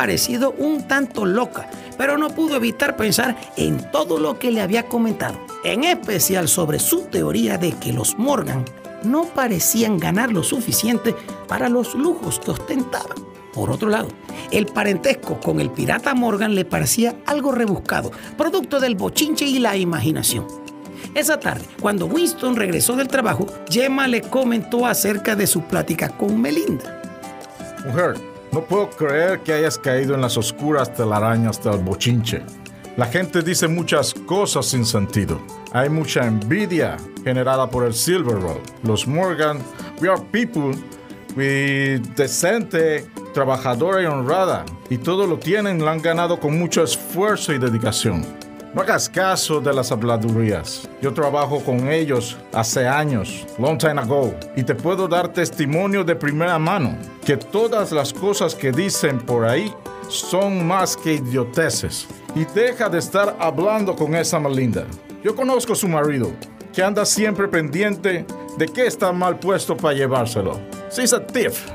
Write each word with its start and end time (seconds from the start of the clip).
parecido 0.00 0.54
un 0.56 0.88
tanto 0.88 1.26
loca, 1.26 1.68
pero 1.98 2.16
no 2.16 2.30
pudo 2.30 2.56
evitar 2.56 2.96
pensar 2.96 3.36
en 3.58 3.90
todo 3.90 4.18
lo 4.18 4.38
que 4.38 4.50
le 4.50 4.62
había 4.62 4.86
comentado, 4.86 5.38
en 5.62 5.84
especial 5.84 6.48
sobre 6.48 6.78
su 6.78 7.02
teoría 7.02 7.58
de 7.58 7.72
que 7.72 7.92
los 7.92 8.16
Morgan 8.16 8.64
no 9.02 9.24
parecían 9.24 9.98
ganar 9.98 10.32
lo 10.32 10.42
suficiente 10.42 11.14
para 11.46 11.68
los 11.68 11.94
lujos 11.94 12.40
que 12.40 12.50
ostentaban. 12.50 13.18
Por 13.52 13.68
otro 13.70 13.90
lado, 13.90 14.08
el 14.50 14.64
parentesco 14.64 15.38
con 15.38 15.60
el 15.60 15.68
pirata 15.70 16.14
Morgan 16.14 16.54
le 16.54 16.64
parecía 16.64 17.16
algo 17.26 17.52
rebuscado, 17.52 18.10
producto 18.38 18.80
del 18.80 18.94
bochinche 18.94 19.44
y 19.44 19.58
la 19.58 19.76
imaginación. 19.76 20.46
Esa 21.14 21.38
tarde, 21.38 21.66
cuando 21.78 22.06
Winston 22.06 22.56
regresó 22.56 22.96
del 22.96 23.08
trabajo, 23.08 23.44
Gemma 23.68 24.08
le 24.08 24.22
comentó 24.22 24.86
acerca 24.86 25.36
de 25.36 25.46
su 25.46 25.60
plática 25.60 26.08
con 26.08 26.40
Melinda. 26.40 27.02
Mujer, 27.84 28.29
no 28.52 28.64
puedo 28.64 28.90
creer 28.90 29.40
que 29.40 29.52
hayas 29.52 29.78
caído 29.78 30.14
en 30.14 30.20
las 30.20 30.36
oscuras 30.36 30.92
telarañas 30.92 31.62
del 31.62 31.78
bochinche. 31.78 32.42
La 32.96 33.06
gente 33.06 33.42
dice 33.42 33.68
muchas 33.68 34.12
cosas 34.12 34.66
sin 34.66 34.84
sentido. 34.84 35.40
Hay 35.72 35.88
mucha 35.88 36.26
envidia 36.26 36.96
generada 37.24 37.70
por 37.70 37.84
el 37.84 37.94
Silver 37.94 38.40
Road. 38.40 38.60
Los 38.82 39.06
Morgan, 39.06 39.58
we 40.00 40.08
are 40.08 40.20
people 40.32 40.76
with 41.36 42.00
decente, 42.16 43.06
trabajadora 43.32 44.02
y 44.02 44.06
honrada. 44.06 44.64
Y 44.88 44.98
todo 44.98 45.26
lo 45.26 45.38
tienen, 45.38 45.78
lo 45.78 45.88
han 45.88 46.02
ganado 46.02 46.40
con 46.40 46.58
mucho 46.58 46.82
esfuerzo 46.82 47.52
y 47.52 47.58
dedicación. 47.58 48.26
No 48.72 48.82
hagas 48.82 49.08
caso 49.08 49.60
de 49.60 49.72
las 49.72 49.90
habladurías. 49.90 50.88
Yo 51.02 51.12
trabajo 51.12 51.58
con 51.58 51.90
ellos 51.90 52.36
hace 52.52 52.86
años, 52.86 53.44
long 53.58 53.76
time 53.76 54.00
ago, 54.00 54.32
y 54.54 54.62
te 54.62 54.76
puedo 54.76 55.08
dar 55.08 55.32
testimonio 55.32 56.04
de 56.04 56.14
primera 56.14 56.56
mano 56.56 56.96
que 57.24 57.36
todas 57.36 57.90
las 57.90 58.12
cosas 58.12 58.54
que 58.54 58.70
dicen 58.70 59.18
por 59.18 59.44
ahí 59.44 59.74
son 60.08 60.64
más 60.64 60.96
que 60.96 61.14
idioteces. 61.14 62.06
Y 62.36 62.44
deja 62.44 62.88
de 62.88 63.00
estar 63.00 63.36
hablando 63.40 63.96
con 63.96 64.14
esa 64.14 64.38
Melinda. 64.38 64.86
Yo 65.24 65.34
conozco 65.34 65.72
a 65.72 65.76
su 65.76 65.88
marido, 65.88 66.30
que 66.72 66.84
anda 66.84 67.04
siempre 67.04 67.48
pendiente 67.48 68.24
de 68.56 68.66
que 68.68 68.86
está 68.86 69.10
mal 69.10 69.40
puesto 69.40 69.76
para 69.76 69.94
llevárselo. 69.94 70.60
She's 70.92 71.12
a 71.12 71.26
thief. 71.26 71.66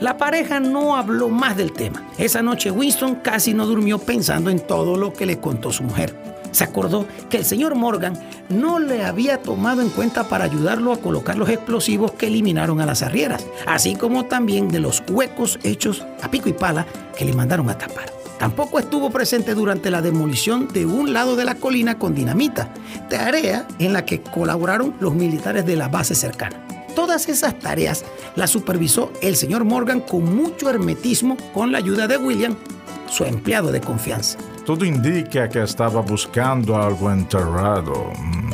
La 0.00 0.18
pareja 0.18 0.60
no 0.60 0.96
habló 0.96 1.30
más 1.30 1.56
del 1.56 1.72
tema. 1.72 2.06
Esa 2.18 2.42
noche 2.42 2.70
Winston 2.70 3.14
casi 3.14 3.54
no 3.54 3.64
durmió 3.64 3.98
pensando 3.98 4.50
en 4.50 4.60
todo 4.60 4.98
lo 4.98 5.14
que 5.14 5.24
le 5.24 5.40
contó 5.40 5.72
su 5.72 5.82
mujer 5.82 6.25
se 6.56 6.64
acordó 6.64 7.06
que 7.28 7.36
el 7.36 7.44
señor 7.44 7.74
Morgan 7.74 8.18
no 8.48 8.78
le 8.78 9.04
había 9.04 9.42
tomado 9.42 9.82
en 9.82 9.90
cuenta 9.90 10.24
para 10.24 10.44
ayudarlo 10.44 10.92
a 10.94 10.96
colocar 10.96 11.36
los 11.36 11.50
explosivos 11.50 12.12
que 12.12 12.28
eliminaron 12.28 12.80
a 12.80 12.86
las 12.86 13.02
arrieras, 13.02 13.46
así 13.66 13.94
como 13.94 14.24
también 14.24 14.68
de 14.68 14.80
los 14.80 15.02
huecos 15.10 15.58
hechos 15.64 16.06
a 16.22 16.30
pico 16.30 16.48
y 16.48 16.54
pala 16.54 16.86
que 17.16 17.26
le 17.26 17.34
mandaron 17.34 17.68
a 17.68 17.76
tapar. 17.76 18.10
Tampoco 18.38 18.78
estuvo 18.78 19.10
presente 19.10 19.54
durante 19.54 19.90
la 19.90 20.00
demolición 20.00 20.68
de 20.72 20.86
un 20.86 21.12
lado 21.12 21.36
de 21.36 21.44
la 21.44 21.56
colina 21.56 21.98
con 21.98 22.14
dinamita, 22.14 22.72
tarea 23.10 23.68
en 23.78 23.92
la 23.92 24.06
que 24.06 24.22
colaboraron 24.22 24.94
los 24.98 25.14
militares 25.14 25.66
de 25.66 25.76
la 25.76 25.88
base 25.88 26.14
cercana. 26.14 26.66
Todas 26.94 27.28
esas 27.28 27.58
tareas 27.58 28.02
las 28.34 28.48
supervisó 28.48 29.12
el 29.20 29.36
señor 29.36 29.64
Morgan 29.64 30.00
con 30.00 30.34
mucho 30.34 30.70
hermetismo 30.70 31.36
con 31.52 31.70
la 31.70 31.78
ayuda 31.78 32.08
de 32.08 32.16
William, 32.16 32.56
su 33.10 33.24
empleado 33.24 33.72
de 33.72 33.82
confianza. 33.82 34.38
Todo 34.66 34.84
indica 34.84 35.48
que 35.48 35.62
estaba 35.62 36.00
buscando 36.02 36.76
algo 36.76 37.08
enterrado. 37.12 38.10
Mm. 38.18 38.50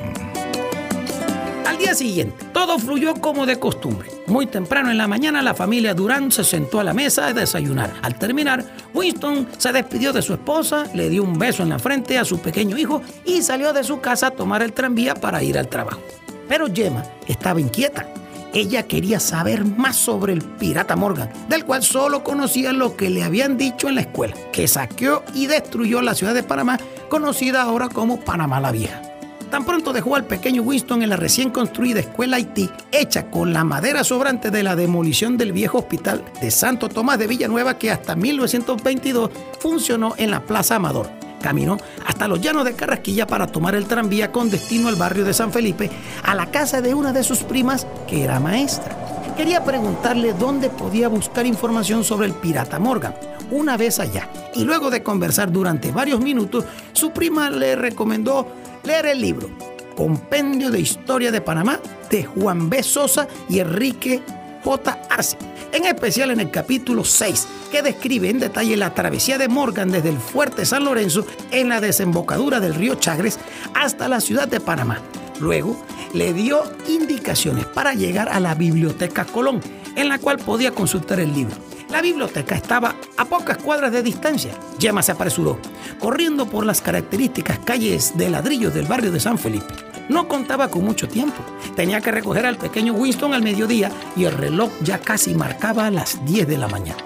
Al 1.67 1.79
día 1.79 1.95
siguiente, 1.95 2.45
todo 2.53 2.79
fluyó 2.79 3.15
como 3.15 3.47
de 3.47 3.59
costumbre. 3.59 4.11
Muy 4.27 4.45
temprano 4.45 4.91
en 4.91 4.99
la 4.99 5.09
mañana, 5.09 5.41
la 5.41 5.55
familia 5.55 5.95
Durán 5.95 6.31
se 6.31 6.45
sentó 6.45 6.81
a 6.81 6.85
la 6.85 6.93
mesa 6.93 7.29
a 7.29 7.33
desayunar. 7.33 7.95
Al 8.03 8.19
terminar, 8.19 8.63
Winston 8.93 9.49
se 9.57 9.73
despidió 9.73 10.13
de 10.13 10.21
su 10.21 10.35
esposa, 10.35 10.85
le 10.93 11.09
dio 11.09 11.23
un 11.23 11.39
beso 11.39 11.63
en 11.63 11.71
la 11.71 11.79
frente 11.79 12.19
a 12.19 12.27
su 12.27 12.39
pequeño 12.41 12.77
hijo 12.77 13.01
y 13.25 13.41
salió 13.41 13.73
de 13.73 13.83
su 13.83 14.03
casa 14.03 14.27
a 14.27 14.31
tomar 14.33 14.61
el 14.61 14.75
tranvía 14.75 15.15
para 15.15 15.43
ir 15.43 15.57
al 15.57 15.69
trabajo. 15.69 16.03
Pero 16.47 16.67
Gemma 16.71 17.05
estaba 17.27 17.59
inquieta 17.59 18.07
ella 18.53 18.85
quería 18.85 19.21
saber 19.21 19.65
más 19.65 19.97
sobre 19.97 20.33
el 20.33 20.43
pirata 20.43 20.97
Morgan, 20.97 21.31
del 21.49 21.65
cual 21.65 21.83
solo 21.83 22.23
conocía 22.23 22.73
lo 22.73 22.97
que 22.97 23.11
le 23.11 23.25
habían 23.25 23.57
dicho 23.57 23.89
en 23.89 23.97
la 23.97 24.03
escuela, 24.03 24.35
que 24.53 24.69
saqueó 24.69 25.23
y 25.35 25.47
destruyó 25.47 26.03
la 26.03 26.15
ciudad 26.15 26.35
de 26.35 26.43
Panamá, 26.43 26.79
conocida 27.09 27.63
ahora 27.63 27.89
como 27.89 28.21
Panamá 28.21 28.61
la 28.61 28.73
Vieja. 28.73 29.03
Tan 29.51 29.67
pronto 29.67 29.93
dejó 29.93 30.17
al 30.17 30.25
pequeño 30.25 30.63
Winston 30.63 31.03
en 31.03 31.11
la 31.11 31.17
recién 31.17 31.51
construida 31.51 32.01
escuela 32.01 32.37
Haití, 32.37 32.71
hecha 32.91 33.31
con 33.31 33.53
la 33.53 33.65
madera 33.65 34.03
sobrante 34.03 34.51
de 34.51 34.63
la 34.63 34.77
demolición 34.77 35.37
del 35.37 35.53
viejo 35.53 35.79
hospital 35.79 36.25
de 36.41 36.51
Santo 36.51 36.89
Tomás 36.89 37.19
de 37.19 37.27
Villanueva 37.27 37.77
que 37.77 37.91
hasta 37.91 38.17
1922 38.17 39.31
funcionó 39.59 40.15
en 40.17 40.31
la 40.31 40.41
Plaza 40.41 40.77
Amador 40.77 41.22
Caminó 41.43 41.77
hasta 42.07 42.29
los 42.29 42.41
llanos 42.41 42.65
de 42.65 42.75
Carrasquilla 42.75 43.27
para 43.27 43.49
tomar 43.49 43.75
el 43.75 43.87
tranvía 43.87 44.33
con 44.33 44.49
destino 44.49 44.89
al 44.89 44.97
barrio 44.97 45.25
de 45.25 45.35
San 45.35 45.53
Felipe, 45.53 45.91
a 46.23 46.35
la 46.35 46.51
casa 46.51 46.81
de 46.81 46.95
una 46.95 47.13
de 47.13 47.25
sus 47.25 47.41
primas 47.41 47.87
que 48.09 48.23
era 48.23 48.41
maestra. 48.41 48.97
Quería 49.37 49.65
preguntarle 49.65 50.35
dónde 50.35 50.71
podía 50.71 51.09
buscar 51.09 51.45
información 51.47 52.05
sobre 52.05 52.27
el 52.27 52.35
pirata 52.35 52.79
Morgan. 52.79 53.15
Una 53.51 53.77
vez 53.77 53.99
allá, 53.99 54.29
y 54.55 54.65
luego 54.65 54.91
de 54.91 55.03
conversar 55.03 55.51
durante 55.51 55.91
varios 55.91 56.21
minutos, 56.21 56.65
su 56.93 57.11
prima 57.11 57.51
le 57.51 57.75
recomendó 57.77 58.47
leer 58.85 59.07
el 59.07 59.21
libro 59.21 59.51
Compendio 59.97 60.71
de 60.71 60.81
Historia 60.81 61.31
de 61.31 61.41
Panamá 61.41 61.81
de 62.11 62.25
Juan 62.25 62.71
B. 62.71 62.83
Sosa 62.83 63.27
y 63.49 63.59
Enrique 63.59 64.23
J. 64.65 64.99
Arce 65.11 65.37
en 65.73 65.87
especial 65.87 66.31
en 66.31 66.41
el 66.41 66.51
capítulo 66.51 67.05
6, 67.05 67.49
que 67.71 67.83
describe 67.83 68.29
en 68.29 68.39
detalle 68.39 68.77
la 68.77 68.95
travesía 68.95 69.39
de 69.39 69.49
Morgan 69.49 69.91
desde 69.91 70.11
el 70.11 70.19
fuerte 70.19 70.67
San 70.67 70.85
Lorenzo 70.85 71.27
en 71.51 71.71
la 71.71 71.81
desembocadura 71.81 72.61
del 72.61 72.75
río 72.75 72.95
Chagres 72.95 73.39
hasta 73.75 74.09
la 74.09 74.21
ciudad 74.21 74.47
de 74.47 74.61
Panamá. 74.61 75.01
Luego 75.41 75.83
le 76.13 76.33
dio 76.35 76.63
indicaciones 76.89 77.65
para 77.67 77.95
llegar 77.95 78.29
a 78.29 78.39
la 78.39 78.55
Biblioteca 78.55 79.25
Colón, 79.25 79.61
en 79.97 80.09
la 80.09 80.19
cual 80.19 80.39
podía 80.39 80.73
consultar 80.73 81.21
el 81.21 81.33
libro. 81.33 81.57
La 81.91 82.01
biblioteca 82.01 82.55
estaba 82.55 82.95
a 83.17 83.25
pocas 83.25 83.59
cuadras 83.59 83.93
de 83.93 84.03
distancia. 84.03 84.53
Gemma 84.79 85.03
se 85.03 85.13
apresuró, 85.13 85.59
corriendo 85.99 86.47
por 86.47 86.65
las 86.65 86.81
características 86.81 87.59
calles 87.59 88.17
de 88.17 88.31
ladrillos 88.31 88.73
del 88.73 88.87
barrio 88.87 89.13
de 89.13 89.21
San 89.21 89.39
Felipe. 89.39 89.92
No 90.09 90.29
contaba 90.29 90.69
con 90.69 90.85
mucho 90.85 91.09
tiempo. 91.09 91.43
Tenía 91.77 92.01
que 92.01 92.11
recoger 92.11 92.47
al 92.47 92.57
pequeño 92.57 92.93
Winston 92.95 93.35
al 93.35 93.43
mediodía 93.43 93.91
y 94.17 94.25
el 94.25 94.33
reloj 94.33 94.71
ya 94.83 94.99
casi 94.99 95.35
marcaba 95.35 95.91
las 95.91 96.25
10 96.25 96.47
de 96.49 96.59
la 96.59 96.69
mañana. 96.69 97.03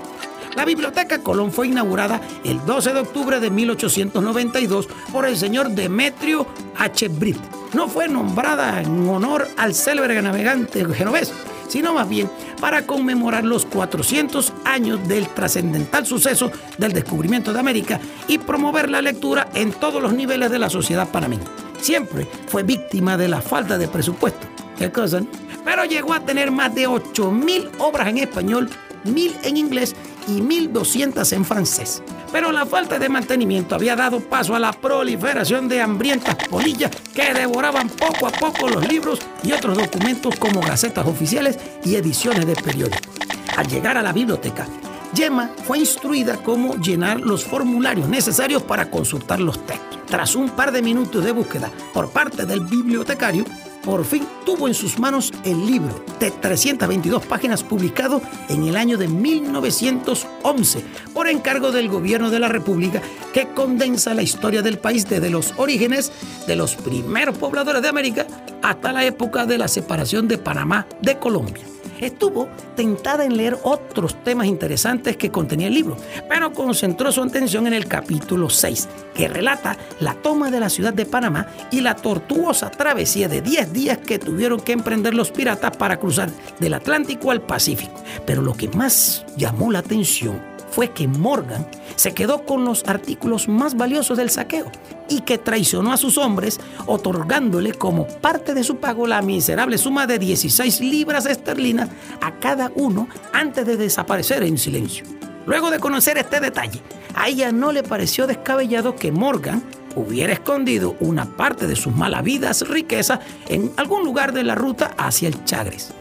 La 0.56 0.64
Biblioteca 0.64 1.18
Colón 1.18 1.52
fue 1.52 1.68
inaugurada 1.68 2.18
el 2.42 2.64
12 2.64 2.94
de 2.94 3.00
octubre 3.00 3.40
de 3.40 3.50
1892 3.50 4.88
por 5.12 5.26
el 5.26 5.36
señor 5.36 5.68
Demetrio 5.70 6.46
H. 6.78 7.08
Britt. 7.08 7.36
No 7.74 7.88
fue 7.88 8.08
nombrada 8.08 8.80
en 8.80 9.06
honor 9.06 9.46
al 9.58 9.74
célebre 9.74 10.20
navegante 10.22 10.82
genovés, 10.94 11.30
sino 11.68 11.92
más 11.92 12.08
bien 12.08 12.30
para 12.58 12.86
conmemorar 12.86 13.44
los 13.44 13.66
400 13.66 14.54
años 14.64 15.06
del 15.06 15.28
trascendental 15.28 16.06
suceso 16.06 16.50
del 16.78 16.92
descubrimiento 16.92 17.52
de 17.52 17.60
América 17.60 18.00
y 18.26 18.38
promover 18.38 18.88
la 18.88 19.02
lectura 19.02 19.48
en 19.52 19.72
todos 19.72 20.00
los 20.00 20.14
niveles 20.14 20.50
de 20.50 20.58
la 20.58 20.70
sociedad 20.70 21.10
panameña 21.10 21.44
siempre 21.80 22.26
fue 22.48 22.62
víctima 22.62 23.16
de 23.16 23.28
la 23.28 23.40
falta 23.40 23.78
de 23.78 23.88
presupuesto. 23.88 24.46
¿Qué 24.78 24.90
cosa? 24.92 25.22
Pero 25.64 25.84
llegó 25.84 26.12
a 26.12 26.20
tener 26.20 26.50
más 26.50 26.74
de 26.74 26.88
8.000 26.88 27.70
obras 27.78 28.08
en 28.08 28.18
español, 28.18 28.68
1.000 29.04 29.32
en 29.44 29.56
inglés 29.56 29.96
y 30.28 30.40
1.200 30.40 31.32
en 31.32 31.44
francés. 31.44 32.02
Pero 32.32 32.52
la 32.52 32.66
falta 32.66 32.98
de 32.98 33.08
mantenimiento 33.08 33.74
había 33.74 33.96
dado 33.96 34.20
paso 34.20 34.54
a 34.54 34.58
la 34.58 34.72
proliferación 34.72 35.68
de 35.68 35.80
hambrientas 35.80 36.36
polillas 36.48 36.90
que 37.14 37.32
devoraban 37.32 37.88
poco 37.88 38.26
a 38.26 38.30
poco 38.30 38.68
los 38.68 38.86
libros 38.88 39.20
y 39.42 39.52
otros 39.52 39.78
documentos 39.78 40.36
como 40.36 40.60
gacetas 40.60 41.06
oficiales 41.06 41.58
y 41.84 41.94
ediciones 41.94 42.46
de 42.46 42.54
periódicos. 42.54 43.14
Al 43.56 43.66
llegar 43.68 43.96
a 43.96 44.02
la 44.02 44.12
biblioteca, 44.12 44.66
Gemma 45.14 45.50
fue 45.64 45.78
instruida 45.78 46.36
cómo 46.42 46.74
llenar 46.76 47.20
los 47.20 47.44
formularios 47.44 48.08
necesarios 48.08 48.62
para 48.62 48.90
consultar 48.90 49.40
los 49.40 49.64
textos. 49.64 49.95
Tras 50.06 50.36
un 50.36 50.50
par 50.50 50.72
de 50.72 50.82
minutos 50.82 51.24
de 51.24 51.32
búsqueda 51.32 51.70
por 51.92 52.10
parte 52.10 52.46
del 52.46 52.60
bibliotecario, 52.60 53.44
por 53.84 54.04
fin 54.04 54.26
tuvo 54.44 54.66
en 54.66 54.74
sus 54.74 54.98
manos 54.98 55.32
el 55.44 55.64
libro 55.64 56.04
de 56.18 56.30
322 56.30 57.24
páginas 57.24 57.62
publicado 57.62 58.20
en 58.48 58.64
el 58.64 58.76
año 58.76 58.98
de 58.98 59.06
1911 59.06 60.84
por 61.14 61.28
encargo 61.28 61.70
del 61.70 61.88
gobierno 61.88 62.30
de 62.30 62.40
la 62.40 62.48
República 62.48 63.00
que 63.32 63.48
condensa 63.48 64.12
la 64.14 64.22
historia 64.22 64.62
del 64.62 64.78
país 64.78 65.08
desde 65.08 65.30
los 65.30 65.54
orígenes 65.56 66.10
de 66.48 66.56
los 66.56 66.74
primeros 66.74 67.38
pobladores 67.38 67.80
de 67.82 67.88
América 67.88 68.26
hasta 68.62 68.92
la 68.92 69.04
época 69.04 69.46
de 69.46 69.58
la 69.58 69.68
separación 69.68 70.26
de 70.26 70.38
Panamá 70.38 70.88
de 71.00 71.18
Colombia 71.18 71.64
estuvo 72.00 72.48
tentada 72.74 73.24
en 73.24 73.36
leer 73.36 73.56
otros 73.62 74.22
temas 74.22 74.46
interesantes 74.46 75.16
que 75.16 75.30
contenía 75.30 75.68
el 75.68 75.74
libro, 75.74 75.96
pero 76.28 76.52
concentró 76.52 77.12
su 77.12 77.22
atención 77.22 77.66
en 77.66 77.74
el 77.74 77.86
capítulo 77.86 78.50
6, 78.50 78.88
que 79.14 79.28
relata 79.28 79.76
la 80.00 80.14
toma 80.14 80.50
de 80.50 80.60
la 80.60 80.68
ciudad 80.68 80.92
de 80.92 81.06
Panamá 81.06 81.46
y 81.70 81.80
la 81.80 81.96
tortuosa 81.96 82.70
travesía 82.70 83.28
de 83.28 83.40
10 83.40 83.72
días 83.72 83.98
que 83.98 84.18
tuvieron 84.18 84.60
que 84.60 84.72
emprender 84.72 85.14
los 85.14 85.30
piratas 85.30 85.76
para 85.76 85.98
cruzar 85.98 86.30
del 86.58 86.74
Atlántico 86.74 87.30
al 87.30 87.42
Pacífico. 87.42 88.02
Pero 88.26 88.42
lo 88.42 88.54
que 88.54 88.68
más 88.68 89.24
llamó 89.36 89.70
la 89.70 89.80
atención 89.80 90.55
fue 90.70 90.90
que 90.90 91.08
Morgan 91.08 91.66
se 91.96 92.12
quedó 92.12 92.44
con 92.44 92.64
los 92.64 92.84
artículos 92.86 93.48
más 93.48 93.76
valiosos 93.76 94.18
del 94.18 94.30
saqueo 94.30 94.70
y 95.08 95.20
que 95.20 95.38
traicionó 95.38 95.92
a 95.92 95.96
sus 95.96 96.18
hombres, 96.18 96.60
otorgándole 96.86 97.72
como 97.72 98.06
parte 98.06 98.54
de 98.54 98.64
su 98.64 98.76
pago 98.76 99.06
la 99.06 99.22
miserable 99.22 99.78
suma 99.78 100.06
de 100.06 100.18
16 100.18 100.80
libras 100.80 101.26
esterlinas 101.26 101.88
a 102.20 102.32
cada 102.32 102.70
uno 102.74 103.08
antes 103.32 103.66
de 103.66 103.76
desaparecer 103.76 104.42
en 104.42 104.58
silencio. 104.58 105.04
Luego 105.46 105.70
de 105.70 105.78
conocer 105.78 106.18
este 106.18 106.40
detalle, 106.40 106.82
a 107.14 107.28
ella 107.28 107.52
no 107.52 107.70
le 107.72 107.82
pareció 107.82 108.26
descabellado 108.26 108.96
que 108.96 109.12
Morgan 109.12 109.62
hubiera 109.94 110.32
escondido 110.32 110.96
una 111.00 111.24
parte 111.36 111.66
de 111.66 111.76
sus 111.76 111.94
malavidas 111.94 112.68
riquezas 112.68 113.20
en 113.48 113.72
algún 113.76 114.04
lugar 114.04 114.32
de 114.32 114.44
la 114.44 114.54
ruta 114.54 114.94
hacia 114.98 115.28
el 115.28 115.44
Chagres. 115.44 115.92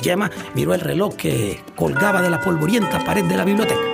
Gemma 0.00 0.30
miró 0.54 0.74
el 0.74 0.80
reloj 0.80 1.14
que 1.16 1.60
colgaba 1.74 2.22
de 2.22 2.30
la 2.30 2.40
polvorienta 2.40 3.04
pared 3.04 3.24
de 3.24 3.36
la 3.36 3.44
biblioteca. 3.44 3.87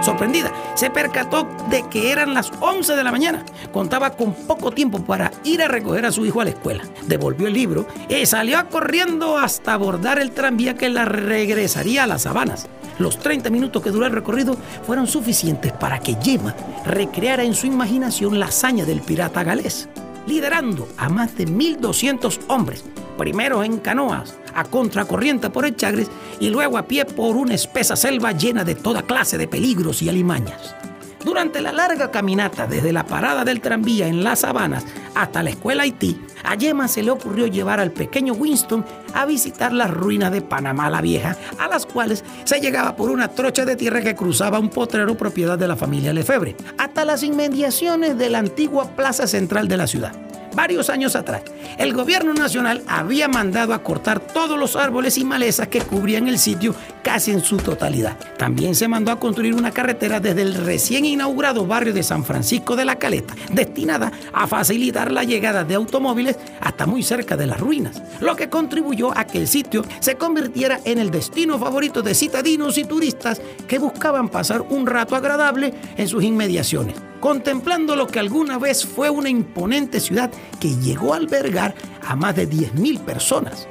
Sorprendida, 0.00 0.50
se 0.74 0.90
percató 0.90 1.46
de 1.68 1.86
que 1.88 2.10
eran 2.10 2.32
las 2.34 2.50
11 2.60 2.96
de 2.96 3.04
la 3.04 3.12
mañana. 3.12 3.44
Contaba 3.72 4.10
con 4.10 4.32
poco 4.34 4.70
tiempo 4.70 4.98
para 5.02 5.30
ir 5.44 5.62
a 5.62 5.68
recoger 5.68 6.06
a 6.06 6.12
su 6.12 6.24
hijo 6.24 6.40
a 6.40 6.44
la 6.44 6.50
escuela. 6.50 6.82
Devolvió 7.06 7.46
el 7.46 7.54
libro 7.54 7.86
y 8.08 8.24
salió 8.26 8.66
corriendo 8.68 9.38
hasta 9.38 9.74
abordar 9.74 10.18
el 10.18 10.32
tranvía 10.32 10.74
que 10.74 10.88
la 10.88 11.04
regresaría 11.04 12.04
a 12.04 12.06
las 12.06 12.22
sabanas. 12.22 12.66
Los 12.98 13.18
30 13.18 13.50
minutos 13.50 13.82
que 13.82 13.90
duró 13.90 14.06
el 14.06 14.12
recorrido 14.12 14.56
fueron 14.86 15.06
suficientes 15.06 15.72
para 15.72 15.98
que 16.00 16.16
Gemma 16.22 16.54
recreara 16.84 17.44
en 17.44 17.54
su 17.54 17.66
imaginación 17.66 18.38
la 18.38 18.46
hazaña 18.46 18.84
del 18.84 19.00
pirata 19.00 19.42
galés, 19.42 19.88
liderando 20.30 20.88
a 20.96 21.08
más 21.08 21.36
de 21.36 21.44
1.200 21.46 22.38
hombres, 22.46 22.84
primero 23.18 23.64
en 23.64 23.78
canoas, 23.78 24.38
a 24.54 24.62
contracorriente 24.62 25.50
por 25.50 25.66
el 25.66 25.74
Chagres 25.74 26.08
y 26.38 26.50
luego 26.50 26.78
a 26.78 26.86
pie 26.86 27.04
por 27.04 27.36
una 27.36 27.54
espesa 27.54 27.96
selva 27.96 28.30
llena 28.30 28.62
de 28.62 28.76
toda 28.76 29.02
clase 29.02 29.38
de 29.38 29.48
peligros 29.48 30.02
y 30.02 30.08
alimañas. 30.08 30.76
Durante 31.24 31.60
la 31.60 31.72
larga 31.72 32.10
caminata 32.10 32.66
desde 32.66 32.92
la 32.92 33.04
parada 33.04 33.44
del 33.44 33.60
tranvía 33.60 34.06
en 34.06 34.24
las 34.24 34.40
sabanas 34.40 34.86
hasta 35.14 35.42
la 35.42 35.50
escuela 35.50 35.82
Haití, 35.82 36.20
a 36.42 36.54
Yema 36.54 36.88
se 36.88 37.02
le 37.02 37.10
ocurrió 37.10 37.46
llevar 37.46 37.78
al 37.78 37.90
pequeño 37.90 38.32
Winston 38.32 38.84
a 39.12 39.26
visitar 39.26 39.72
las 39.72 39.90
ruinas 39.90 40.32
de 40.32 40.40
Panamá 40.40 40.88
la 40.88 41.02
Vieja, 41.02 41.36
a 41.58 41.68
las 41.68 41.84
cuales 41.84 42.24
se 42.44 42.60
llegaba 42.60 42.96
por 42.96 43.10
una 43.10 43.28
trocha 43.28 43.64
de 43.64 43.76
tierra 43.76 44.00
que 44.00 44.14
cruzaba 44.14 44.58
un 44.58 44.70
potrero 44.70 45.16
propiedad 45.16 45.58
de 45.58 45.68
la 45.68 45.76
familia 45.76 46.12
Lefebvre, 46.12 46.56
hasta 46.78 47.04
las 47.04 47.22
inmediaciones 47.22 48.16
de 48.16 48.30
la 48.30 48.38
antigua 48.38 48.96
plaza 48.96 49.26
central 49.26 49.68
de 49.68 49.76
la 49.76 49.86
ciudad 49.86 50.29
varios 50.54 50.90
años 50.90 51.16
atrás, 51.16 51.42
el 51.78 51.92
gobierno 51.92 52.34
nacional 52.34 52.82
había 52.86 53.28
mandado 53.28 53.74
a 53.74 53.82
cortar 53.82 54.20
todos 54.20 54.58
los 54.58 54.76
árboles 54.76 55.18
y 55.18 55.24
malezas 55.24 55.68
que 55.68 55.80
cubrían 55.80 56.28
el 56.28 56.38
sitio 56.38 56.74
casi 57.02 57.30
en 57.30 57.40
su 57.40 57.56
totalidad. 57.56 58.16
También 58.38 58.74
se 58.74 58.88
mandó 58.88 59.10
a 59.12 59.18
construir 59.18 59.54
una 59.54 59.70
carretera 59.70 60.20
desde 60.20 60.42
el 60.42 60.54
recién 60.54 61.04
inaugurado 61.04 61.66
barrio 61.66 61.92
de 61.92 62.02
San 62.02 62.24
Francisco 62.24 62.76
de 62.76 62.84
la 62.84 62.96
Caleta, 62.96 63.34
destinada 63.52 64.12
a 64.32 64.46
facilitar 64.46 65.10
la 65.10 65.24
llegada 65.24 65.64
de 65.64 65.74
automóviles 65.74 66.36
hasta 66.60 66.86
muy 66.86 67.02
cerca 67.02 67.36
de 67.36 67.46
las 67.46 67.60
ruinas, 67.60 68.02
lo 68.20 68.36
que 68.36 68.48
contribuyó 68.48 69.16
a 69.16 69.24
que 69.24 69.38
el 69.38 69.48
sitio 69.48 69.84
se 70.00 70.16
convirtiera 70.16 70.80
en 70.84 70.98
el 70.98 71.10
destino 71.10 71.58
favorito 71.58 72.02
de 72.02 72.14
citadinos 72.14 72.78
y 72.78 72.84
turistas 72.84 73.40
que 73.66 73.78
buscaban 73.78 74.28
pasar 74.28 74.62
un 74.62 74.86
rato 74.86 75.16
agradable 75.16 75.74
en 75.96 76.08
sus 76.08 76.22
inmediaciones 76.22 76.96
contemplando 77.20 77.94
lo 77.94 78.06
que 78.06 78.18
alguna 78.18 78.58
vez 78.58 78.84
fue 78.84 79.10
una 79.10 79.28
imponente 79.28 80.00
ciudad 80.00 80.30
que 80.58 80.74
llegó 80.76 81.14
a 81.14 81.18
albergar 81.18 81.74
a 82.02 82.16
más 82.16 82.34
de 82.34 82.48
10.000 82.48 83.00
personas. 83.00 83.68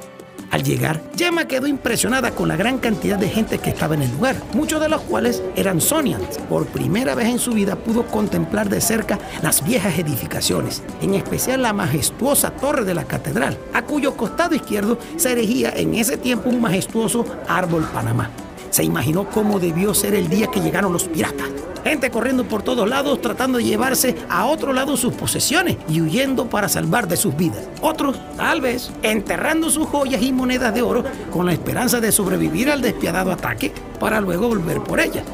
Al 0.50 0.64
llegar, 0.64 1.00
Gemma 1.16 1.46
quedó 1.46 1.68
impresionada 1.68 2.32
con 2.32 2.48
la 2.48 2.56
gran 2.56 2.78
cantidad 2.78 3.16
de 3.16 3.28
gente 3.28 3.58
que 3.58 3.70
estaba 3.70 3.94
en 3.94 4.02
el 4.02 4.10
lugar, 4.10 4.34
muchos 4.52 4.80
de 4.80 4.88
los 4.88 5.00
cuales 5.02 5.42
eran 5.54 5.80
Sonians. 5.80 6.38
Por 6.48 6.66
primera 6.66 7.14
vez 7.14 7.28
en 7.28 7.38
su 7.38 7.52
vida 7.52 7.76
pudo 7.76 8.06
contemplar 8.06 8.68
de 8.68 8.80
cerca 8.80 9.18
las 9.42 9.64
viejas 9.64 9.96
edificaciones, 9.96 10.82
en 11.02 11.14
especial 11.14 11.62
la 11.62 11.72
majestuosa 11.72 12.50
torre 12.50 12.84
de 12.84 12.94
la 12.94 13.04
catedral, 13.04 13.58
a 13.72 13.82
cuyo 13.82 14.16
costado 14.16 14.56
izquierdo 14.56 14.98
se 15.16 15.30
erigía 15.30 15.70
en 15.70 15.94
ese 15.94 16.16
tiempo 16.16 16.50
un 16.50 16.60
majestuoso 16.60 17.24
árbol 17.46 17.84
Panamá. 17.94 18.30
Se 18.70 18.82
imaginó 18.82 19.28
cómo 19.30 19.60
debió 19.60 19.94
ser 19.94 20.14
el 20.14 20.28
día 20.28 20.48
que 20.48 20.60
llegaron 20.60 20.92
los 20.92 21.04
piratas 21.04 21.48
Gente 21.84 22.10
corriendo 22.10 22.44
por 22.44 22.62
todos 22.62 22.88
lados 22.88 23.20
tratando 23.20 23.58
de 23.58 23.64
llevarse 23.64 24.16
a 24.28 24.46
otro 24.46 24.72
lado 24.72 24.96
sus 24.96 25.14
posesiones 25.14 25.76
y 25.88 26.00
huyendo 26.00 26.48
para 26.48 26.68
salvar 26.68 27.08
de 27.08 27.16
sus 27.16 27.36
vidas. 27.36 27.68
Otros, 27.80 28.16
tal 28.36 28.60
vez, 28.60 28.90
enterrando 29.02 29.70
sus 29.70 29.86
joyas 29.88 30.22
y 30.22 30.32
monedas 30.32 30.74
de 30.74 30.82
oro 30.82 31.04
con 31.32 31.46
la 31.46 31.52
esperanza 31.52 32.00
de 32.00 32.12
sobrevivir 32.12 32.70
al 32.70 32.82
despiadado 32.82 33.32
ataque 33.32 33.72
para 33.98 34.20
luego 34.20 34.48
volver 34.48 34.80
por 34.82 35.00
ellas. 35.00 35.24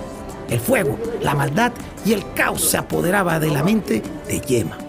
El 0.49 0.61
fuego, 0.61 0.99
la 1.23 1.35
maldad 1.35 1.73
y 2.05 2.13
el 2.13 2.33
caos 2.35 2.63
se 2.63 2.77
apoderaba 2.77 3.41
de 3.41 3.51
la 3.51 3.65
mente 3.65 4.03
de 4.29 4.41
Yema. 4.41 4.86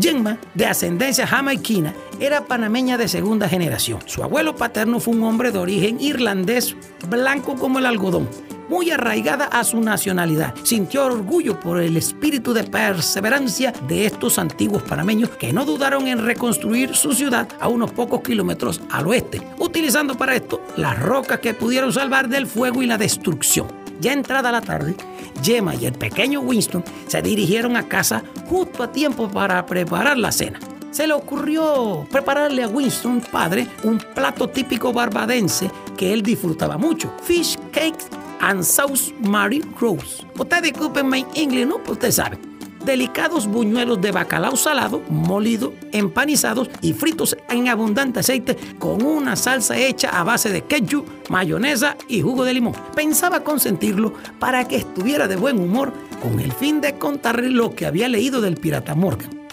Gemma, 0.00 0.38
de 0.54 0.66
ascendencia 0.66 1.26
jamaiquina, 1.26 1.94
era 2.20 2.44
panameña 2.44 2.98
de 2.98 3.08
segunda 3.08 3.48
generación. 3.48 4.00
Su 4.06 4.22
abuelo 4.22 4.56
paterno 4.56 5.00
fue 5.00 5.14
un 5.14 5.22
hombre 5.22 5.52
de 5.52 5.58
origen 5.58 6.00
irlandés, 6.00 6.76
blanco 7.08 7.54
como 7.54 7.78
el 7.78 7.86
algodón, 7.86 8.28
muy 8.68 8.90
arraigada 8.90 9.46
a 9.46 9.62
su 9.64 9.80
nacionalidad. 9.80 10.54
Sintió 10.62 11.06
orgullo 11.06 11.60
por 11.60 11.80
el 11.80 11.96
espíritu 11.96 12.52
de 12.52 12.64
perseverancia 12.64 13.72
de 13.86 14.06
estos 14.06 14.38
antiguos 14.38 14.82
panameños 14.82 15.30
que 15.30 15.52
no 15.52 15.64
dudaron 15.64 16.08
en 16.08 16.24
reconstruir 16.24 16.94
su 16.94 17.12
ciudad 17.12 17.48
a 17.60 17.68
unos 17.68 17.92
pocos 17.92 18.22
kilómetros 18.22 18.80
al 18.90 19.06
oeste, 19.06 19.40
utilizando 19.58 20.16
para 20.16 20.34
esto 20.34 20.60
las 20.76 20.98
rocas 20.98 21.40
que 21.40 21.54
pudieron 21.54 21.92
salvar 21.92 22.28
del 22.28 22.46
fuego 22.46 22.82
y 22.82 22.86
la 22.86 22.98
destrucción. 22.98 23.83
Ya 24.00 24.12
entrada 24.12 24.52
la 24.52 24.60
tarde, 24.60 24.94
Gemma 25.42 25.74
y 25.74 25.86
el 25.86 25.92
pequeño 25.92 26.40
Winston 26.40 26.84
se 27.06 27.22
dirigieron 27.22 27.76
a 27.76 27.88
casa 27.88 28.22
justo 28.46 28.82
a 28.82 28.92
tiempo 28.92 29.28
para 29.28 29.64
preparar 29.66 30.18
la 30.18 30.32
cena 30.32 30.58
se 30.94 31.08
le 31.08 31.12
ocurrió 31.12 32.06
prepararle 32.08 32.62
a 32.62 32.68
Winston, 32.68 33.20
padre, 33.20 33.66
un 33.82 33.98
plato 33.98 34.48
típico 34.48 34.92
barbadense 34.92 35.68
que 35.96 36.12
él 36.12 36.22
disfrutaba 36.22 36.78
mucho, 36.78 37.12
fish 37.24 37.58
cakes 37.72 38.06
and 38.38 38.62
Sauce 38.62 39.12
Mary 39.18 39.60
Rose. 39.80 40.24
Usted 40.38 40.62
discúlpenme 40.62 41.18
en 41.18 41.26
inglés, 41.34 41.66
¿no? 41.66 41.78
Pues 41.78 41.92
usted 41.92 42.12
sabe. 42.12 42.53
Delicados 42.84 43.46
buñuelos 43.46 44.00
de 44.00 44.12
bacalao 44.12 44.56
salado, 44.56 45.00
molido, 45.08 45.72
empanizados 45.92 46.68
y 46.82 46.92
fritos 46.92 47.36
en 47.48 47.68
abundante 47.68 48.20
aceite 48.20 48.56
con 48.78 49.02
una 49.02 49.36
salsa 49.36 49.76
hecha 49.76 50.10
a 50.10 50.22
base 50.24 50.50
de 50.50 50.62
ketchup, 50.62 51.06
mayonesa 51.30 51.96
y 52.08 52.20
jugo 52.20 52.44
de 52.44 52.54
limón. 52.54 52.74
Pensaba 52.94 53.40
consentirlo 53.40 54.12
para 54.38 54.68
que 54.68 54.76
estuviera 54.76 55.28
de 55.28 55.36
buen 55.36 55.58
humor 55.58 55.92
con 56.22 56.40
el 56.40 56.52
fin 56.52 56.80
de 56.80 56.98
contarle 56.98 57.48
lo 57.48 57.74
que 57.74 57.86
había 57.86 58.08
leído 58.08 58.40
del 58.40 58.56
pirata 58.56 58.94
Morgan. 58.94 59.44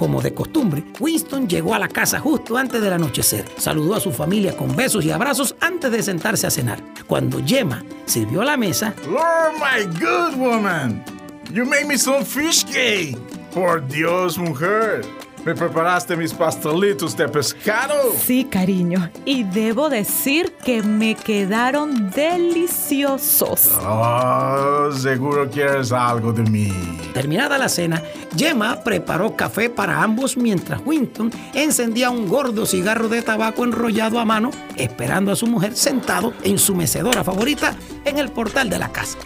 Como 0.00 0.22
de 0.22 0.32
costumbre, 0.32 0.82
Winston 0.98 1.46
llegó 1.46 1.74
a 1.74 1.78
la 1.78 1.88
casa 1.88 2.20
justo 2.20 2.56
antes 2.56 2.80
del 2.80 2.94
anochecer. 2.94 3.44
Saludó 3.58 3.94
a 3.96 4.00
su 4.00 4.10
familia 4.10 4.56
con 4.56 4.74
besos 4.74 5.04
y 5.04 5.10
abrazos 5.10 5.54
antes 5.60 5.92
de 5.92 6.02
sentarse 6.02 6.46
a 6.46 6.50
cenar. 6.50 6.82
Cuando 7.06 7.44
Gemma 7.44 7.84
sirvió 8.06 8.42
la 8.42 8.56
mesa, 8.56 8.94
Lord, 9.04 9.52
my 9.58 9.84
good 10.00 10.38
woman, 10.38 11.04
you 11.52 11.64
made 11.64 11.86
me 11.86 11.96
some 11.96 12.24
fish 12.24 12.64
cake. 12.64 13.16
Por 13.52 13.86
Dios, 13.88 14.38
mujer. 14.38 15.02
¿Me 15.44 15.54
preparaste 15.54 16.16
mis 16.16 16.34
pastelitos 16.34 17.16
de 17.16 17.26
pescado? 17.26 18.12
Sí, 18.22 18.44
cariño. 18.44 19.10
Y 19.24 19.44
debo 19.44 19.88
decir 19.88 20.52
que 20.64 20.82
me 20.82 21.14
quedaron 21.14 22.10
deliciosos. 22.10 23.70
Oh, 23.82 24.90
seguro 24.92 25.48
quieres 25.48 25.92
algo 25.92 26.32
de 26.32 26.42
mí. 26.42 26.70
Terminada 27.14 27.56
la 27.56 27.70
cena, 27.70 28.02
Gemma 28.36 28.84
preparó 28.84 29.34
café 29.34 29.70
para 29.70 30.02
ambos 30.02 30.36
mientras 30.36 30.82
Winston 30.84 31.32
encendía 31.54 32.10
un 32.10 32.28
gordo 32.28 32.66
cigarro 32.66 33.08
de 33.08 33.22
tabaco 33.22 33.64
enrollado 33.64 34.20
a 34.20 34.26
mano, 34.26 34.50
esperando 34.76 35.32
a 35.32 35.36
su 35.36 35.46
mujer 35.46 35.74
sentado 35.74 36.34
en 36.42 36.58
su 36.58 36.74
mecedora 36.74 37.24
favorita 37.24 37.74
en 38.04 38.18
el 38.18 38.30
portal 38.30 38.68
de 38.68 38.78
la 38.78 38.92
casa. 38.92 39.16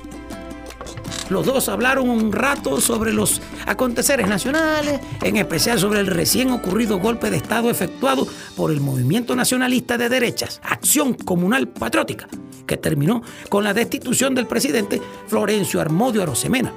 Los 1.30 1.46
dos 1.46 1.68
hablaron 1.68 2.10
un 2.10 2.32
rato 2.32 2.80
sobre 2.80 3.12
los 3.12 3.40
aconteceres 3.66 4.28
nacionales, 4.28 5.00
en 5.22 5.36
especial 5.36 5.78
sobre 5.78 6.00
el 6.00 6.06
recién 6.06 6.50
ocurrido 6.50 6.98
golpe 6.98 7.30
de 7.30 7.38
Estado 7.38 7.70
efectuado 7.70 8.26
por 8.56 8.70
el 8.70 8.80
movimiento 8.80 9.34
nacionalista 9.34 9.96
de 9.96 10.08
derechas, 10.08 10.60
Acción 10.62 11.14
Comunal 11.14 11.68
Patriótica, 11.68 12.28
que 12.66 12.76
terminó 12.76 13.22
con 13.48 13.64
la 13.64 13.72
destitución 13.72 14.34
del 14.34 14.46
presidente 14.46 15.00
Florencio 15.26 15.80
Armodio 15.80 16.22
Arosemena. 16.22 16.72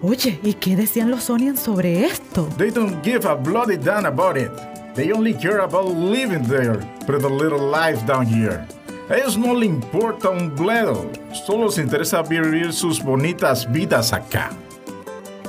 Oye, 0.00 0.40
¿y 0.42 0.54
qué 0.54 0.74
decían 0.74 1.10
los 1.10 1.24
Sonians 1.24 1.60
sobre 1.60 2.04
esto? 2.04 2.48
They 2.56 2.70
don't 2.70 3.04
give 3.04 3.26
a 3.28 3.34
bloody 3.34 3.76
damn 3.76 4.06
about 4.06 4.36
it. 4.36 4.50
They 4.94 5.12
only 5.12 5.32
care 5.34 5.60
about 5.60 5.94
living 5.94 6.42
there, 6.48 6.78
but 7.06 7.22
a 7.24 7.28
little 7.28 7.70
life 7.70 8.04
down 8.06 8.26
here. 8.26 8.66
A 9.08 9.16
ellos 9.16 9.36
no 9.36 9.54
le 9.54 9.66
importa 9.66 10.30
un 10.30 10.54
bledo, 10.54 11.10
solo 11.46 11.66
les 11.66 11.78
interesa 11.78 12.22
vivir 12.22 12.72
sus 12.72 13.02
bonitas 13.02 13.70
vidas 13.70 14.12
acá. 14.12 14.50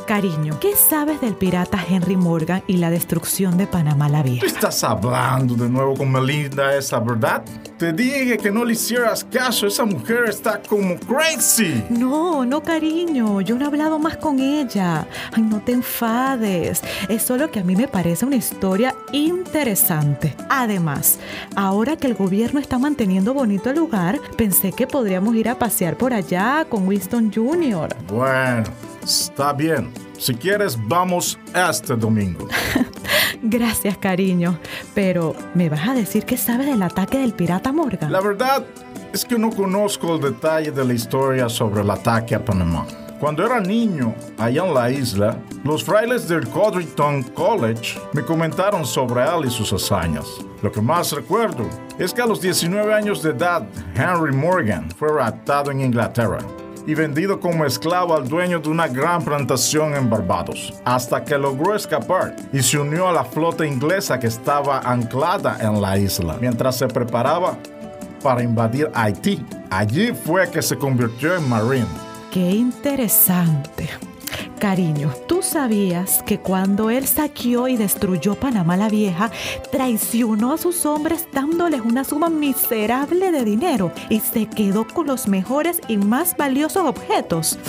Cariño, 0.05 0.60
¿qué 0.60 0.75
sabes 0.75 1.22
del 1.22 1.36
pirata 1.36 1.79
Henry 1.88 2.17
Morgan 2.17 2.62
y 2.67 2.77
la 2.77 2.89
destrucción 2.89 3.57
de 3.57 3.67
Panamá 3.67 4.10
la 4.10 4.22
Vieja? 4.22 4.45
¿Estás 4.45 4.83
hablando 4.83 5.55
de 5.55 5.69
nuevo 5.69 5.95
con 5.95 6.12
Melinda 6.12 6.75
esa 6.75 7.00
verdad? 7.00 7.43
Te 7.77 7.93
dije 7.93 8.38
que 8.38 8.51
no 8.51 8.65
le 8.65 8.74
hicieras 8.74 9.24
caso, 9.24 9.67
esa 9.67 9.86
mujer 9.86 10.25
está 10.27 10.62
como 10.62 10.98
crazy. 11.00 11.83
No, 11.89 12.45
no, 12.45 12.62
cariño, 12.62 13.41
yo 13.41 13.55
no 13.55 13.63
he 13.63 13.67
hablado 13.67 13.98
más 13.98 14.17
con 14.17 14.39
ella. 14.39 15.07
Ay, 15.31 15.43
no 15.43 15.62
te 15.62 15.72
enfades. 15.72 16.81
Es 17.07 17.24
solo 17.24 17.50
que 17.50 17.62
a 17.62 17.63
mí 17.63 17.75
me 17.75 17.88
parece 17.88 18.25
una 18.25 18.36
historia 18.36 18.95
interesante. 19.13 20.36
Además, 20.50 21.19
ahora 21.55 21.95
que 21.95 22.07
el 22.07 22.15
gobierno 22.15 22.60
está 22.60 22.77
manteniendo 22.77 23.33
bonito 23.33 23.69
el 23.69 23.77
lugar, 23.77 24.19
pensé 24.38 24.74
que 24.74 24.86
podríamos 24.86 25.36
ir 25.36 25.48
a 25.48 25.57
pasear 25.57 25.98
por 25.98 26.13
allá 26.13 26.65
con 26.69 26.88
Winston 26.88 27.31
Jr. 27.33 27.95
Bueno, 28.07 28.63
está 29.03 29.53
bien. 29.53 29.91
Si 30.17 30.33
quieres, 30.33 30.77
vamos 30.88 31.38
este 31.53 31.95
domingo. 31.95 32.48
Gracias, 33.41 33.98
cariño. 33.98 34.57
Pero, 34.95 35.36
¿me 35.53 35.69
vas 35.69 35.88
a 35.88 35.93
decir 35.93 36.25
qué 36.25 36.38
sabes 36.38 36.67
del 36.67 36.81
ataque 36.81 37.17
del 37.19 37.33
pirata 37.33 37.72
Morgan? 37.72 38.12
La 38.12 38.22
verdad 38.22 38.65
es 39.12 39.25
que 39.25 39.38
no 39.38 39.50
conozco 39.50 40.15
el 40.15 40.22
detalle 40.22 40.72
de 40.72 40.86
la 40.86 40.93
historia 40.93 41.50
sobre 41.50 41.81
el 41.81 41.89
ataque 41.89 42.36
a 42.36 42.43
Panamá. 42.43 42.86
Cuando 43.19 43.45
era 43.45 43.60
niño, 43.60 44.13
allá 44.38 44.65
en 44.65 44.74
la 44.74 44.91
isla, 44.91 45.38
los 45.63 45.83
frailes 45.83 46.27
del 46.27 46.48
Codrington 46.50 47.24
College 47.24 47.98
me 48.13 48.24
comentaron 48.24 48.86
sobre 48.86 49.24
él 49.24 49.45
y 49.45 49.50
sus 49.50 49.72
hazañas. 49.72 50.25
Lo 50.62 50.72
que 50.72 50.81
más 50.81 51.12
recuerdo 51.13 51.69
es 51.98 52.13
que 52.13 52.22
a 52.22 52.25
los 52.25 52.41
19 52.41 52.93
años 52.93 53.22
de 53.24 53.31
edad, 53.31 53.65
Henry 53.95 54.33
Morgan 54.33 54.89
fue 54.91 55.10
raptado 55.10 55.72
en 55.72 55.81
Inglaterra 55.81 56.39
y 56.86 56.96
vendido 56.96 57.40
como 57.40 57.66
esclavo 57.66 58.16
al 58.16 58.28
dueño 58.28 58.60
de 58.60 58.70
una 58.70 58.88
gran 58.88 59.24
plantación 59.24 59.96
en 59.96 60.10
Barbados, 60.10 60.74
hasta 60.86 61.24
que 61.24 61.38
logró 61.38 61.75
escapar 61.75 62.36
y 62.52 62.62
se 62.62 62.80
unió 62.80 63.08
a 63.08 63.12
la 63.12 63.24
flota 63.24 63.66
inglesa 63.66 64.20
que 64.20 64.28
estaba 64.28 64.80
anclada 64.80 65.58
en 65.62 65.82
la 65.82 65.98
isla, 65.98 66.38
mientras 66.40 66.78
se 66.78 66.88
preparaba 66.88 67.58
para 68.22 68.44
invadir 68.44 68.90
Haití. 68.94 69.46
Allí 69.70 70.13
fue 70.13 70.50
que 70.50 70.62
se 70.62 70.78
convirtió 70.78 71.36
en 71.36 71.50
marine. 71.50 71.88
Qué 72.32 72.50
interesante. 72.50 73.90
Cariño, 74.63 75.12
¿tú 75.27 75.41
sabías 75.41 76.24
que 76.24 76.39
cuando 76.39 76.89
él 76.89 77.05
saqueó 77.05 77.67
y 77.67 77.75
destruyó 77.75 78.36
Panamá 78.36 78.77
la 78.77 78.88
Vieja, 78.88 79.29
traicionó 79.74 80.53
a 80.53 80.58
sus 80.58 80.86
hombres 80.86 81.27
dándoles 81.34 81.82
una 81.82 82.05
suma 82.05 82.29
miserable 82.29 83.34
de 83.34 83.43
dinero 83.43 83.91
y 84.08 84.22
se 84.22 84.46
quedó 84.46 84.88
con 84.88 85.08
los 85.08 85.27
mejores 85.27 85.82
y 85.89 85.98
más 85.98 86.38
valiosos 86.38 86.86
objetos? 86.86 87.60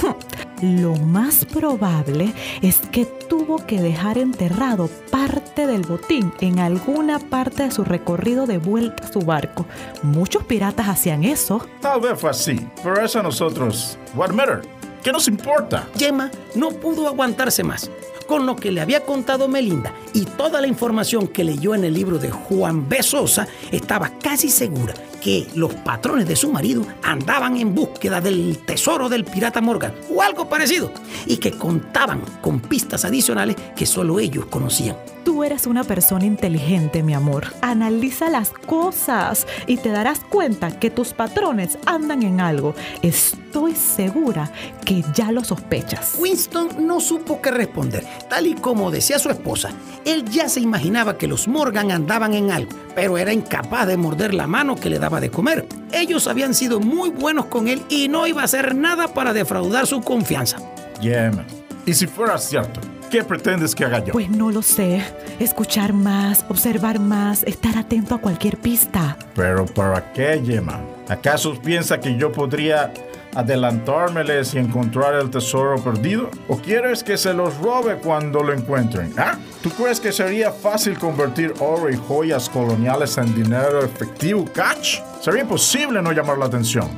Lo 0.63 0.95
más 0.95 1.45
probable 1.45 2.33
es 2.63 2.79
que 2.93 3.07
tuvo 3.07 3.57
que 3.67 3.83
dejar 3.83 4.17
enterrado 4.17 4.89
parte 5.11 5.67
del 5.67 5.83
botín 5.83 6.33
en 6.39 6.61
alguna 6.61 7.19
parte 7.19 7.65
de 7.65 7.71
su 7.73 7.83
recorrido 7.83 8.47
de 8.47 8.59
vuelta 8.59 9.03
a 9.03 9.13
su 9.13 9.19
barco. 9.19 9.67
Muchos 10.05 10.45
piratas 10.45 10.87
hacían 10.87 11.25
eso. 11.25 11.67
Tal 11.81 12.01
vez 12.01 12.21
fue 12.21 12.31
así, 12.31 12.69
pero 12.85 13.05
eso 13.05 13.19
a 13.19 13.25
nosotros, 13.25 13.99
what 14.15 14.31
matter? 14.31 14.63
¿Qué 15.05 15.13
nos 15.13 15.29
importa? 15.29 15.87
Gemma 15.99 16.31
no 16.55 16.71
pudo 16.71 17.07
aguantarse 17.07 17.63
más. 17.63 17.91
Con 18.27 18.47
lo 18.47 18.57
que 18.57 18.73
le 18.73 18.81
había 18.81 19.05
contado 19.05 19.49
Melinda 19.49 19.93
y 20.15 20.25
toda 20.25 20.63
la 20.63 20.67
información 20.67 21.29
que 21.29 21.45
leyó 21.45 21.75
en 21.75 21.85
el 21.85 21.93
libro 21.93 22.19
de 22.19 22.31
Juan 22.31 22.89
B. 22.89 23.03
Sosa, 23.03 23.47
estaba 23.71 24.09
casi 24.19 24.49
segura 24.49 24.95
que 25.25 25.47
los 25.55 25.73
patrones 25.73 26.29
de 26.29 26.37
su 26.37 26.53
marido 26.53 26.87
andaban 27.03 27.57
en 27.57 27.75
búsqueda 27.75 28.21
del 28.21 28.59
tesoro 28.59 29.09
del 29.09 29.25
pirata 29.25 29.63
Morgan 29.63 29.95
o 30.15 30.21
algo 30.21 30.51
parecido 30.51 30.93
y 31.25 31.39
que 31.39 31.53
contaban 31.53 32.21
con 32.43 32.61
pistas 32.61 33.07
adicionales 33.07 33.57
que 33.75 33.87
solo 33.87 34.21
ellos 34.21 34.45
conocían. 34.45 34.97
Tú 35.25 35.43
eres 35.43 35.67
una 35.67 35.85
persona 35.85 36.27
inteligente, 36.27 37.03
mi 37.03 37.15
amor. 37.15 37.47
Analiza 37.63 38.29
las 38.29 38.51
cosas 38.51 39.47
y 39.67 39.79
te 39.79 39.89
darás 39.89 40.21
cuenta 40.21 40.79
que 40.79 40.91
tus 40.91 41.15
patrones 41.15 41.79
andan 41.87 42.23
en 42.23 42.41
algo. 42.41 42.75
Estoy 43.01 43.75
segura 43.75 44.53
que 44.85 45.03
ya 45.15 45.33
lo 45.33 45.43
sospechas. 45.43 46.17
Winston 46.19 46.87
no 46.87 47.01
supo 47.01 47.41
qué 47.41 47.51
responder. 47.51 48.05
Tal 48.29 48.47
y 48.47 48.55
como 48.55 48.91
decía 48.91 49.19
su 49.19 49.31
esposa, 49.31 49.71
él 50.05 50.27
ya 50.27 50.51
se 50.51 50.61
imaginaba 50.61 51.17
que 51.17 51.27
los 51.27 51.49
Morgan 51.49 51.91
andaban 51.91 52.35
en 52.35 52.51
algo, 52.51 52.73
pero 52.95 53.17
era 53.17 53.33
incapaz 53.33 53.87
de 53.87 53.97
morder 53.97 54.35
la 54.35 54.47
mano 54.47 54.77
que 54.77 54.91
le 54.91 54.99
daba 54.99 55.14
de 55.21 55.31
comer. 55.31 55.67
Ellos 55.93 56.27
habían 56.27 56.55
sido 56.55 56.81
muy 56.81 57.11
buenos 57.11 57.47
con 57.47 57.69
él 57.69 57.83
y 57.89 58.09
no 58.09 58.27
iba 58.27 58.43
a 58.43 58.45
hacer 58.45 58.75
nada 58.75 59.09
para 59.09 59.33
defraudar 59.33 59.87
su 59.87 60.01
confianza. 60.01 60.59
Gemma, 61.01 61.45
y 61.87 61.95
si 61.95 62.07
fuera 62.07 62.39
cierto, 62.39 62.81
¿qué 63.11 63.23
pretendes 63.25 63.75
que 63.75 63.85
haga 63.85 64.05
yo? 64.05 64.13
Pues 64.13 64.31
no 64.31 64.51
lo 64.51 64.63
sé. 64.63 65.03
Escuchar 65.39 65.93
más, 65.93 66.45
observar 66.49 66.99
más, 66.99 67.43
estar 67.45 67.77
atento 67.77 68.15
a 68.15 68.19
cualquier 68.19 68.57
pista. 68.59 69.17
¿Pero 69.35 69.67
para 69.67 70.13
qué, 70.13 70.43
Gemma? 70.45 70.81
¿Acaso 71.09 71.55
piensa 71.61 72.01
que 72.01 72.17
yo 72.17 72.33
podría 72.33 72.93
adelantármeles 73.35 74.55
y 74.55 74.59
encontrar 74.59 75.15
el 75.15 75.31
tesoro 75.31 75.83
perdido? 75.83 76.31
¿O 76.49 76.59
quieres 76.59 77.03
que 77.03 77.17
se 77.17 77.35
los 77.35 77.57
robe 77.59 77.97
cuando 77.97 78.43
lo 78.43 78.53
encuentren? 78.53 79.13
¿Ah? 79.17 79.37
¿Tú 79.63 79.71
crees 79.71 80.01
que 80.01 80.13
sería 80.13 80.53
fácil 80.53 80.99
convertir 80.99 81.55
oro 81.61 81.91
y 81.91 81.97
joyas 81.97 82.49
coloniales 82.49 83.17
en 83.19 83.35
dinero 83.35 83.85
efectivo 83.85 84.45
catch? 84.53 85.01
Sería 85.21 85.43
imposible 85.43 86.03
no 86.03 86.13
llamar 86.13 86.39
la 86.39 86.47
atención. 86.47 86.89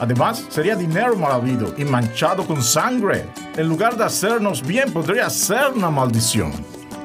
Además, 0.00 0.44
sería 0.48 0.74
dinero 0.74 1.16
mal 1.16 1.42
y 1.76 1.84
manchado 1.84 2.46
con 2.46 2.62
sangre. 2.62 3.26
En 3.56 3.68
lugar 3.68 3.96
de 3.96 4.04
hacernos 4.04 4.66
bien, 4.66 4.92
podría 4.92 5.30
ser 5.30 5.72
una 5.74 5.90
maldición. 5.90 6.52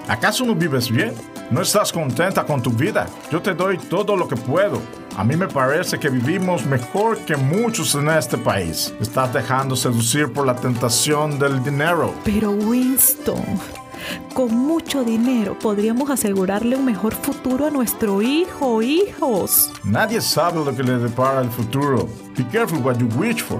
¿Acaso 0.08 0.43
no 0.43 0.55
vives 0.55 0.89
bien? 0.89 1.13
¿No 1.51 1.62
estás 1.62 1.91
contenta 1.91 2.43
con 2.43 2.62
tu 2.62 2.72
vida? 2.72 3.08
Yo 3.31 3.41
te 3.41 3.53
doy 3.53 3.77
todo 3.77 4.17
lo 4.17 4.27
que 4.27 4.36
puedo. 4.36 4.81
A 5.20 5.24
mí 5.26 5.36
me 5.36 5.50
parece 5.50 6.00
que 6.00 6.10
vivimos 6.10 6.66
mejor 6.66 7.18
que 7.26 7.36
muchos 7.36 7.94
en 7.94 8.08
este 8.08 8.38
país. 8.38 8.94
Estás 9.02 9.34
dejando 9.34 9.76
seducir 9.76 10.32
por 10.32 10.48
la 10.48 10.56
tentación 10.56 11.38
del 11.38 11.62
dinero. 11.62 12.14
Pero 12.24 12.52
Winston, 12.52 13.44
con 14.34 14.56
mucho 14.56 15.04
dinero 15.04 15.60
podríamos 15.60 16.10
asegurarle 16.10 16.78
un 16.78 16.86
mejor 16.86 17.14
futuro 17.14 17.66
a 17.66 17.70
nuestro 17.70 18.22
hijo 18.22 18.76
o 18.76 18.82
hijos. 18.82 19.74
Nadie 19.84 20.22
sabe 20.22 20.64
lo 20.64 20.74
que 20.74 20.84
le 20.84 20.98
depara 20.98 21.42
el 21.42 21.50
futuro. 21.50 22.08
Be 22.38 22.48
careful 22.48 22.80
what 22.80 22.96
you 22.96 23.10
wish 23.18 23.44
for. 23.44 23.60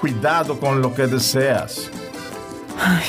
Cuidado 0.00 0.56
con 0.60 0.80
lo 0.80 0.94
que 0.94 1.08
deseas. 1.08 1.90
Ay, 2.78 3.02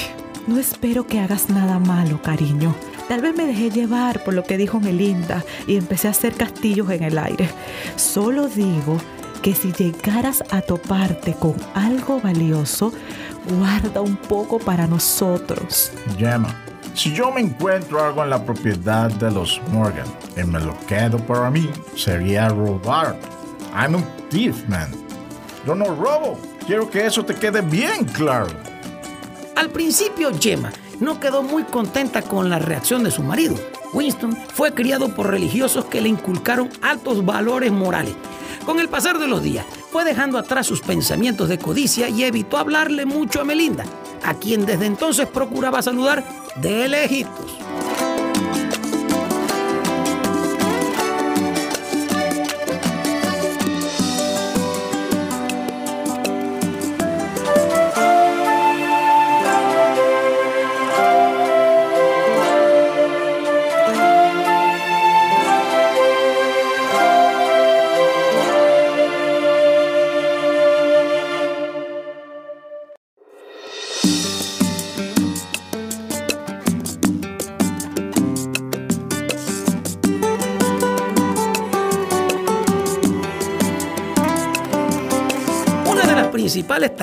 no 0.47 0.57
espero 0.57 1.05
que 1.05 1.19
hagas 1.19 1.47
nada 1.47 1.77
malo, 1.77 2.19
cariño. 2.23 2.73
Tal 3.07 3.21
vez 3.21 3.35
me 3.35 3.45
dejé 3.45 3.69
llevar 3.69 4.23
por 4.23 4.33
lo 4.33 4.43
que 4.43 4.57
dijo 4.57 4.79
Melinda 4.79 5.43
y 5.67 5.75
empecé 5.75 6.07
a 6.07 6.11
hacer 6.11 6.33
castillos 6.33 6.89
en 6.89 7.03
el 7.03 7.17
aire. 7.17 7.49
Solo 7.95 8.47
digo 8.47 8.97
que 9.41 9.53
si 9.53 9.73
llegaras 9.73 10.43
a 10.51 10.61
toparte 10.61 11.33
con 11.33 11.55
algo 11.73 12.21
valioso, 12.21 12.93
guarda 13.57 13.99
un 13.99 14.15
poco 14.15 14.57
para 14.57 14.87
nosotros. 14.87 15.91
Gemma, 16.17 16.55
si 16.93 17.13
yo 17.13 17.29
me 17.29 17.41
encuentro 17.41 18.01
algo 18.01 18.23
en 18.23 18.29
la 18.29 18.43
propiedad 18.43 19.11
de 19.11 19.31
los 19.31 19.61
Morgan 19.71 20.07
y 20.37 20.43
me 20.45 20.61
lo 20.61 20.77
quedo 20.87 21.17
para 21.17 21.49
mí, 21.49 21.69
sería 21.95 22.47
robar. 22.49 23.19
I'm 23.75 23.95
a 23.95 24.03
thief, 24.29 24.67
man. 24.69 24.89
Yo 25.67 25.75
no 25.75 25.85
robo. 25.85 26.39
Quiero 26.65 26.89
que 26.89 27.05
eso 27.05 27.25
te 27.25 27.35
quede 27.35 27.61
bien 27.61 28.05
claro. 28.05 28.47
Al 29.55 29.69
principio, 29.69 30.31
Gemma 30.39 30.71
no 31.03 31.19
quedó 31.19 31.43
muy 31.43 31.63
contenta 31.63 32.21
con 32.21 32.49
la 32.49 32.59
reacción 32.59 33.03
de 33.03 33.11
su 33.11 33.23
marido. 33.23 33.55
Winston 33.93 34.35
fue 34.53 34.73
criado 34.73 35.09
por 35.09 35.29
religiosos 35.29 35.85
que 35.85 36.01
le 36.01 36.09
inculcaron 36.09 36.69
altos 36.81 37.25
valores 37.25 37.71
morales. 37.71 38.15
Con 38.65 38.79
el 38.79 38.89
pasar 38.89 39.19
de 39.19 39.27
los 39.27 39.43
días, 39.43 39.65
fue 39.91 40.05
dejando 40.05 40.37
atrás 40.37 40.65
sus 40.65 40.81
pensamientos 40.81 41.49
de 41.49 41.59
codicia 41.59 42.09
y 42.09 42.23
evitó 42.23 42.57
hablarle 42.57 43.05
mucho 43.05 43.41
a 43.41 43.43
Melinda, 43.43 43.85
a 44.23 44.33
quien 44.35 44.65
desde 44.65 44.85
entonces 44.85 45.27
procuraba 45.27 45.81
saludar 45.81 46.23
de 46.55 46.87
lejitos. 46.87 47.62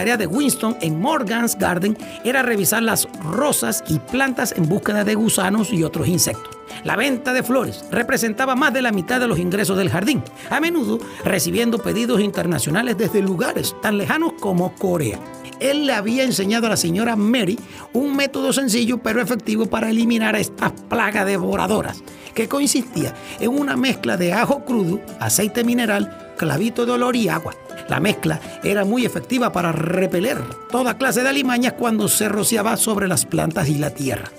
Tareas 0.01 0.19
de 0.19 0.27
Winston 0.27 0.79
en 0.81 0.99
Morgan's 0.99 1.59
Garden 1.59 1.95
era 2.25 2.41
revisar 2.41 2.83
las 2.83 3.07
rosas 3.23 3.85
y 3.87 3.99
plantas 3.99 4.55
en 4.57 4.67
búsqueda 4.67 5.05
de 5.05 5.15
gusanos 5.15 5.75
y 5.75 5.85
otros 5.85 6.09
insectos. 6.09 6.57
La 6.85 6.97
venta 6.97 7.35
de 7.35 7.43
flores 7.43 7.85
representaba 7.91 8.57
más 8.57 8.73
de 8.73 8.81
la 8.81 8.93
mitad 8.93 9.21
de 9.21 9.29
los 9.29 9.39
ingresos 9.39 9.77
del 9.77 9.91
jardín, 9.91 10.23
a 10.49 10.59
menudo 10.59 11.01
recibiendo 11.23 11.81
pedidos 11.81 12.23
internacionales 12.23 12.97
desde 12.97 13.21
lugares 13.21 13.77
tan 13.83 13.99
lejanos 13.99 14.33
como 14.41 14.75
Corea. 14.75 15.19
Él 15.61 15.87
le 15.87 15.93
había 15.93 16.25
enseñado 16.25 16.67
a 16.67 16.71
la 16.71 16.77
señora 16.77 17.17
Mary 17.17 17.59
un 17.93 18.17
método 18.17 18.53
sencillo 18.53 18.99
pero 18.99 19.21
efectivo 19.21 19.67
para 19.67 19.91
eliminar 19.91 20.35
estas 20.37 20.73
plagas 20.89 21.27
devoradoras, 21.27 22.03
que 22.35 22.49
consistía 22.49 23.15
en 23.39 23.51
una 23.51 23.77
mezcla 23.77 24.17
de 24.17 24.33
ajo 24.33 24.65
crudo, 24.65 25.01
aceite 25.21 25.63
mineral, 25.63 26.35
clavito 26.37 26.87
de 26.87 26.93
olor 26.93 27.15
y 27.17 27.29
agua. 27.29 27.55
La 27.89 28.01
mezcla 28.01 28.41
era 28.63 28.85
muy 28.85 29.05
efectiva 29.05 29.53
para 29.53 29.73
repeler 29.73 30.39
toda 30.71 30.97
clase 30.97 31.23
de 31.23 31.29
alimañas 31.29 31.75
cuando 31.75 32.09
se 32.09 32.29
rociaba 32.29 32.77
sobre 32.77 33.09
las 33.09 33.27
plantas 33.27 33.69
y 33.69 33.75
la 33.75 33.91
tierra. 33.91 34.31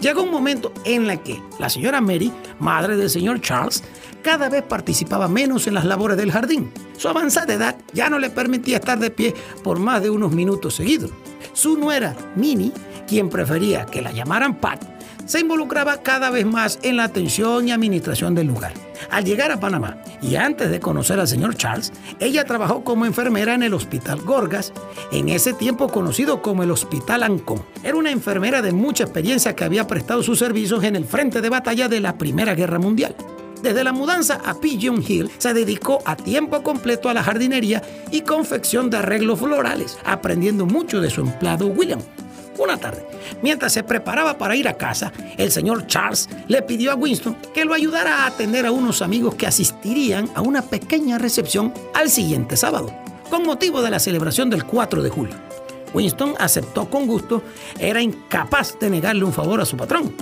Llegó 0.00 0.22
un 0.22 0.30
momento 0.30 0.72
en 0.84 1.10
el 1.10 1.20
que 1.20 1.42
la 1.58 1.68
señora 1.68 2.00
Mary, 2.00 2.32
madre 2.60 2.96
del 2.96 3.10
señor 3.10 3.40
Charles, 3.40 3.82
cada 4.22 4.48
vez 4.48 4.62
participaba 4.62 5.28
menos 5.28 5.66
en 5.66 5.74
las 5.74 5.84
labores 5.84 6.16
del 6.16 6.30
jardín. 6.30 6.70
Su 6.96 7.08
avanzada 7.08 7.54
edad 7.54 7.76
ya 7.92 8.08
no 8.08 8.18
le 8.18 8.30
permitía 8.30 8.76
estar 8.76 8.98
de 8.98 9.10
pie 9.10 9.34
por 9.62 9.78
más 9.78 10.02
de 10.02 10.10
unos 10.10 10.32
minutos 10.32 10.74
seguidos. 10.74 11.10
Su 11.52 11.76
nuera, 11.76 12.16
Minnie, 12.36 12.72
quien 13.06 13.28
prefería 13.28 13.86
que 13.86 14.02
la 14.02 14.12
llamaran 14.12 14.56
Pat, 14.56 14.82
se 15.26 15.40
involucraba 15.40 16.02
cada 16.02 16.30
vez 16.30 16.46
más 16.46 16.78
en 16.82 16.96
la 16.96 17.04
atención 17.04 17.68
y 17.68 17.72
administración 17.72 18.34
del 18.34 18.46
lugar. 18.46 18.87
Al 19.10 19.24
llegar 19.24 19.50
a 19.50 19.60
Panamá 19.60 19.98
y 20.20 20.36
antes 20.36 20.70
de 20.70 20.80
conocer 20.80 21.18
al 21.20 21.28
señor 21.28 21.56
Charles, 21.56 21.92
ella 22.20 22.44
trabajó 22.44 22.84
como 22.84 23.06
enfermera 23.06 23.54
en 23.54 23.62
el 23.62 23.74
Hospital 23.74 24.20
Gorgas, 24.20 24.72
en 25.12 25.28
ese 25.28 25.52
tiempo 25.52 25.88
conocido 25.88 26.42
como 26.42 26.62
el 26.62 26.70
Hospital 26.70 27.22
Ancón. 27.22 27.62
Era 27.82 27.96
una 27.96 28.10
enfermera 28.10 28.62
de 28.62 28.72
mucha 28.72 29.04
experiencia 29.04 29.54
que 29.54 29.64
había 29.64 29.86
prestado 29.86 30.22
sus 30.22 30.38
servicios 30.38 30.84
en 30.84 30.96
el 30.96 31.04
frente 31.04 31.40
de 31.40 31.48
batalla 31.48 31.88
de 31.88 32.00
la 32.00 32.18
Primera 32.18 32.54
Guerra 32.54 32.78
Mundial. 32.78 33.14
Desde 33.62 33.82
la 33.82 33.92
mudanza 33.92 34.40
a 34.44 34.54
Pigeon 34.60 35.02
Hill 35.06 35.30
se 35.38 35.52
dedicó 35.52 35.98
a 36.04 36.16
tiempo 36.16 36.62
completo 36.62 37.08
a 37.08 37.14
la 37.14 37.24
jardinería 37.24 37.82
y 38.12 38.20
confección 38.20 38.88
de 38.88 38.98
arreglos 38.98 39.40
florales, 39.40 39.98
aprendiendo 40.04 40.64
mucho 40.64 41.00
de 41.00 41.10
su 41.10 41.22
empleado 41.22 41.66
William. 41.66 42.00
Una 42.58 42.76
tarde, 42.76 43.06
mientras 43.40 43.72
se 43.72 43.84
preparaba 43.84 44.36
para 44.36 44.56
ir 44.56 44.66
a 44.66 44.76
casa, 44.76 45.12
el 45.36 45.52
señor 45.52 45.86
Charles 45.86 46.28
le 46.48 46.60
pidió 46.62 46.90
a 46.90 46.96
Winston 46.96 47.36
que 47.54 47.64
lo 47.64 47.72
ayudara 47.72 48.24
a 48.24 48.26
atender 48.26 48.66
a 48.66 48.72
unos 48.72 49.00
amigos 49.00 49.36
que 49.36 49.46
asistirían 49.46 50.28
a 50.34 50.42
una 50.42 50.62
pequeña 50.62 51.18
recepción 51.18 51.72
al 51.94 52.10
siguiente 52.10 52.56
sábado, 52.56 52.92
con 53.30 53.44
motivo 53.44 53.80
de 53.80 53.90
la 53.90 54.00
celebración 54.00 54.50
del 54.50 54.64
4 54.64 55.02
de 55.02 55.10
julio. 55.10 55.36
Winston 55.94 56.34
aceptó 56.38 56.90
con 56.90 57.06
gusto, 57.06 57.42
era 57.78 58.02
incapaz 58.02 58.78
de 58.78 58.90
negarle 58.90 59.24
un 59.24 59.32
favor 59.32 59.60
a 59.60 59.64
su 59.64 59.76
patrón. 59.76 60.12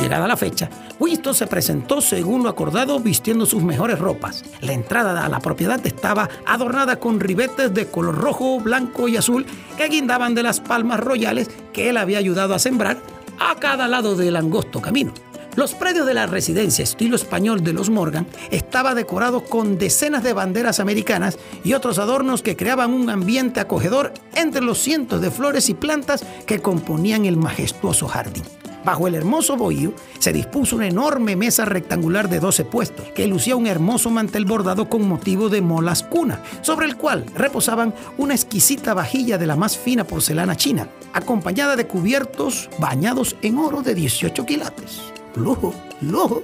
Llegada 0.00 0.28
la 0.28 0.36
fecha, 0.36 0.68
Winston 0.98 1.34
se 1.34 1.46
presentó 1.46 2.00
según 2.00 2.42
lo 2.42 2.48
acordado 2.48 3.00
vistiendo 3.00 3.46
sus 3.46 3.62
mejores 3.62 3.98
ropas. 3.98 4.44
La 4.60 4.72
entrada 4.72 5.24
a 5.24 5.28
la 5.28 5.40
propiedad 5.40 5.84
estaba 5.86 6.28
adornada 6.46 6.96
con 6.96 7.20
ribetes 7.20 7.72
de 7.72 7.86
color 7.86 8.16
rojo, 8.16 8.60
blanco 8.60 9.08
y 9.08 9.16
azul 9.16 9.46
que 9.76 9.88
guindaban 9.88 10.34
de 10.34 10.42
las 10.42 10.60
palmas 10.60 11.00
royales 11.00 11.48
que 11.72 11.88
él 11.88 11.96
había 11.96 12.18
ayudado 12.18 12.54
a 12.54 12.58
sembrar 12.58 12.98
a 13.38 13.54
cada 13.56 13.88
lado 13.88 14.14
del 14.14 14.36
angosto 14.36 14.82
camino. 14.82 15.12
Los 15.56 15.74
predios 15.74 16.04
de 16.06 16.14
la 16.14 16.26
residencia 16.26 16.82
estilo 16.82 17.14
español 17.14 17.62
de 17.62 17.72
los 17.72 17.88
Morgan 17.88 18.26
estaba 18.50 18.94
decorado 18.94 19.44
con 19.44 19.78
decenas 19.78 20.24
de 20.24 20.32
banderas 20.32 20.80
americanas 20.80 21.38
y 21.62 21.74
otros 21.74 21.98
adornos 22.00 22.42
que 22.42 22.56
creaban 22.56 22.92
un 22.92 23.08
ambiente 23.08 23.60
acogedor 23.60 24.12
entre 24.34 24.62
los 24.62 24.78
cientos 24.78 25.20
de 25.20 25.30
flores 25.30 25.68
y 25.68 25.74
plantas 25.74 26.24
que 26.46 26.58
componían 26.58 27.24
el 27.24 27.36
majestuoso 27.36 28.08
jardín. 28.08 28.42
Bajo 28.84 29.08
el 29.08 29.14
hermoso 29.14 29.56
bohío 29.56 29.94
se 30.18 30.32
dispuso 30.32 30.76
una 30.76 30.86
enorme 30.86 31.36
mesa 31.36 31.64
rectangular 31.64 32.28
de 32.28 32.40
12 32.40 32.64
puestos, 32.66 33.06
que 33.14 33.26
lucía 33.26 33.56
un 33.56 33.66
hermoso 33.66 34.10
mantel 34.10 34.44
bordado 34.44 34.88
con 34.88 35.08
motivo 35.08 35.48
de 35.48 35.62
molas 35.62 36.02
cuna, 36.02 36.42
sobre 36.60 36.86
el 36.86 36.96
cual 36.96 37.24
reposaban 37.34 37.94
una 38.18 38.34
exquisita 38.34 38.92
vajilla 38.92 39.38
de 39.38 39.46
la 39.46 39.56
más 39.56 39.78
fina 39.78 40.04
porcelana 40.04 40.56
china, 40.56 40.88
acompañada 41.12 41.76
de 41.76 41.86
cubiertos 41.86 42.68
bañados 42.78 43.36
en 43.42 43.58
oro 43.58 43.82
de 43.82 43.94
18 43.94 44.44
quilates. 44.44 45.00
Lujo, 45.34 45.74
lujo. 46.00 46.42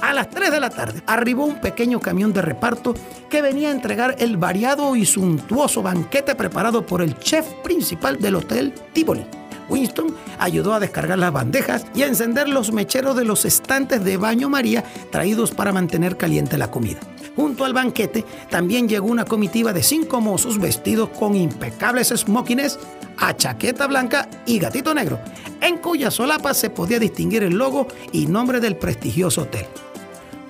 A 0.00 0.12
las 0.12 0.30
3 0.30 0.52
de 0.52 0.60
la 0.60 0.70
tarde 0.70 1.02
arribó 1.06 1.44
un 1.44 1.60
pequeño 1.60 1.98
camión 1.98 2.32
de 2.32 2.40
reparto 2.40 2.94
que 3.28 3.42
venía 3.42 3.68
a 3.68 3.72
entregar 3.72 4.14
el 4.20 4.36
variado 4.36 4.94
y 4.94 5.04
suntuoso 5.04 5.82
banquete 5.82 6.36
preparado 6.36 6.86
por 6.86 7.02
el 7.02 7.18
chef 7.18 7.46
principal 7.64 8.18
del 8.18 8.36
Hotel 8.36 8.72
Tivoli. 8.92 9.26
Winston 9.68 10.14
ayudó 10.38 10.74
a 10.74 10.80
descargar 10.80 11.18
las 11.18 11.32
bandejas 11.32 11.86
y 11.94 12.02
a 12.02 12.06
encender 12.06 12.48
los 12.48 12.72
mecheros 12.72 13.16
de 13.16 13.24
los 13.24 13.44
estantes 13.44 14.04
de 14.04 14.16
baño 14.16 14.48
María 14.48 14.84
traídos 15.10 15.50
para 15.50 15.72
mantener 15.72 16.16
caliente 16.16 16.58
la 16.58 16.70
comida. 16.70 17.00
Junto 17.36 17.64
al 17.64 17.72
banquete 17.72 18.24
también 18.50 18.88
llegó 18.88 19.06
una 19.06 19.24
comitiva 19.24 19.72
de 19.72 19.82
cinco 19.82 20.20
mozos 20.20 20.58
vestidos 20.58 21.10
con 21.10 21.36
impecables 21.36 22.08
smokines, 22.08 22.78
a 23.16 23.36
chaqueta 23.36 23.86
blanca 23.86 24.28
y 24.46 24.58
gatito 24.58 24.94
negro, 24.94 25.20
en 25.60 25.78
cuya 25.78 26.10
solapa 26.10 26.54
se 26.54 26.70
podía 26.70 26.98
distinguir 26.98 27.42
el 27.42 27.54
logo 27.54 27.86
y 28.12 28.26
nombre 28.26 28.60
del 28.60 28.76
prestigioso 28.76 29.42
hotel. 29.42 29.66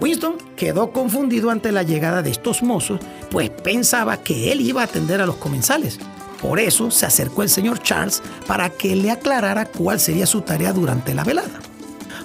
Winston 0.01 0.37
quedó 0.57 0.93
confundido 0.93 1.51
ante 1.51 1.73
la 1.73 1.83
llegada 1.83 2.23
de 2.23 2.31
estos 2.31 2.63
mozos, 2.63 3.01
pues 3.31 3.51
pensaba 3.51 4.19
que 4.19 4.53
él 4.53 4.61
iba 4.61 4.81
a 4.81 4.85
atender 4.85 5.21
a 5.21 5.27
los 5.27 5.37
comensales. 5.37 5.99
Por 6.41 6.61
eso 6.61 6.91
se 6.91 7.07
acercó 7.07 7.43
el 7.43 7.49
señor 7.49 7.83
Charles 7.83 8.23
para 8.47 8.71
que 8.71 8.95
le 8.95 9.11
aclarara 9.11 9.67
cuál 9.67 9.99
sería 9.99 10.27
su 10.27 10.41
tarea 10.41 10.73
durante 10.73 11.15
la 11.15 11.25
velada. 11.25 11.61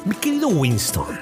Mi 0.05 0.15
querido 0.15 0.49
Winston, 0.49 1.19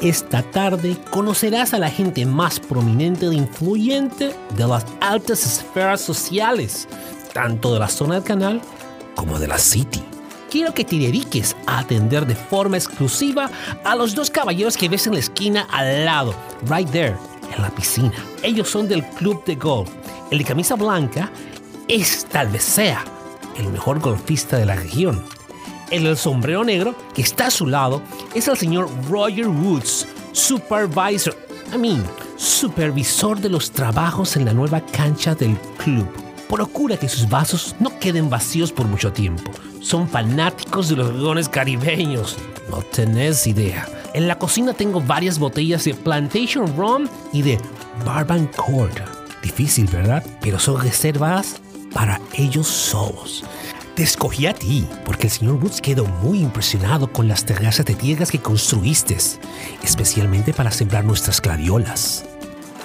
esta 0.00 0.42
tarde 0.42 0.96
conocerás 1.10 1.74
a 1.74 1.78
la 1.78 1.90
gente 1.90 2.24
más 2.24 2.60
prominente 2.60 3.26
e 3.26 3.34
influyente 3.34 4.34
de 4.56 4.66
las 4.66 4.84
altas 5.00 5.44
esferas 5.44 6.00
sociales, 6.00 6.88
tanto 7.32 7.72
de 7.72 7.80
la 7.80 7.88
zona 7.88 8.14
del 8.14 8.24
canal 8.24 8.62
como 9.16 9.38
de 9.38 9.48
la 9.48 9.58
City. 9.58 10.02
Quiero 10.50 10.74
que 10.74 10.84
te 10.84 10.96
dediques 10.96 11.56
a 11.66 11.80
atender 11.80 12.26
de 12.26 12.34
forma 12.34 12.76
exclusiva 12.76 13.50
a 13.84 13.94
los 13.94 14.14
dos 14.14 14.30
caballeros 14.30 14.76
que 14.76 14.88
ves 14.88 15.06
en 15.06 15.14
la 15.14 15.20
esquina 15.20 15.66
al 15.70 16.04
lado, 16.04 16.34
right 16.68 16.90
there, 16.90 17.16
en 17.54 17.62
la 17.62 17.70
piscina. 17.70 18.12
Ellos 18.42 18.68
son 18.68 18.88
del 18.88 19.04
club 19.04 19.44
de 19.44 19.54
golf. 19.54 19.90
El 20.30 20.38
de 20.38 20.44
camisa 20.44 20.74
blanca 20.74 21.30
es 21.90 22.24
tal 22.26 22.46
vez 22.46 22.62
sea 22.62 23.04
el 23.58 23.68
mejor 23.68 23.98
golfista 23.98 24.56
de 24.56 24.64
la 24.64 24.76
región. 24.76 25.24
El 25.90 26.16
sombrero 26.16 26.62
negro, 26.62 26.94
que 27.14 27.22
está 27.22 27.48
a 27.48 27.50
su 27.50 27.66
lado, 27.66 28.00
es 28.32 28.46
el 28.46 28.56
señor 28.56 28.88
Roger 29.10 29.48
Woods, 29.48 30.06
supervisor, 30.30 31.36
I 31.74 31.78
mean, 31.78 32.04
supervisor 32.36 33.40
de 33.40 33.48
los 33.48 33.72
trabajos 33.72 34.36
en 34.36 34.44
la 34.44 34.52
nueva 34.52 34.80
cancha 34.80 35.34
del 35.34 35.58
club. 35.78 36.06
Procura 36.48 36.96
que 36.96 37.08
sus 37.08 37.28
vasos 37.28 37.74
no 37.80 37.98
queden 37.98 38.30
vacíos 38.30 38.70
por 38.70 38.86
mucho 38.86 39.12
tiempo. 39.12 39.50
Son 39.80 40.08
fanáticos 40.08 40.90
de 40.90 40.96
los 40.96 41.12
leones 41.12 41.48
caribeños. 41.48 42.36
No 42.70 42.82
tenés 42.82 43.48
idea. 43.48 43.88
En 44.14 44.28
la 44.28 44.38
cocina 44.38 44.74
tengo 44.74 45.00
varias 45.00 45.40
botellas 45.40 45.84
de 45.84 45.94
Plantation 45.94 46.76
Rum 46.76 47.08
y 47.32 47.42
de 47.42 47.58
Barbancourt. 48.04 48.96
Difícil, 49.42 49.86
¿verdad? 49.86 50.24
Pero 50.40 50.60
son 50.60 50.80
reservas 50.80 51.60
para 51.92 52.20
ellos 52.34 52.66
solos. 52.66 53.44
Te 53.94 54.04
escogí 54.04 54.46
a 54.46 54.54
ti 54.54 54.86
porque 55.04 55.26
el 55.26 55.32
señor 55.32 55.54
Woods 55.56 55.80
quedó 55.80 56.06
muy 56.06 56.40
impresionado 56.40 57.12
con 57.12 57.28
las 57.28 57.44
terrazas 57.44 57.84
de 57.84 57.94
tierras 57.94 58.30
que 58.30 58.40
construiste, 58.40 59.16
especialmente 59.82 60.52
para 60.52 60.70
sembrar 60.70 61.04
nuestras 61.04 61.42
gladiolas. 61.42 62.29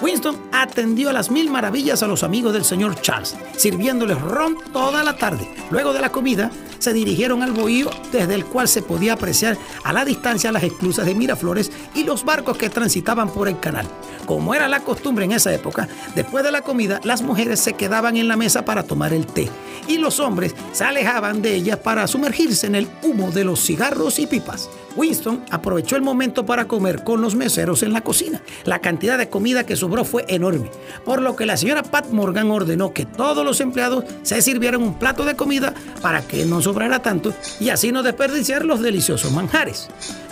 Winston 0.00 0.36
atendió 0.52 1.10
a 1.10 1.12
las 1.12 1.30
mil 1.30 1.50
maravillas 1.50 2.02
a 2.02 2.06
los 2.06 2.22
amigos 2.22 2.52
del 2.52 2.64
señor 2.64 3.00
Charles, 3.00 3.36
sirviéndoles 3.56 4.20
ron 4.20 4.56
toda 4.72 5.02
la 5.02 5.16
tarde. 5.16 5.48
Luego 5.70 5.92
de 5.92 6.00
la 6.00 6.12
comida, 6.12 6.50
se 6.78 6.92
dirigieron 6.92 7.42
al 7.42 7.52
bohío 7.52 7.90
desde 8.12 8.34
el 8.34 8.44
cual 8.44 8.68
se 8.68 8.82
podía 8.82 9.14
apreciar 9.14 9.56
a 9.82 9.92
la 9.92 10.04
distancia 10.04 10.52
las 10.52 10.62
esclusas 10.62 11.06
de 11.06 11.14
Miraflores 11.14 11.72
y 11.94 12.04
los 12.04 12.24
barcos 12.24 12.56
que 12.56 12.70
transitaban 12.70 13.30
por 13.30 13.48
el 13.48 13.58
canal. 13.58 13.86
Como 14.26 14.54
era 14.54 14.68
la 14.68 14.80
costumbre 14.80 15.24
en 15.24 15.32
esa 15.32 15.54
época, 15.54 15.88
después 16.14 16.44
de 16.44 16.52
la 16.52 16.62
comida 16.62 17.00
las 17.04 17.22
mujeres 17.22 17.60
se 17.60 17.74
quedaban 17.74 18.16
en 18.16 18.28
la 18.28 18.36
mesa 18.36 18.64
para 18.64 18.82
tomar 18.82 19.12
el 19.12 19.26
té 19.26 19.50
y 19.88 19.98
los 19.98 20.20
hombres 20.20 20.54
se 20.72 20.84
alejaban 20.84 21.42
de 21.42 21.54
ellas 21.54 21.78
para 21.78 22.06
sumergirse 22.06 22.66
en 22.66 22.74
el 22.74 22.88
humo 23.02 23.30
de 23.30 23.44
los 23.44 23.60
cigarros 23.64 24.18
y 24.18 24.26
pipas. 24.26 24.68
Winston 24.96 25.44
aprovechó 25.50 25.96
el 25.96 26.02
momento 26.02 26.46
para 26.46 26.66
comer 26.66 27.04
con 27.04 27.20
los 27.20 27.34
meseros 27.34 27.82
en 27.82 27.92
la 27.92 28.00
cocina. 28.00 28.42
La 28.64 28.80
cantidad 28.80 29.18
de 29.18 29.28
comida 29.28 29.64
que 29.64 29.76
sobró 29.76 30.04
fue 30.04 30.24
enorme, 30.28 30.70
por 31.04 31.22
lo 31.22 31.36
que 31.36 31.46
la 31.46 31.56
señora 31.56 31.82
Pat 31.82 32.08
Morgan 32.10 32.50
ordenó 32.50 32.92
que 32.92 33.06
todos 33.06 33.44
los 33.44 33.60
empleados 33.60 34.04
se 34.22 34.40
sirvieran 34.42 34.82
un 34.82 34.98
plato 34.98 35.24
de 35.24 35.36
comida 35.36 35.74
para 36.00 36.26
que 36.26 36.44
no 36.44 36.62
sobrara 36.62 37.00
tanto 37.00 37.32
y 37.60 37.68
así 37.68 37.92
no 37.92 38.02
desperdiciar 38.02 38.64
los 38.64 38.80
deliciosos 38.80 39.32
manjares. 39.32 39.88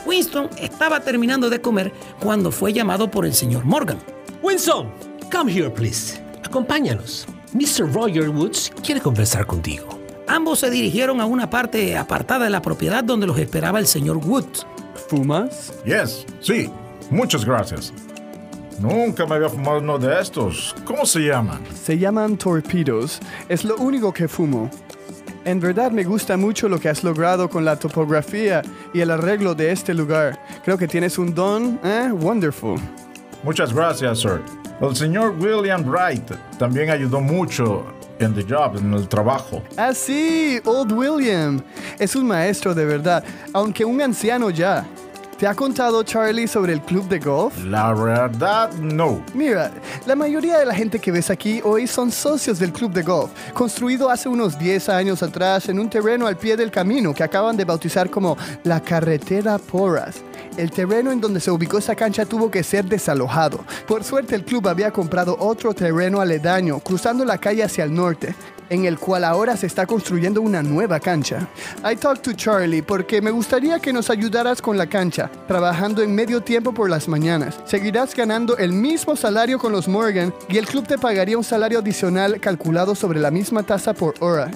Winston 0.07 0.49
estaba 0.59 1.01
terminando 1.01 1.51
de 1.51 1.61
comer 1.61 1.93
cuando 2.21 2.51
fue 2.51 2.73
llamado 2.73 3.11
por 3.11 3.27
el 3.27 3.35
señor 3.35 3.65
Morgan. 3.65 3.99
Winston, 4.43 4.91
come 5.33 5.53
here, 5.53 5.71
please. 5.71 6.21
Acompáñanos. 6.43 7.27
Mr. 7.53 7.93
Roger 7.93 8.29
Woods 8.31 8.73
quiere 8.83 9.01
conversar 9.01 9.47
contigo. 9.47 9.94
Ambos 10.27 10.61
se 10.61 10.71
dirigieron 10.71 11.21
a 11.21 11.27
una 11.27 11.51
parte 11.51 11.97
apartada 11.97 12.45
de 12.45 12.51
la 12.51 12.63
propiedad 12.63 13.05
donde 13.05 13.27
los 13.27 13.39
esperaba 13.39 13.79
el 13.79 13.87
señor 13.87 14.17
Woods. 14.19 14.67
¿Fumas? 15.09 15.73
Yes, 15.85 16.25
sí. 16.41 16.71
Muchas 17.11 17.45
gracias. 17.45 17.93
Nunca 18.79 19.27
me 19.27 19.37
había 19.37 19.49
fumado 19.49 19.79
uno 19.79 19.99
de 19.99 20.21
estos. 20.21 20.75
¿Cómo 20.85 21.05
se 21.05 21.21
llaman? 21.21 21.61
Se 21.75 21.99
llaman 21.99 22.37
torpedos. 22.37 23.21
Es 23.49 23.65
lo 23.65 23.77
único 23.77 24.13
que 24.13 24.27
fumo. 24.27 24.71
En 25.45 25.61
verdad 25.61 25.91
me 25.91 26.05
gusta 26.05 26.39
mucho 26.39 26.71
lo 26.71 26.81
que 26.81 26.89
has 26.89 27.05
logrado 27.05 27.51
con 27.51 27.67
la 27.67 27.77
topografía 27.77 28.63
y 28.95 29.01
el 29.01 29.11
arreglo 29.11 29.55
de 29.55 29.73
este 29.73 29.93
lugar. 29.93 30.41
Creo 30.65 30.79
que 30.79 30.89
tienes 30.89 31.19
un 31.19 31.35
don, 31.35 31.79
¿eh? 31.85 32.11
Wonderful. 32.11 32.81
Muchas 33.43 33.75
gracias, 33.75 34.21
sir. 34.21 34.41
El 34.81 34.97
señor 34.97 35.37
William 35.39 35.85
Wright 35.87 36.33
también 36.59 36.89
ayudó 36.89 37.21
mucho 37.21 37.85
en 38.25 38.35
the 38.35 38.45
job, 38.49 38.77
en 38.77 38.93
el 38.93 39.09
trabajo. 39.09 39.63
Ah, 39.77 39.93
sí, 39.95 40.61
Old 40.65 40.93
William. 40.93 41.63
Es 41.99 42.17
un 42.17 42.27
maestro 42.27 42.75
de 42.75 42.85
verdad, 42.85 43.23
aunque 43.53 43.85
un 43.85 44.01
anciano 44.01 44.51
ya. 44.51 44.87
¿Te 45.39 45.49
ha 45.49 45.55
contado 45.55 46.05
Charlie 46.05 46.47
sobre 46.47 46.73
el 46.73 46.81
club 46.81 47.09
de 47.09 47.19
golf? 47.19 47.59
La 47.65 47.93
verdad, 47.93 48.73
no. 48.75 49.21
Mira, 49.35 49.73
la 50.07 50.15
mayoría 50.15 50.59
de 50.59 50.65
la 50.65 50.75
gente 50.75 51.01
que 51.01 51.11
ves 51.11 51.29
aquí 51.29 51.61
hoy 51.65 51.89
son 51.89 52.13
socios 52.13 52.61
del 52.61 52.73
club 52.73 52.93
de 52.93 53.03
golf, 53.03 53.31
construido 53.53 54.09
hace 54.09 54.29
unos 54.29 54.57
10 54.57 54.89
años 54.91 55.23
atrás 55.25 55.69
en 55.69 55.81
un 55.81 55.91
terreno 55.91 56.29
al 56.29 56.37
pie 56.37 56.57
del 56.57 56.71
camino 56.71 57.13
que 57.13 57.25
acaban 57.25 57.57
de 57.57 57.65
bautizar 57.65 58.09
como 58.11 58.37
la 58.63 58.81
carretera 58.81 59.59
Porras. 59.59 60.23
El 60.57 60.71
terreno 60.71 61.11
en 61.11 61.21
donde 61.21 61.41
se 61.41 61.51
ubicó 61.51 61.79
esa 61.79 61.97
cancha 61.97 62.25
tuvo 62.25 62.51
que 62.51 62.63
ser 62.63 62.85
desalojado. 62.85 63.65
Por 63.89 64.05
suerte 64.05 64.37
el 64.37 64.45
club 64.45 64.69
había 64.69 64.93
comprado 64.93 65.37
otro 65.41 65.75
terreno 65.75 66.21
aledaño, 66.21 66.79
cruzando 66.79 67.25
la 67.25 67.39
calle 67.39 67.65
hacia 67.65 67.83
el 67.83 67.93
norte, 67.93 68.37
en 68.71 68.85
el 68.85 68.99
cual 68.99 69.25
ahora 69.25 69.57
se 69.57 69.67
está 69.67 69.85
construyendo 69.85 70.41
una 70.41 70.63
nueva 70.63 71.01
cancha. 71.01 71.49
I 71.85 71.97
talked 71.97 72.23
to 72.23 72.33
Charlie 72.33 72.83
porque 72.83 73.21
me 73.21 73.33
gustaría 73.33 73.81
que 73.81 73.93
nos 73.93 74.11
ayudaras 74.11 74.63
con 74.63 74.79
la 74.79 74.87
cancha, 74.87 75.31
trabajando 75.49 76.03
en 76.03 76.15
medio 76.15 76.41
tiempo 76.41 76.73
por 76.73 76.89
las 76.89 77.09
mañanas. 77.09 77.59
Seguirás 77.65 78.15
ganando 78.15 78.57
el 78.57 78.73
mismo 78.73 79.17
salario 79.17 79.59
con 79.59 79.73
los 79.73 79.89
Morgan 79.89 80.33
y 80.49 80.59
el 80.59 80.67
club 80.67 80.87
te 80.87 80.99
pagaría 80.99 81.37
un 81.37 81.45
salario 81.45 81.81
adicional 81.81 82.41
calculado 82.41 82.95
sobre 82.95 83.19
la 83.19 83.33
misma 83.33 83.65
tasa 83.65 83.93
por 83.93 84.15
hora. 84.21 84.51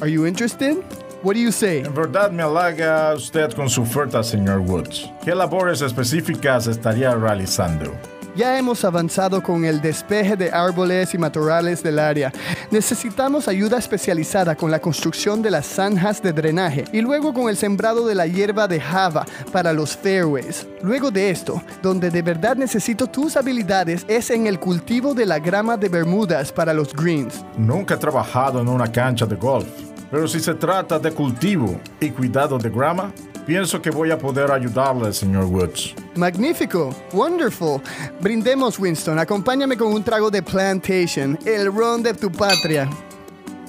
Are 0.00 0.10
you 0.10 0.26
interested? 0.26 0.76
What 1.24 1.36
do 1.36 1.40
you 1.40 1.52
say? 1.52 1.78
En 1.78 1.94
verdad 1.94 2.30
me 2.30 2.42
halaga 2.42 3.14
usted 3.14 3.50
con 3.54 3.70
su 3.70 3.80
oferta, 3.80 4.22
señor 4.22 4.58
Woods. 4.58 5.10
¿Qué 5.24 5.34
labores 5.34 5.80
específicas 5.80 6.66
estaría 6.66 7.14
realizando? 7.14 7.94
Ya 8.36 8.58
hemos 8.58 8.84
avanzado 8.84 9.42
con 9.42 9.64
el 9.64 9.80
despeje 9.80 10.36
de 10.36 10.50
árboles 10.50 11.14
y 11.14 11.18
matorrales 11.18 11.82
del 11.82 11.98
área. 11.98 12.30
Necesitamos 12.70 13.48
ayuda 13.48 13.78
especializada 13.78 14.54
con 14.54 14.70
la 14.70 14.80
construcción 14.80 15.40
de 15.40 15.50
las 15.50 15.64
zanjas 15.64 16.20
de 16.20 16.34
drenaje 16.34 16.84
y 16.92 17.00
luego 17.00 17.32
con 17.32 17.48
el 17.48 17.56
sembrado 17.56 18.06
de 18.06 18.16
la 18.16 18.26
hierba 18.26 18.68
de 18.68 18.78
java 18.78 19.24
para 19.50 19.72
los 19.72 19.96
fairways. 19.96 20.66
Luego 20.82 21.10
de 21.10 21.30
esto, 21.30 21.62
donde 21.80 22.10
de 22.10 22.20
verdad 22.20 22.56
necesito 22.56 23.06
tus 23.06 23.38
habilidades 23.38 24.04
es 24.08 24.28
en 24.28 24.46
el 24.46 24.60
cultivo 24.60 25.14
de 25.14 25.24
la 25.24 25.38
grama 25.38 25.78
de 25.78 25.88
Bermudas 25.88 26.52
para 26.52 26.74
los 26.74 26.92
greens. 26.92 27.42
Nunca 27.56 27.94
he 27.94 27.98
trabajado 27.98 28.60
en 28.60 28.68
una 28.68 28.92
cancha 28.92 29.24
de 29.24 29.36
golf, 29.36 29.68
pero 30.14 30.28
si 30.28 30.38
se 30.38 30.54
trata 30.54 30.96
de 31.00 31.10
cultivo 31.10 31.80
y 31.98 32.08
cuidado 32.10 32.56
de 32.56 32.70
grama, 32.70 33.12
pienso 33.44 33.82
que 33.82 33.90
voy 33.90 34.12
a 34.12 34.16
poder 34.16 34.48
ayudarle, 34.52 35.12
señor 35.12 35.46
Woods. 35.46 35.92
Magnífico, 36.14 36.94
wonderful. 37.12 37.82
Brindemos, 38.20 38.78
Winston. 38.78 39.18
Acompáñame 39.18 39.76
con 39.76 39.92
un 39.92 40.04
trago 40.04 40.30
de 40.30 40.40
Plantation, 40.40 41.36
el 41.44 41.66
ron 41.74 42.04
de 42.04 42.14
tu 42.14 42.30
patria. 42.30 42.88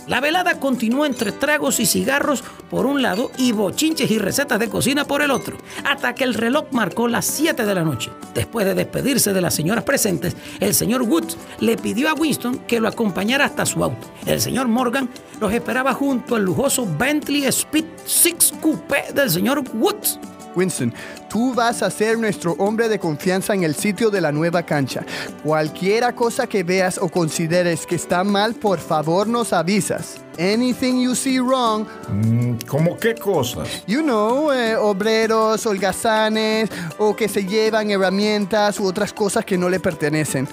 La 0.07 0.21
velada 0.21 0.59
continuó 0.59 1.05
entre 1.05 1.31
tragos 1.31 1.79
y 1.79 1.85
cigarros 1.87 2.43
por 2.69 2.85
un 2.85 3.01
lado 3.01 3.31
y 3.37 3.53
bochinches 3.53 4.11
y 4.11 4.19
recetas 4.19 4.59
de 4.59 4.69
cocina 4.69 5.05
por 5.05 5.23
el 5.23 5.31
otro, 5.31 5.57
hasta 5.83 6.13
que 6.13 6.23
el 6.23 6.35
reloj 6.35 6.65
marcó 6.71 7.07
las 7.07 7.25
7 7.25 7.65
de 7.65 7.73
la 7.73 7.83
noche. 7.83 8.11
Después 8.35 8.67
de 8.67 8.75
despedirse 8.75 9.33
de 9.33 9.41
las 9.41 9.55
señoras 9.55 9.83
presentes, 9.83 10.35
el 10.59 10.75
señor 10.75 11.01
Woods 11.01 11.37
le 11.59 11.75
pidió 11.77 12.09
a 12.09 12.13
Winston 12.13 12.59
que 12.67 12.79
lo 12.79 12.87
acompañara 12.87 13.45
hasta 13.45 13.65
su 13.65 13.83
auto. 13.83 14.07
El 14.27 14.41
señor 14.41 14.67
Morgan 14.67 15.09
los 15.39 15.51
esperaba 15.51 15.93
junto 15.93 16.35
al 16.35 16.43
lujoso 16.43 16.87
Bentley 16.97 17.45
Speed 17.45 17.85
6 18.05 18.53
Coupé 18.61 19.05
del 19.13 19.31
señor 19.31 19.63
Woods. 19.73 20.19
Winston, 20.55 20.93
tú 21.29 21.53
vas 21.53 21.81
a 21.83 21.89
ser 21.91 22.17
nuestro 22.17 22.53
hombre 22.59 22.87
de 22.89 22.99
confianza 22.99 23.53
en 23.53 23.63
el 23.63 23.75
sitio 23.75 24.09
de 24.09 24.21
la 24.21 24.31
nueva 24.31 24.63
cancha. 24.63 25.03
Cualquiera 25.43 26.13
cosa 26.15 26.47
que 26.47 26.63
veas 26.63 26.97
o 26.97 27.09
consideres 27.09 27.85
que 27.85 27.95
está 27.95 28.23
mal, 28.23 28.53
por 28.55 28.79
favor 28.79 29.27
nos 29.27 29.53
avisas. 29.53 30.17
Anything 30.37 31.01
you 31.01 31.15
see 31.15 31.39
wrong, 31.39 31.85
Mm, 32.09 32.55
¿Cómo 32.67 32.97
qué 32.97 33.15
cosas? 33.15 33.67
you 33.87 34.01
know, 34.01 34.51
eh, 34.51 34.75
obreros, 34.75 35.65
holgazanes 35.65 36.69
o 36.97 37.15
que 37.15 37.27
se 37.29 37.45
llevan 37.45 37.89
herramientas 37.91 38.79
u 38.79 38.85
otras 38.85 39.13
cosas 39.13 39.45
que 39.45 39.57
no 39.57 39.69
le 39.69 39.79
pertenecen. 39.79 40.47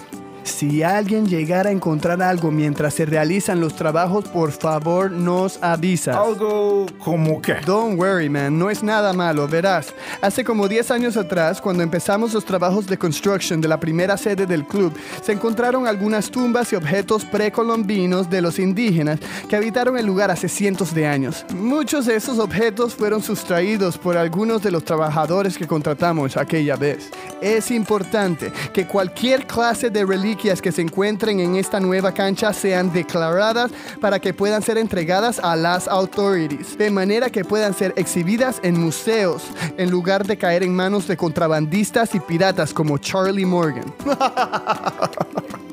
Si 0.45 0.83
alguien 0.83 1.27
llegara 1.27 1.71
a 1.71 1.73
encontrar 1.73 2.21
algo 2.23 2.51
mientras 2.51 2.95
se 2.95 3.07
realizan 3.07 3.61
los 3.61 3.75
trabajos, 3.77 4.25
por 4.25 4.51
favor 4.53 5.11
nos 5.11 5.63
avisas. 5.63 6.17
Algo 6.17 6.87
como 6.99 7.41
qué. 7.41 7.57
Don't 7.65 7.99
worry, 7.99 8.29
man, 8.29 8.59
no 8.59 8.69
es 8.69 8.83
nada 8.83 9.13
malo, 9.13 9.47
verás. 9.47 9.95
Hace 10.21 10.45
como 10.45 10.69
10 10.69 10.91
años 10.91 11.17
atrás, 11.17 11.61
cuando 11.61 11.83
empezamos 11.83 12.33
los 12.35 12.45
trabajos 12.45 12.87
de 12.87 12.99
construction 12.99 13.61
de 13.61 13.69
la 13.69 13.79
primera 13.79 14.17
sede 14.17 14.47
del 14.47 14.67
club, 14.67 14.93
se 15.23 15.33
encontraron 15.33 15.87
algunas 15.87 16.31
tumbas 16.31 16.73
y 16.73 16.77
objetos 16.77 17.25
precolombinos 17.25 18.29
de 18.29 18.43
los 18.43 18.59
indígenas 18.59 19.21
que 19.49 19.57
habitaron 19.57 19.97
el 19.97 20.07
lugar 20.07 20.31
hace 20.31 20.49
cientos 20.49 20.93
de 20.95 21.07
años. 21.07 21.45
Muchos 21.55 22.07
de 22.07 22.17
esos 22.17 22.39
objetos 22.39 22.95
fueron 22.95 23.23
sustraídos 23.23 23.97
por 23.97 24.17
algunos 24.17 24.63
de 24.63 24.71
los 24.71 24.85
trabajadores 24.85 25.57
que 25.57 25.67
contratamos 25.67 26.37
aquella 26.37 26.77
vez. 26.77 27.11
Es 27.41 27.71
importante 27.71 28.53
que 28.73 28.87
cualquier 28.87 29.47
clase 29.47 29.91
de 29.91 30.05
que 30.37 30.73
se 30.73 30.81
encuentren 30.81 31.41
en 31.41 31.57
esta 31.57 31.79
nueva 31.79 32.13
cancha 32.13 32.53
sean 32.53 32.93
declaradas 32.93 33.71
para 34.01 34.19
que 34.19 34.33
puedan 34.33 34.63
ser 34.63 34.79
entregadas 34.79 35.39
a 35.39 35.57
las 35.57 35.89
authorities, 35.89 36.79
de 36.79 36.91
manera 36.91 37.29
que 37.29 37.45
puedan 37.45 37.75
ser 37.75 37.93
exhibidas 37.97 38.59
en 38.63 38.81
museos, 38.81 39.43
en 39.77 39.91
lugar 39.91 40.27
de 40.27 40.39
caer 40.39 40.63
en 40.63 40.75
manos 40.75 41.07
de 41.07 41.17
contrabandistas 41.17 42.15
y 42.15 42.21
piratas 42.21 42.73
como 42.73 42.97
Charlie 42.99 43.45
Morgan. 43.45 43.93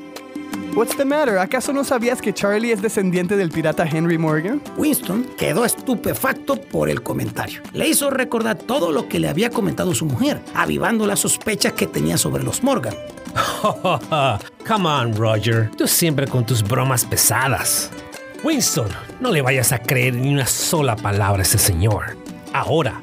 What's 0.74 0.96
the 0.96 1.04
matter? 1.04 1.36
¿Acaso 1.38 1.72
no 1.72 1.82
sabías 1.82 2.22
que 2.22 2.32
Charlie 2.32 2.70
es 2.70 2.80
descendiente 2.80 3.36
del 3.36 3.50
pirata 3.50 3.84
Henry 3.84 4.16
Morgan? 4.16 4.62
Winston 4.76 5.26
quedó 5.36 5.64
estupefacto 5.64 6.60
por 6.60 6.88
el 6.88 7.02
comentario. 7.02 7.60
Le 7.72 7.88
hizo 7.88 8.08
recordar 8.08 8.56
todo 8.56 8.92
lo 8.92 9.08
que 9.08 9.18
le 9.18 9.28
había 9.28 9.50
comentado 9.50 9.94
su 9.94 10.06
mujer, 10.06 10.40
avivando 10.54 11.06
las 11.06 11.18
sospechas 11.20 11.72
que 11.72 11.88
tenía 11.88 12.16
sobre 12.16 12.44
los 12.44 12.62
Morgan. 12.62 12.94
Come 14.66 14.88
on, 14.88 15.16
Roger. 15.16 15.70
Tú 15.76 15.88
siempre 15.88 16.28
con 16.28 16.46
tus 16.46 16.62
bromas 16.62 17.04
pesadas. 17.04 17.90
Winston, 18.44 18.88
no 19.20 19.32
le 19.32 19.42
vayas 19.42 19.72
a 19.72 19.80
creer 19.80 20.14
ni 20.14 20.32
una 20.32 20.46
sola 20.46 20.94
palabra 20.94 21.40
a 21.40 21.42
ese 21.42 21.58
señor. 21.58 22.16
Ahora, 22.52 23.00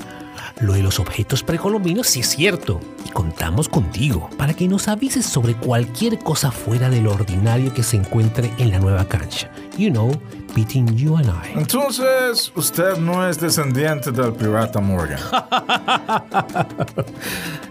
lo 0.60 0.74
de 0.74 0.82
los 0.82 1.00
objetos 1.00 1.44
precolombinos 1.44 2.08
sí 2.08 2.22
es 2.22 2.30
cierto. 2.30 2.80
Y 3.06 3.10
contamos 3.10 3.70
contigo 3.70 4.30
para 4.38 4.54
que 4.54 4.68
nos 4.68 4.88
avises 4.88 5.26
sobre 5.26 5.56
cualquier 5.56 6.20
cosa 6.20 6.52
fuera 6.52 6.90
de 6.90 7.02
lo 7.02 7.12
ordinario 7.12 7.74
que 7.74 7.84
se 7.84 7.98
encuentre 7.98 8.52
en 8.58 8.72
la 8.72 8.80
nueva 8.80 9.08
cancha. 9.08 9.52
You 9.78 9.92
know, 9.92 10.12
between 10.56 10.98
you 10.98 11.16
and 11.18 11.28
I. 11.28 11.60
Entonces, 11.60 12.52
usted 12.56 12.98
no 12.98 13.28
es 13.28 13.40
descendiente 13.40 14.12
del 14.12 14.34
pirata 14.34 14.80
Morgan. 14.80 15.20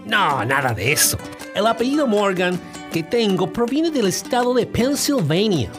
No, 0.05 0.45
nada 0.45 0.73
de 0.73 0.93
eso. 0.93 1.17
El 1.53 1.67
apellido 1.67 2.07
Morgan 2.07 2.57
que 2.93 3.03
tengo 3.03 3.51
proviene 3.51 3.91
del 3.91 4.07
estado 4.07 4.53
de 4.53 4.65
Pennsylvania. 4.65 5.69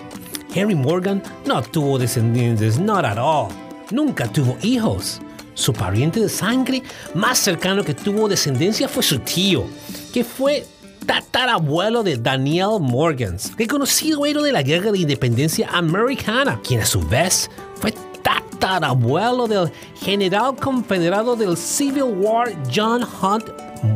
Henry 0.55 0.75
Morgan 0.75 1.23
no 1.47 1.63
tuvo 1.63 1.99
descendientes, 1.99 2.79
not 2.79 3.07
at 3.07 3.17
all. 3.17 3.49
Nunca 3.91 4.29
tuvo 4.29 4.59
hijos. 4.63 5.23
Su 5.59 5.73
pariente 5.73 6.21
de 6.21 6.29
sangre 6.29 6.85
más 7.15 7.37
cercano 7.37 7.83
que 7.83 7.93
tuvo 7.93 8.29
descendencia 8.29 8.89
fue 8.89 9.03
su 9.03 9.19
tío, 9.19 9.67
que 10.13 10.23
fue 10.23 10.65
tatarabuelo 11.05 12.05
de 12.05 12.17
Daniel 12.17 12.79
Morgans, 12.81 13.51
reconocido 13.59 14.25
héroe 14.25 14.45
de 14.45 14.53
la 14.53 14.63
Guerra 14.63 14.93
de 14.93 14.99
Independencia 14.99 15.69
Americana, 15.73 16.61
quien 16.63 16.83
a 16.83 16.87
su 16.87 17.01
vez 17.01 17.51
fue 17.75 17.93
tatarabuelo 18.23 19.47
del 19.47 19.71
general 20.01 20.57
confederado 20.57 21.37
del 21.37 21.57
Civil 21.57 22.15
War 22.19 22.49
John 22.75 23.03
Hunt 23.23 23.45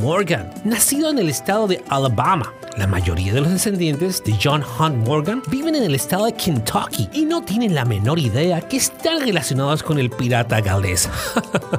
Morgan, 0.00 0.52
nacido 0.64 1.10
en 1.10 1.18
el 1.18 1.28
estado 1.28 1.66
de 1.66 1.82
Alabama. 1.88 2.52
La 2.76 2.86
mayoría 2.86 3.34
de 3.34 3.40
los 3.42 3.50
descendientes 3.50 4.24
de 4.24 4.34
John 4.42 4.62
Hunt 4.62 5.06
Morgan 5.06 5.42
viven 5.48 5.74
en 5.74 5.82
el 5.82 5.94
estado 5.94 6.24
de 6.24 6.32
Kentucky 6.32 7.08
y 7.12 7.26
no 7.26 7.42
tienen 7.42 7.74
la 7.74 7.84
menor 7.84 8.18
idea 8.18 8.60
que 8.62 8.78
están 8.78 9.20
relacionados 9.20 9.82
con 9.82 9.98
el 9.98 10.08
pirata 10.08 10.60
galés. 10.60 11.08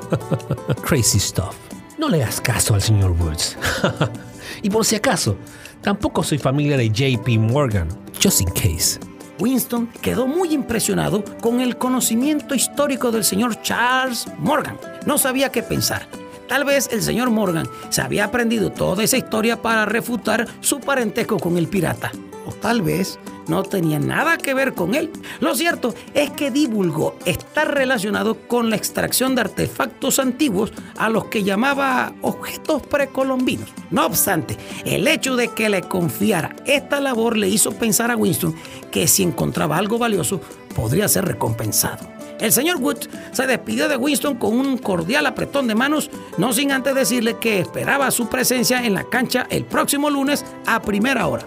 Crazy 0.84 1.19
stuff. 1.19 1.56
No 1.97 2.10
le 2.10 2.21
hagas 2.21 2.39
caso 2.39 2.75
al 2.75 2.82
señor 2.82 3.12
Woods. 3.12 3.58
y 4.62 4.69
por 4.69 4.86
si 4.86 4.95
acaso, 4.95 5.36
tampoco 5.82 6.21
soy 6.21 6.38
familia 6.38 6.77
de 6.77 6.89
JP 6.89 7.39
Morgan, 7.39 7.88
just 8.21 8.41
in 8.41 8.49
case. 8.49 8.99
Winston 9.43 9.89
quedó 10.01 10.25
muy 10.25 10.53
impresionado 10.53 11.21
con 11.41 11.60
el 11.60 11.77
conocimiento 11.77 12.56
histórico 12.56 13.12
del 13.12 13.25
señor 13.25 13.62
Charles 13.62 14.25
Morgan. 14.39 14.77
No 15.06 15.17
sabía 15.17 15.51
qué 15.51 15.62
pensar. 15.62 16.08
Tal 16.47 16.63
vez 16.63 16.88
el 16.93 17.01
señor 17.01 17.29
Morgan 17.29 17.67
se 17.89 18.01
había 18.01 18.23
aprendido 18.23 18.71
toda 18.71 19.03
esa 19.03 19.17
historia 19.17 19.62
para 19.62 19.86
refutar 19.86 20.47
su 20.62 20.79
parentesco 20.79 21.39
con 21.39 21.58
el 21.58 21.67
pirata. 21.67 22.13
O 22.45 22.53
tal 22.53 22.84
vez 22.84 23.19
no 23.47 23.63
tenía 23.63 23.99
nada 23.99 24.38
que 24.38 24.53
ver 24.53 24.73
con 24.73 24.95
él. 24.95 25.12
Lo 25.39 25.56
cierto 25.56 25.93
es 26.13 26.32
que 26.32 26.51
divulgó 26.51 27.15
estar 27.25 27.73
relacionado 27.73 28.36
con 28.47 28.69
la 28.69 28.75
extracción 28.75 29.36
de 29.36 29.41
artefactos 29.41 30.19
antiguos 30.19 30.71
a 30.97 31.10
los 31.10 31.25
que 31.25 31.43
llamaba 31.43 32.13
objetos 32.21 32.82
precolombinos. 32.84 33.69
No 33.91 34.06
obstante, 34.06 34.58
el 34.86 35.08
hecho 35.08 35.36
de 35.36 35.49
que 35.49 35.69
le 35.69 35.82
confiara 35.82 36.56
esta 36.65 36.99
labor 36.99 37.38
le 37.38 37.49
hizo 37.49 37.71
pensar 37.71 38.12
a 38.12 38.17
Winston 38.17 38.56
que 38.91 39.08
si 39.08 39.23
encontraba 39.23 39.77
algo 39.77 39.97
valioso 39.97 40.41
podría 40.75 41.08
ser 41.08 41.25
recompensado. 41.25 42.13
El 42.39 42.51
señor 42.51 42.77
Woods 42.77 43.10
se 43.32 43.47
despidió 43.47 43.88
de 43.88 43.95
Winston 43.95 44.36
con 44.36 44.60
un 44.60 44.77
cordial 44.77 45.25
apretón 45.27 45.67
de 45.67 45.75
manos, 45.75 46.10
no 46.38 46.51
sin 46.51 46.71
antes 46.71 46.93
decirle 46.93 47.38
que 47.38 47.60
esperaba 47.60 48.12
su 48.12 48.27
presencia 48.27 48.86
en 48.86 48.93
la 48.95 49.06
cancha 49.06 49.47
el 49.49 49.63
próximo 49.65 50.10
lunes 50.10 50.43
a 50.65 50.82
primera 50.82 51.27
hora. 51.27 51.45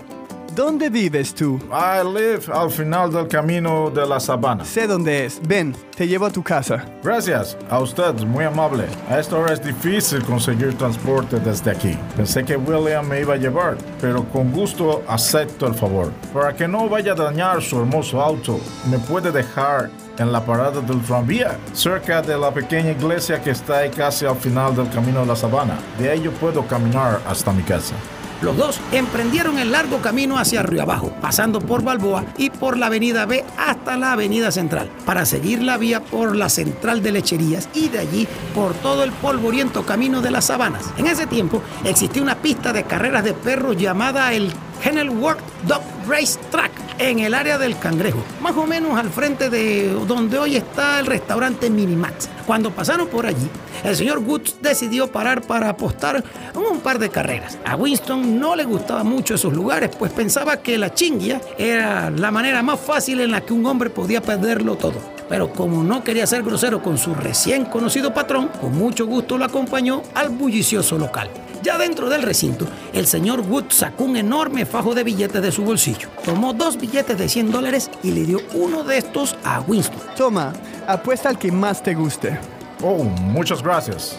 ¿Dónde 0.56 0.88
vives 0.88 1.34
tú? 1.34 1.60
I 1.70 2.02
live 2.02 2.50
al 2.50 2.70
final 2.70 3.12
del 3.12 3.28
camino 3.28 3.90
de 3.90 4.06
la 4.06 4.18
sabana. 4.18 4.64
Sé 4.64 4.86
dónde 4.86 5.26
es. 5.26 5.38
Ven, 5.46 5.76
te 5.94 6.08
llevo 6.08 6.24
a 6.24 6.30
tu 6.30 6.42
casa. 6.42 6.82
Gracias, 7.04 7.58
a 7.68 7.78
usted, 7.78 8.14
muy 8.22 8.46
amable. 8.46 8.86
A 9.10 9.20
esta 9.20 9.36
hora 9.36 9.52
es 9.52 9.62
difícil 9.62 10.24
conseguir 10.24 10.72
transporte 10.78 11.38
desde 11.40 11.72
aquí. 11.72 11.98
Pensé 12.16 12.42
que 12.42 12.56
William 12.56 13.06
me 13.06 13.20
iba 13.20 13.34
a 13.34 13.36
llevar, 13.36 13.76
pero 14.00 14.24
con 14.30 14.50
gusto 14.50 15.02
acepto 15.06 15.66
el 15.66 15.74
favor. 15.74 16.10
Para 16.32 16.56
que 16.56 16.66
no 16.66 16.88
vaya 16.88 17.12
a 17.12 17.16
dañar 17.16 17.60
su 17.60 17.78
hermoso 17.78 18.22
auto, 18.22 18.58
me 18.90 18.98
puede 18.98 19.30
dejar 19.30 19.90
en 20.18 20.32
la 20.32 20.42
parada 20.42 20.80
del 20.80 21.02
tranvía, 21.02 21.58
cerca 21.74 22.22
de 22.22 22.38
la 22.38 22.50
pequeña 22.50 22.92
iglesia 22.92 23.42
que 23.42 23.50
está 23.50 23.80
ahí 23.80 23.90
casi 23.90 24.24
al 24.24 24.36
final 24.36 24.74
del 24.74 24.88
camino 24.88 25.20
de 25.20 25.26
la 25.26 25.36
sabana. 25.36 25.76
De 25.98 26.08
ahí 26.08 26.22
yo 26.22 26.30
puedo 26.32 26.66
caminar 26.66 27.20
hasta 27.28 27.52
mi 27.52 27.62
casa. 27.62 27.94
Los 28.42 28.56
dos 28.56 28.80
emprendieron 28.92 29.58
el 29.58 29.72
largo 29.72 29.98
camino 29.98 30.38
hacia 30.38 30.62
Río 30.62 30.82
Abajo, 30.82 31.12
pasando 31.20 31.60
por 31.60 31.82
Balboa 31.82 32.24
y 32.36 32.50
por 32.50 32.76
la 32.76 32.86
avenida 32.86 33.24
B 33.24 33.44
hasta 33.56 33.96
la 33.96 34.12
avenida 34.12 34.50
Central, 34.50 34.90
para 35.06 35.24
seguir 35.24 35.62
la 35.62 35.78
vía 35.78 36.04
por 36.04 36.36
la 36.36 36.48
Central 36.48 37.02
de 37.02 37.12
Lecherías 37.12 37.68
y 37.74 37.88
de 37.88 38.00
allí 38.00 38.28
por 38.54 38.74
todo 38.74 39.04
el 39.04 39.12
polvoriento 39.12 39.86
camino 39.86 40.20
de 40.20 40.30
las 40.30 40.46
sabanas. 40.46 40.84
En 40.98 41.06
ese 41.06 41.26
tiempo 41.26 41.62
existía 41.84 42.22
una 42.22 42.36
pista 42.36 42.72
de 42.72 42.84
carreras 42.84 43.24
de 43.24 43.32
perros 43.32 43.76
llamada 43.76 44.32
el 44.32 44.52
Kenilworth 44.82 45.40
Dog 45.66 45.95
Race 46.08 46.38
Track 46.50 46.70
en 46.98 47.18
el 47.18 47.34
área 47.34 47.58
del 47.58 47.78
Cangrejo, 47.78 48.22
más 48.40 48.56
o 48.56 48.66
menos 48.66 48.98
al 48.98 49.10
frente 49.10 49.50
de 49.50 49.88
donde 50.06 50.38
hoy 50.38 50.56
está 50.56 51.00
el 51.00 51.06
restaurante 51.06 51.68
Minimax. 51.68 52.28
Cuando 52.46 52.70
pasaron 52.70 53.08
por 53.08 53.26
allí, 53.26 53.48
el 53.84 53.96
señor 53.96 54.18
Woods 54.18 54.56
decidió 54.62 55.10
parar 55.10 55.42
para 55.42 55.68
apostar 55.68 56.24
un 56.54 56.80
par 56.80 56.98
de 56.98 57.10
carreras. 57.10 57.58
A 57.64 57.76
Winston 57.76 58.38
no 58.38 58.56
le 58.56 58.64
gustaba 58.64 59.04
mucho 59.04 59.34
esos 59.34 59.52
lugares, 59.52 59.90
pues 59.98 60.12
pensaba 60.12 60.58
que 60.58 60.78
la 60.78 60.94
chinguia 60.94 61.40
era 61.58 62.10
la 62.10 62.30
manera 62.30 62.62
más 62.62 62.80
fácil 62.80 63.20
en 63.20 63.32
la 63.32 63.40
que 63.40 63.52
un 63.52 63.66
hombre 63.66 63.90
podía 63.90 64.22
perderlo 64.22 64.76
todo. 64.76 65.16
Pero 65.28 65.52
como 65.52 65.82
no 65.82 66.04
quería 66.04 66.26
ser 66.26 66.42
grosero 66.42 66.82
con 66.82 66.98
su 66.98 67.14
recién 67.14 67.64
conocido 67.64 68.14
patrón, 68.14 68.48
con 68.60 68.72
mucho 68.76 69.06
gusto 69.06 69.36
lo 69.36 69.44
acompañó 69.44 70.02
al 70.14 70.28
bullicioso 70.28 70.98
local. 70.98 71.28
Ya 71.62 71.78
dentro 71.78 72.08
del 72.08 72.22
recinto, 72.22 72.64
el 72.92 73.06
señor 73.08 73.40
Wood 73.40 73.64
sacó 73.70 74.04
un 74.04 74.16
enorme 74.16 74.66
fajo 74.66 74.94
de 74.94 75.02
billetes 75.02 75.42
de 75.42 75.50
su 75.50 75.64
bolsillo. 75.64 75.95
Tomó 76.24 76.52
dos 76.52 76.76
billetes 76.76 77.16
de 77.18 77.28
100 77.28 77.50
dólares 77.50 77.90
y 78.02 78.10
le 78.10 78.24
dio 78.24 78.38
uno 78.54 78.82
de 78.82 78.98
estos 78.98 79.36
a 79.44 79.60
Winston. 79.60 80.00
Toma, 80.16 80.52
apuesta 80.86 81.28
al 81.28 81.38
que 81.38 81.52
más 81.52 81.82
te 81.82 81.94
guste. 81.94 82.38
Oh, 82.82 83.04
muchas 83.04 83.62
gracias. 83.62 84.18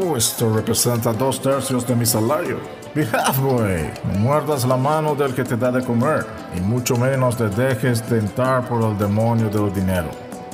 Oh, 0.00 0.16
esto 0.16 0.54
representa 0.54 1.12
dos 1.12 1.40
tercios 1.40 1.86
de 1.86 1.94
mi 1.94 2.06
salario. 2.06 2.58
Behalf, 2.94 3.38
güey. 3.40 3.90
No 4.04 4.18
muerdas 4.20 4.64
la 4.64 4.76
mano 4.76 5.14
del 5.14 5.34
que 5.34 5.44
te 5.44 5.56
da 5.56 5.70
de 5.70 5.84
comer. 5.84 6.24
Y 6.56 6.60
mucho 6.60 6.96
menos 6.96 7.36
te 7.36 7.48
dejes 7.48 8.02
tentar 8.02 8.68
por 8.68 8.82
el 8.82 8.96
demonio 8.96 9.48
del 9.50 9.72
dinero. 9.74 10.08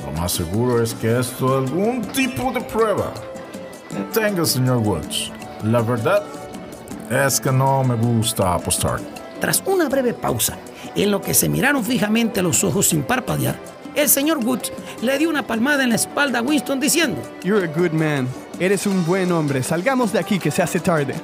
Lo 0.05 0.13
más 0.21 0.33
seguro 0.33 0.83
es 0.83 0.95
que 0.95 1.21
esto 1.21 1.63
es 1.63 1.71
algún 1.71 2.03
tipo 2.03 2.51
de 2.53 2.61
prueba. 2.63 3.13
Tenga, 4.13 4.45
señor 4.45 4.79
Woods. 4.79 5.31
La 5.65 5.83
verdad 5.83 6.23
es 7.11 7.41
que 7.41 7.53
no 7.53 7.85
me 7.85 7.95
gusta 7.95 8.55
apostar. 8.55 9.01
Tras 9.41 9.63
una 9.65 9.89
breve 9.89 10.13
pausa, 10.13 10.59
en 10.95 11.11
lo 11.11 11.23
que 11.23 11.33
se 11.33 11.49
miraron 11.49 11.83
fijamente 11.83 12.43
los 12.43 12.63
ojos 12.63 12.89
sin 12.89 13.03
parpadear, 13.03 13.59
el 13.95 14.09
señor 14.09 14.39
Woods 14.45 14.71
le 15.01 15.19
dio 15.19 15.31
una 15.31 15.47
palmada 15.47 15.83
en 15.83 15.89
la 15.89 15.97
espalda 15.97 16.41
a 16.41 16.43
Winston 16.43 16.79
diciendo, 16.79 17.21
You're 17.43 17.65
a 17.65 17.73
good 17.75 17.93
man. 17.93 18.29
Eres 18.59 18.87
un 18.87 19.05
buen 19.07 19.33
hombre. 19.33 19.63
Salgamos 19.63 20.13
de 20.13 20.19
aquí 20.19 20.39
que 20.39 20.51
se 20.51 20.63
hace 20.63 20.79
tarde. 20.79 21.15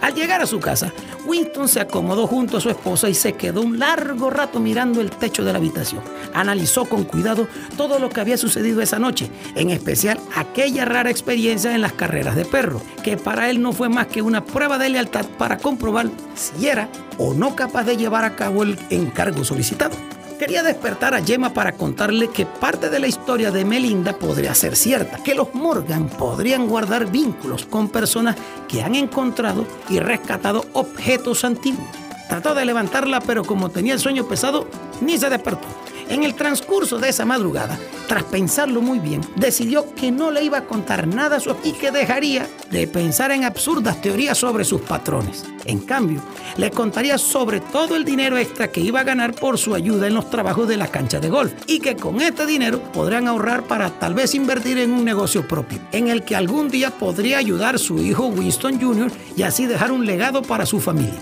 Al 0.00 0.14
llegar 0.14 0.40
a 0.40 0.46
su 0.46 0.58
casa, 0.60 0.92
Winston 1.26 1.68
se 1.68 1.80
acomodó 1.80 2.26
junto 2.26 2.56
a 2.56 2.60
su 2.60 2.70
esposa 2.70 3.08
y 3.08 3.14
se 3.14 3.32
quedó 3.34 3.62
un 3.62 3.78
largo 3.78 4.30
rato 4.30 4.60
mirando 4.60 5.00
el 5.00 5.10
techo 5.10 5.44
de 5.44 5.52
la 5.52 5.58
habitación. 5.58 6.02
Analizó 6.32 6.84
con 6.84 7.04
cuidado 7.04 7.48
todo 7.76 7.98
lo 7.98 8.08
que 8.08 8.20
había 8.20 8.36
sucedido 8.36 8.80
esa 8.80 8.98
noche, 8.98 9.30
en 9.54 9.70
especial 9.70 10.20
aquella 10.34 10.84
rara 10.84 11.10
experiencia 11.10 11.74
en 11.74 11.80
las 11.80 11.92
carreras 11.92 12.36
de 12.36 12.44
perro, 12.44 12.80
que 13.02 13.16
para 13.16 13.50
él 13.50 13.60
no 13.60 13.72
fue 13.72 13.88
más 13.88 14.06
que 14.06 14.22
una 14.22 14.44
prueba 14.44 14.78
de 14.78 14.88
lealtad 14.88 15.26
para 15.38 15.58
comprobar 15.58 16.08
si 16.34 16.68
era 16.68 16.88
o 17.18 17.34
no 17.34 17.56
capaz 17.56 17.84
de 17.84 17.96
llevar 17.96 18.24
a 18.24 18.36
cabo 18.36 18.62
el 18.62 18.78
encargo 18.90 19.44
solicitado. 19.44 19.96
Quería 20.38 20.62
despertar 20.62 21.14
a 21.14 21.24
Gemma 21.24 21.54
para 21.54 21.72
contarle 21.72 22.28
que 22.28 22.44
parte 22.44 22.90
de 22.90 22.98
la 22.98 23.06
historia 23.06 23.50
de 23.50 23.64
Melinda 23.64 24.18
podría 24.18 24.54
ser 24.54 24.76
cierta, 24.76 25.22
que 25.22 25.34
los 25.34 25.54
Morgan 25.54 26.10
podrían 26.10 26.68
guardar 26.68 27.10
vínculos 27.10 27.64
con 27.64 27.88
personas 27.88 28.36
que 28.68 28.82
han 28.82 28.94
encontrado 28.94 29.66
y 29.88 29.98
rescatado 29.98 30.66
objetos 30.74 31.42
antiguos. 31.44 31.86
Trató 32.28 32.54
de 32.54 32.66
levantarla, 32.66 33.20
pero 33.20 33.44
como 33.44 33.70
tenía 33.70 33.94
el 33.94 33.98
sueño 33.98 34.28
pesado, 34.28 34.68
ni 35.00 35.16
se 35.16 35.30
despertó. 35.30 35.68
En 36.08 36.22
el 36.22 36.34
transcurso 36.34 36.98
de 36.98 37.08
esa 37.08 37.24
madrugada, 37.24 37.78
tras 38.06 38.22
pensarlo 38.24 38.80
muy 38.80 39.00
bien, 39.00 39.22
decidió 39.34 39.92
que 39.94 40.12
no 40.12 40.30
le 40.30 40.44
iba 40.44 40.58
a 40.58 40.64
contar 40.64 41.08
nada 41.08 41.36
a 41.36 41.40
su 41.40 41.56
y 41.64 41.72
que 41.72 41.90
dejaría 41.90 42.48
de 42.70 42.86
pensar 42.86 43.32
en 43.32 43.42
absurdas 43.42 44.00
teorías 44.00 44.38
sobre 44.38 44.64
sus 44.64 44.82
patrones. 44.82 45.44
En 45.64 45.80
cambio, 45.80 46.22
le 46.56 46.70
contaría 46.70 47.18
sobre 47.18 47.60
todo 47.60 47.96
el 47.96 48.04
dinero 48.04 48.38
extra 48.38 48.70
que 48.70 48.80
iba 48.80 49.00
a 49.00 49.04
ganar 49.04 49.34
por 49.34 49.58
su 49.58 49.74
ayuda 49.74 50.06
en 50.06 50.14
los 50.14 50.30
trabajos 50.30 50.68
de 50.68 50.76
la 50.76 50.86
cancha 50.86 51.18
de 51.18 51.28
golf 51.28 51.52
y 51.66 51.80
que 51.80 51.96
con 51.96 52.20
este 52.20 52.46
dinero 52.46 52.80
podrían 52.92 53.26
ahorrar 53.26 53.64
para 53.64 53.90
tal 53.90 54.14
vez 54.14 54.34
invertir 54.36 54.78
en 54.78 54.92
un 54.92 55.04
negocio 55.04 55.46
propio, 55.48 55.80
en 55.90 56.06
el 56.06 56.22
que 56.22 56.36
algún 56.36 56.68
día 56.68 56.90
podría 56.90 57.38
ayudar 57.38 57.80
su 57.80 57.98
hijo 57.98 58.26
Winston 58.26 58.80
Jr. 58.80 59.10
y 59.36 59.42
así 59.42 59.66
dejar 59.66 59.90
un 59.90 60.06
legado 60.06 60.42
para 60.42 60.66
su 60.66 60.78
familia. 60.78 61.20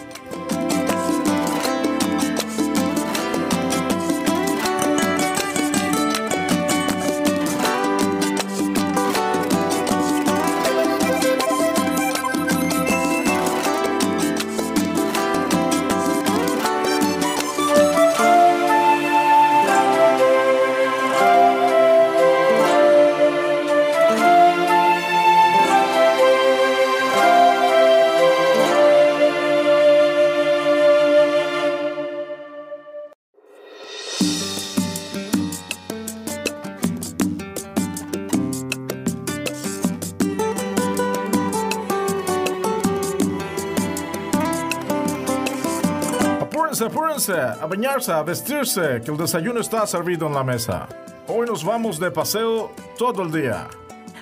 A 47.30 47.64
bañarse, 47.66 48.12
a 48.12 48.22
vestirse, 48.22 49.00
que 49.02 49.10
el 49.10 49.16
desayuno 49.16 49.60
está 49.60 49.87
servido 49.87 50.26
en 50.26 50.34
la 50.34 50.44
mesa. 50.44 50.87
Hoy 51.26 51.46
nos 51.46 51.64
vamos 51.64 51.98
de 51.98 52.10
paseo 52.10 52.72
todo 52.98 53.22
el 53.22 53.32
día. 53.32 53.68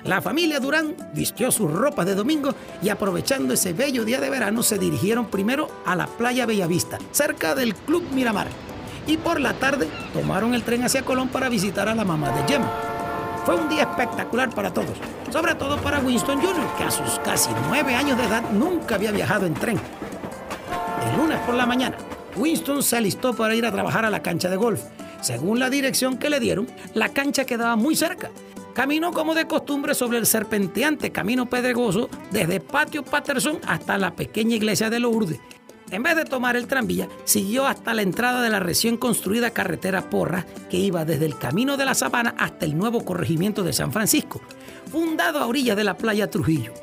La 0.05 0.21
familia 0.21 0.61
Durán 0.61 0.95
vistió 1.13 1.51
sus 1.51 1.69
ropas 1.69 2.05
de 2.05 2.15
domingo 2.15 2.51
y 2.81 2.87
aprovechando 2.87 3.53
ese 3.53 3.73
bello 3.73 4.05
día 4.05 4.21
de 4.21 4.29
verano 4.29 4.63
se 4.63 4.77
dirigieron 4.77 5.25
primero 5.25 5.69
a 5.85 5.97
la 5.97 6.07
playa 6.07 6.45
Bellavista, 6.45 6.97
cerca 7.11 7.55
del 7.55 7.75
Club 7.75 8.03
Miramar. 8.13 8.47
Y 9.05 9.17
por 9.17 9.41
la 9.41 9.53
tarde 9.53 9.89
tomaron 10.13 10.53
el 10.53 10.63
tren 10.63 10.83
hacia 10.83 11.03
Colón 11.03 11.27
para 11.27 11.49
visitar 11.49 11.89
a 11.89 11.95
la 11.95 12.05
mamá 12.05 12.31
de 12.31 12.53
Gemma. 12.53 12.71
Fue 13.45 13.55
un 13.55 13.67
día 13.67 13.83
espectacular 13.83 14.49
para 14.55 14.71
todos, 14.71 14.95
sobre 15.29 15.55
todo 15.55 15.75
para 15.77 15.99
Winston 15.99 16.39
Jr., 16.39 16.77
que 16.77 16.85
a 16.85 16.91
sus 16.91 17.19
casi 17.19 17.49
nueve 17.67 17.95
años 17.95 18.17
de 18.17 18.23
edad 18.23 18.49
nunca 18.51 18.95
había 18.95 19.11
viajado 19.11 19.45
en 19.45 19.55
tren. 19.55 19.77
El 21.05 21.17
lunes 21.17 21.39
por 21.39 21.55
la 21.55 21.65
mañana, 21.65 21.97
Winston 22.35 22.83
se 22.83 22.97
alistó 22.97 23.33
para 23.33 23.55
ir 23.55 23.65
a 23.65 23.71
trabajar 23.71 24.05
a 24.05 24.09
la 24.09 24.23
cancha 24.23 24.49
de 24.49 24.57
golf. 24.57 24.81
Según 25.21 25.59
la 25.59 25.69
dirección 25.69 26.17
que 26.17 26.29
le 26.29 26.39
dieron, 26.39 26.67
la 26.93 27.09
cancha 27.09 27.45
quedaba 27.45 27.75
muy 27.75 27.95
cerca. 27.95 28.31
Caminó 28.73 29.11
como 29.11 29.35
de 29.35 29.47
costumbre 29.47 29.93
sobre 29.93 30.17
el 30.17 30.25
serpenteante 30.25 31.11
camino 31.11 31.47
pedregoso 31.47 32.09
desde 32.31 32.59
Patio 32.59 33.03
Patterson 33.03 33.59
hasta 33.67 33.97
la 33.97 34.15
pequeña 34.15 34.55
iglesia 34.55 34.89
de 34.89 34.99
Lourdes. 34.99 35.39
En 35.91 36.01
vez 36.01 36.15
de 36.15 36.25
tomar 36.25 36.55
el 36.55 36.65
tranvía, 36.65 37.07
siguió 37.23 37.67
hasta 37.67 37.93
la 37.93 38.01
entrada 38.01 38.41
de 38.41 38.49
la 38.49 38.59
recién 38.59 38.97
construida 38.97 39.51
carretera 39.51 40.09
Porra 40.09 40.43
que 40.69 40.77
iba 40.77 41.05
desde 41.05 41.27
el 41.27 41.37
camino 41.37 41.77
de 41.77 41.85
la 41.85 41.93
Sabana 41.93 42.33
hasta 42.39 42.65
el 42.65 42.75
nuevo 42.75 43.05
corregimiento 43.05 43.61
de 43.61 43.73
San 43.73 43.91
Francisco, 43.91 44.41
fundado 44.91 45.37
a 45.37 45.45
orillas 45.45 45.77
de 45.77 45.83
la 45.83 45.95
playa 45.95 46.31
Trujillo. 46.31 46.73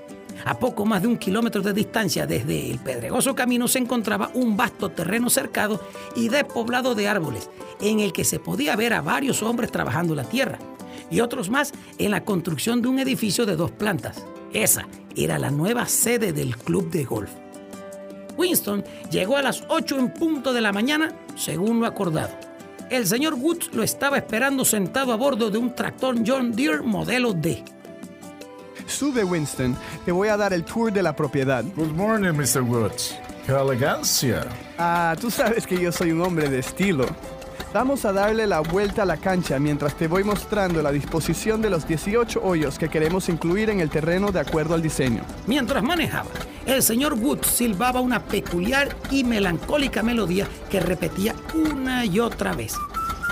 A 0.44 0.59
poco 0.59 0.87
más 0.87 1.03
de 1.03 1.09
un 1.09 1.18
kilómetro 1.18 1.62
de 1.62 1.72
distancia 1.72 2.26
desde 2.26 2.70
el 2.70 2.79
pedregoso 2.79 3.35
camino 3.35 3.68
se 3.68 3.79
encontraba 3.79 4.31
un 4.35 4.57
vasto 4.57 4.90
terreno 4.90 5.31
cercado 5.31 5.81
y 6.16 6.29
despoblado 6.29 6.94
de 6.94 7.09
árboles, 7.09 7.50
en 7.81 8.00
el 8.00 8.12
que 8.12 8.24
se 8.24 8.38
podía 8.38 8.76
ver 8.76 8.92
a 8.92 9.03
varios 9.03 9.42
hombres 9.42 9.70
trabajando 9.70 10.14
la 10.14 10.24
tierra 10.24 10.59
y 11.11 11.20
otros 11.20 11.50
más 11.50 11.72
en 11.98 12.11
la 12.12 12.24
construcción 12.24 12.81
de 12.83 12.88
un 12.88 12.98
edificio 12.98 13.44
de 13.44 13.57
dos 13.57 13.70
plantas. 13.70 14.24
Esa 14.53 14.87
era 15.16 15.38
la 15.38 15.50
nueva 15.50 15.87
sede 15.87 16.33
del 16.33 16.57
club 16.57 16.90
de 16.90 17.05
golf. 17.05 17.31
Winston 18.37 18.85
llegó 19.11 19.37
a 19.37 19.42
las 19.42 19.64
8 19.68 19.98
en 19.98 20.14
punto 20.14 20.53
de 20.53 20.61
la 20.61 20.72
mañana, 20.72 21.12
según 21.37 21.81
lo 21.81 21.87
acordado. 21.87 22.31
El 22.88 23.07
señor 23.07 23.35
Woods 23.35 23.70
lo 23.74 23.83
estaba 23.83 24.16
esperando 24.16 24.64
sentado 24.64 25.12
a 25.12 25.16
bordo 25.16 25.50
de 25.50 25.59
un 25.59 25.74
tractor 25.74 26.16
John 26.26 26.53
Deere 26.53 26.83
modelo 26.83 27.33
D. 27.33 27.62
Sube, 28.90 29.24
Winston. 29.24 29.76
Te 30.05 30.12
voy 30.12 30.29
a 30.29 30.37
dar 30.37 30.53
el 30.53 30.64
tour 30.64 30.92
de 30.92 31.03
la 31.03 31.14
propiedad. 31.14 31.64
Good 31.76 31.92
morning, 31.92 32.33
Mr. 32.33 32.62
Woods. 32.62 33.16
¡Qué 33.46 33.53
elegancia! 33.53 34.46
Ah, 34.79 35.16
tú 35.20 35.31
sabes 35.31 35.66
que 35.66 35.81
yo 35.81 35.90
soy 35.92 36.12
un 36.12 36.20
hombre 36.20 36.48
de 36.48 36.59
estilo. 36.59 37.07
Vamos 37.72 38.05
a 38.05 38.12
darle 38.12 38.48
la 38.48 38.61
vuelta 38.61 39.03
a 39.03 39.07
la 39.07 39.16
cancha 39.16 39.61
mientras 39.61 39.94
te 39.94 40.09
voy 40.09 40.24
mostrando 40.24 40.83
la 40.83 40.90
disposición 40.90 41.62
de 41.62 41.70
los 41.70 41.87
18 41.87 42.42
hoyos 42.42 42.79
que 42.79 42.88
queremos 42.88 43.29
incluir 43.29 43.70
en 43.70 43.79
el 43.79 43.88
terreno 43.88 44.33
de 44.33 44.40
acuerdo 44.40 44.74
al 44.74 44.83
diseño. 44.83 45.22
Mientras 45.46 45.81
manejaba, 45.81 46.31
el 46.66 46.83
señor 46.83 47.14
Woods 47.14 47.46
silbaba 47.46 48.00
una 48.00 48.24
peculiar 48.24 48.88
y 49.12 49.22
melancólica 49.22 50.03
melodía 50.03 50.48
que 50.68 50.81
repetía 50.81 51.37
una 51.55 52.05
y 52.05 52.18
otra 52.18 52.55
vez. 52.55 52.74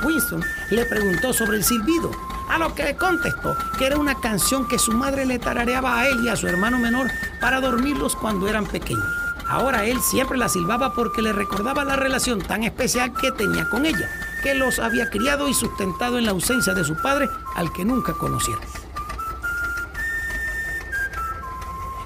Winston 0.05 0.45
le 0.71 0.85
preguntó 0.87 1.33
sobre 1.33 1.57
el 1.57 1.65
silbido, 1.65 2.11
a 2.49 2.59
lo 2.59 2.75
que 2.75 2.97
contestó 2.97 3.57
que 3.79 3.87
era 3.87 3.99
una 3.99 4.15
canción 4.15 4.67
que 4.67 4.79
su 4.79 4.93
madre 4.93 5.27
le 5.27 5.39
tarareaba 5.39 5.99
a 5.99 6.07
él 6.09 6.25
y 6.25 6.29
a 6.29 6.37
su 6.37 6.47
hermano 6.49 6.79
menor 6.79 7.11
para 7.41 7.61
dormirlos 7.61 8.17
cuando 8.17 8.49
eran 8.49 8.67
pequeños. 8.67 9.07
Ahora 9.49 9.85
él 9.85 10.01
siempre 10.01 10.37
la 10.37 10.49
silbaba 10.49 10.93
porque 10.93 11.23
le 11.23 11.33
recordaba 11.33 11.85
la 11.85 11.97
relación 11.97 12.41
tan 12.41 12.65
especial 12.65 13.13
que 13.15 13.33
tenía 13.33 13.69
con 13.69 13.87
ella 13.87 14.09
que 14.43 14.55
los 14.55 14.79
había 14.79 15.11
criado 15.11 15.49
y 15.49 15.55
sustentado 15.55 16.19
en 16.19 16.27
la 16.27 16.33
ausencia 16.33 16.75
de 16.75 16.85
su 16.85 16.97
padre, 16.97 17.29
al 17.57 17.73
que 17.73 17.85
nunca 17.85 18.13
conocieron. 18.13 18.63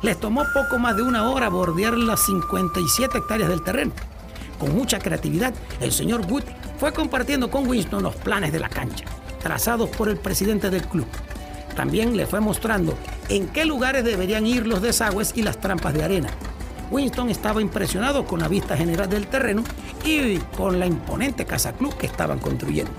Les 0.03 0.19
tomó 0.19 0.45
poco 0.53 0.79
más 0.79 0.97
de 0.97 1.03
una 1.03 1.29
hora 1.31 1.49
bordear 1.49 1.97
las 1.97 2.25
57 2.25 3.19
hectáreas 3.19 3.49
del 3.49 3.63
terreno. 3.63 3.93
Con 4.63 4.77
mucha 4.77 5.01
creatividad, 5.01 5.53
el 5.81 5.91
señor 5.91 6.25
Wood 6.31 6.45
fue 6.79 6.93
compartiendo 6.93 7.51
con 7.51 7.67
Winston 7.69 8.05
los 8.05 8.15
planes 8.15 8.53
de 8.53 8.61
la 8.61 8.69
cancha, 8.69 9.07
trazados 9.43 9.91
por 9.91 10.09
el 10.09 10.19
presidente 10.19 10.71
del 10.71 10.87
club. 10.87 11.09
También 11.75 12.17
le 12.17 12.27
fue 12.27 12.39
mostrando 12.39 12.97
en 13.29 13.49
qué 13.49 13.65
lugares 13.65 14.05
deberían 14.05 14.47
ir 14.47 14.69
los 14.69 14.81
desagües 14.81 15.33
y 15.35 15.43
las 15.43 15.59
trampas 15.59 15.95
de 15.95 16.05
arena, 16.05 16.29
Winston 16.93 17.29
estaba 17.29 17.61
impresionado 17.61 18.25
con 18.25 18.39
la 18.39 18.47
vista 18.47 18.77
general 18.77 19.11
del 19.11 19.27
terreno 19.27 19.65
y 20.05 20.37
con 20.57 20.79
la 20.79 20.87
imponente 20.87 21.45
casa 21.45 21.73
club 21.73 21.97
que 21.97 22.07
estaban 22.07 22.39
construyendo. 22.39 22.93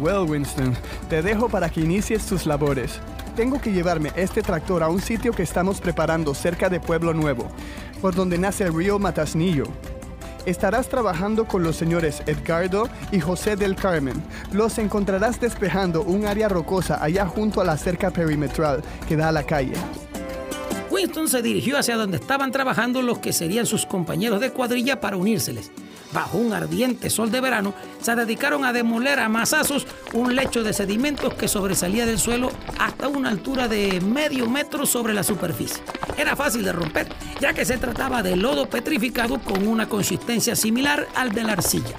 Well, 0.00 0.28
Winston, 0.28 0.76
te 1.08 1.22
dejo 1.22 1.48
para 1.48 1.70
que 1.70 1.80
inicies 1.80 2.26
tus 2.26 2.44
labores. 2.44 2.98
Tengo 3.36 3.60
que 3.60 3.70
llevarme 3.70 4.10
este 4.16 4.42
tractor 4.42 4.82
a 4.82 4.88
un 4.88 5.00
sitio 5.00 5.32
que 5.32 5.44
estamos 5.44 5.80
preparando 5.80 6.34
cerca 6.34 6.68
de 6.68 6.80
Pueblo 6.80 7.14
Nuevo, 7.14 7.48
por 8.00 8.16
donde 8.16 8.36
nace 8.36 8.64
el 8.64 8.74
río 8.74 8.98
Matasnillo. 8.98 9.64
Estarás 10.46 10.88
trabajando 10.88 11.46
con 11.46 11.62
los 11.62 11.76
señores 11.76 12.22
Edgardo 12.26 12.88
y 13.12 13.20
José 13.20 13.56
del 13.56 13.76
Carmen. 13.76 14.22
Los 14.52 14.78
encontrarás 14.78 15.40
despejando 15.40 16.02
un 16.02 16.26
área 16.26 16.48
rocosa 16.48 17.02
allá 17.02 17.26
junto 17.26 17.60
a 17.60 17.64
la 17.64 17.76
cerca 17.76 18.10
perimetral 18.10 18.82
que 19.08 19.16
da 19.16 19.28
a 19.28 19.32
la 19.32 19.42
calle. 19.42 19.74
Winston 20.90 21.28
se 21.28 21.42
dirigió 21.42 21.78
hacia 21.78 21.96
donde 21.96 22.16
estaban 22.16 22.50
trabajando 22.50 23.02
los 23.02 23.18
que 23.18 23.32
serían 23.32 23.66
sus 23.66 23.84
compañeros 23.84 24.40
de 24.40 24.50
cuadrilla 24.50 25.00
para 25.00 25.16
unírseles. 25.16 25.70
Bajo 26.12 26.38
un 26.38 26.52
ardiente 26.52 27.10
sol 27.10 27.30
de 27.30 27.40
verano, 27.40 27.74
se 28.00 28.14
dedicaron 28.14 28.64
a 28.64 28.72
demoler 28.72 29.18
a 29.18 29.28
masazos 29.28 29.86
un 30.14 30.34
lecho 30.34 30.62
de 30.62 30.72
sedimentos 30.72 31.34
que 31.34 31.48
sobresalía 31.48 32.06
del 32.06 32.18
suelo 32.18 32.50
hasta 32.78 33.08
una 33.08 33.28
altura 33.28 33.68
de 33.68 34.00
medio 34.00 34.48
metro 34.48 34.86
sobre 34.86 35.12
la 35.12 35.22
superficie. 35.22 35.82
Era 36.16 36.34
fácil 36.34 36.64
de 36.64 36.72
romper, 36.72 37.08
ya 37.40 37.52
que 37.52 37.64
se 37.64 37.78
trataba 37.78 38.22
de 38.22 38.36
lodo 38.36 38.68
petrificado 38.68 39.38
con 39.38 39.66
una 39.66 39.88
consistencia 39.88 40.56
similar 40.56 41.06
al 41.14 41.32
de 41.32 41.44
la 41.44 41.52
arcilla. 41.52 41.96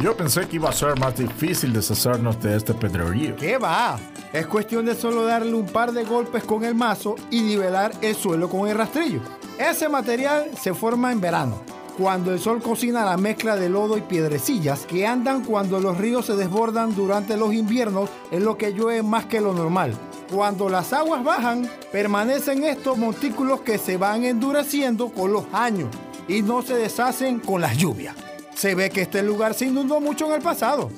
Yo 0.00 0.16
pensé 0.16 0.48
que 0.48 0.56
iba 0.56 0.70
a 0.70 0.72
ser 0.72 0.98
más 0.98 1.14
difícil 1.14 1.74
deshacernos 1.74 2.40
de 2.40 2.56
este 2.56 2.72
pedrerío. 2.72 3.36
¿Qué 3.36 3.58
va? 3.58 3.98
Es 4.32 4.46
cuestión 4.46 4.86
de 4.86 4.94
solo 4.94 5.24
darle 5.24 5.52
un 5.52 5.66
par 5.66 5.92
de 5.92 6.04
golpes 6.04 6.42
con 6.44 6.64
el 6.64 6.74
mazo 6.74 7.16
y 7.30 7.42
nivelar 7.42 7.92
el 8.00 8.14
suelo 8.14 8.48
con 8.48 8.66
el 8.66 8.78
rastrillo. 8.78 9.20
Ese 9.58 9.90
material 9.90 10.52
se 10.58 10.72
forma 10.72 11.12
en 11.12 11.20
verano, 11.20 11.62
cuando 11.96 12.32
el 12.32 12.40
sol 12.40 12.62
cocina 12.62 13.04
la 13.04 13.16
mezcla 13.16 13.56
de 13.56 13.68
lodo 13.68 13.96
y 13.96 14.02
piedrecillas 14.02 14.86
que 14.86 15.06
andan 15.06 15.44
cuando 15.44 15.80
los 15.80 15.98
ríos 15.98 16.26
se 16.26 16.36
desbordan 16.36 16.94
durante 16.94 17.36
los 17.36 17.52
inviernos 17.52 18.10
en 18.30 18.44
lo 18.44 18.56
que 18.56 18.72
llueve 18.72 19.02
más 19.02 19.26
que 19.26 19.40
lo 19.40 19.52
normal. 19.52 19.92
Cuando 20.32 20.68
las 20.68 20.92
aguas 20.92 21.24
bajan, 21.24 21.68
permanecen 21.92 22.64
estos 22.64 22.96
montículos 22.96 23.60
que 23.62 23.78
se 23.78 23.96
van 23.96 24.24
endureciendo 24.24 25.08
con 25.08 25.32
los 25.32 25.44
años 25.52 25.88
y 26.28 26.42
no 26.42 26.62
se 26.62 26.74
deshacen 26.74 27.40
con 27.40 27.60
las 27.60 27.76
lluvias. 27.76 28.14
Se 28.54 28.74
ve 28.74 28.90
que 28.90 29.02
este 29.02 29.22
lugar 29.22 29.54
se 29.54 29.66
inundó 29.66 30.00
mucho 30.00 30.26
en 30.26 30.32
el 30.34 30.42
pasado 30.42 30.90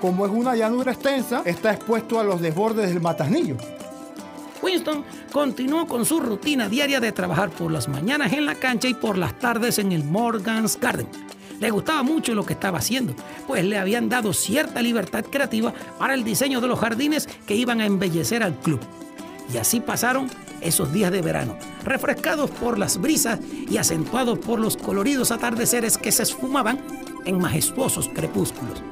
como 0.00 0.24
es 0.26 0.32
una 0.32 0.56
llanura 0.56 0.92
extensa, 0.92 1.42
está 1.44 1.72
expuesto 1.72 2.18
a 2.18 2.24
los 2.24 2.40
desbordes 2.40 2.88
del 2.88 3.00
matasnillo. 3.00 3.56
Winston 4.62 5.04
continuó 5.32 5.86
con 5.86 6.04
su 6.04 6.20
rutina 6.20 6.68
diaria 6.68 7.00
de 7.00 7.12
trabajar 7.12 7.50
por 7.50 7.72
las 7.72 7.88
mañanas 7.88 8.32
en 8.32 8.46
la 8.46 8.54
cancha 8.54 8.88
y 8.88 8.94
por 8.94 9.16
las 9.16 9.38
tardes 9.38 9.78
en 9.78 9.92
el 9.92 10.04
Morgan's 10.04 10.78
Garden. 10.78 11.08
Le 11.60 11.70
gustaba 11.70 12.02
mucho 12.02 12.34
lo 12.34 12.44
que 12.44 12.54
estaba 12.54 12.78
haciendo, 12.78 13.14
pues 13.46 13.64
le 13.64 13.78
habían 13.78 14.08
dado 14.08 14.32
cierta 14.32 14.80
libertad 14.80 15.24
creativa 15.24 15.74
para 15.98 16.14
el 16.14 16.24
diseño 16.24 16.60
de 16.60 16.68
los 16.68 16.78
jardines 16.78 17.28
que 17.46 17.54
iban 17.54 17.80
a 17.80 17.86
embellecer 17.86 18.42
al 18.42 18.54
club. 18.54 18.80
Y 19.52 19.58
así 19.58 19.80
pasaron 19.80 20.30
esos 20.60 20.92
días 20.92 21.12
de 21.12 21.22
verano, 21.22 21.56
refrescados 21.84 22.50
por 22.50 22.78
las 22.78 22.98
brisas 22.98 23.40
y 23.68 23.76
acentuados 23.76 24.38
por 24.38 24.58
los 24.58 24.76
coloridos 24.76 25.30
atardeceres 25.30 25.98
que 25.98 26.12
se 26.12 26.22
esfumaban 26.22 26.80
en 27.24 27.38
majestuosos 27.38 28.08
crepúsculos. 28.08 28.82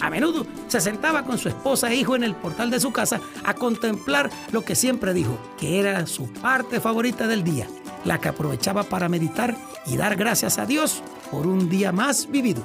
A 0.00 0.10
menudo 0.10 0.46
se 0.68 0.80
sentaba 0.80 1.24
con 1.24 1.38
su 1.38 1.48
esposa 1.48 1.90
e 1.90 1.96
hijo 1.96 2.14
en 2.14 2.24
el 2.24 2.34
portal 2.34 2.70
de 2.70 2.80
su 2.80 2.92
casa 2.92 3.20
a 3.44 3.54
contemplar 3.54 4.30
lo 4.52 4.62
que 4.64 4.74
siempre 4.74 5.12
dijo, 5.12 5.38
que 5.58 5.80
era 5.80 6.06
su 6.06 6.32
parte 6.32 6.80
favorita 6.80 7.26
del 7.26 7.44
día, 7.44 7.66
la 8.04 8.20
que 8.20 8.28
aprovechaba 8.28 8.84
para 8.84 9.08
meditar 9.08 9.56
y 9.86 9.96
dar 9.96 10.16
gracias 10.16 10.58
a 10.58 10.66
Dios 10.66 11.02
por 11.30 11.46
un 11.46 11.68
día 11.68 11.92
más 11.92 12.30
vivido. 12.30 12.62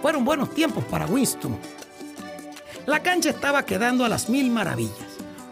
Fueron 0.00 0.24
buenos 0.24 0.50
tiempos 0.54 0.84
para 0.84 1.06
Winston. 1.06 1.58
La 2.86 3.02
cancha 3.02 3.30
estaba 3.30 3.64
quedando 3.66 4.04
a 4.04 4.08
las 4.08 4.30
mil 4.30 4.50
maravillas. 4.50 4.96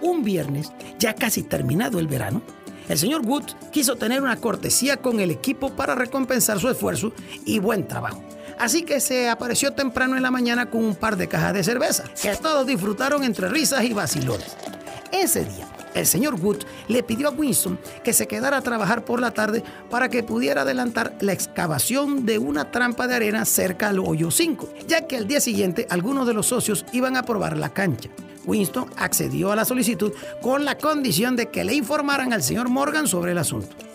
Un 0.01 0.24
viernes, 0.24 0.72
ya 0.99 1.14
casi 1.14 1.43
terminado 1.43 1.99
el 1.99 2.07
verano, 2.07 2.41
el 2.89 2.97
señor 2.97 3.26
Wood 3.26 3.45
quiso 3.70 3.97
tener 3.97 4.22
una 4.22 4.37
cortesía 4.37 4.97
con 4.97 5.20
el 5.20 5.31
equipo 5.31 5.70
para 5.70 5.95
recompensar 5.95 6.59
su 6.59 6.68
esfuerzo 6.70 7.12
y 7.45 7.59
buen 7.59 7.87
trabajo. 7.87 8.22
Así 8.59 8.83
que 8.83 9.01
se 9.01 9.29
apareció 9.29 9.73
temprano 9.73 10.17
en 10.17 10.23
la 10.23 10.31
mañana 10.31 10.67
con 10.67 10.85
un 10.85 10.97
par 10.97 11.17
de 11.17 11.29
cajas 11.29 11.55
de 11.55 11.63
cerveza, 11.63 12.05
que 12.21 12.35
todos 12.37 12.67
disfrutaron 12.67 13.23
entre 13.23 13.49
risas 13.49 13.85
y 13.85 13.93
vacilones. 13.93 14.57
Ese 15.13 15.45
día, 15.45 15.67
el 15.95 16.07
señor 16.07 16.35
Wood 16.35 16.65
le 16.89 17.03
pidió 17.03 17.29
a 17.29 17.31
Winston 17.31 17.79
que 18.05 18.13
se 18.13 18.27
quedara 18.27 18.59
a 18.59 18.63
trabajar 18.63 19.05
por 19.05 19.21
la 19.21 19.31
tarde 19.31 19.63
para 19.91 20.09
que 20.09 20.23
pudiera 20.23 20.63
adelantar 20.63 21.17
la 21.21 21.33
excavación 21.33 22.27
de 22.27 22.39
una 22.39 22.71
trampa 22.71 23.07
de 23.07 23.15
arena 23.15 23.45
cerca 23.45 23.89
al 23.89 24.01
hoyo 24.01 24.31
5, 24.31 24.69
ya 24.87 25.07
que 25.07 25.17
al 25.17 25.27
día 25.27 25.41
siguiente 25.41 25.87
algunos 25.89 26.27
de 26.27 26.35
los 26.35 26.47
socios 26.47 26.85
iban 26.93 27.17
a 27.17 27.23
probar 27.23 27.57
la 27.57 27.71
cancha. 27.71 28.11
Winston 28.45 28.91
accedió 28.97 29.53
a 29.53 29.57
la 29.57 29.65
solicitud 29.65 30.13
con 30.41 30.65
la 30.65 30.79
condición 30.79 31.37
de 31.37 31.51
que 31.51 31.65
le 31.65 31.75
informaran 31.75 32.33
al 32.33 32.43
señor 32.43 32.69
Morgan 32.69 33.07
sobre 33.07 33.33
el 33.33 33.39
asunto. 33.39 33.88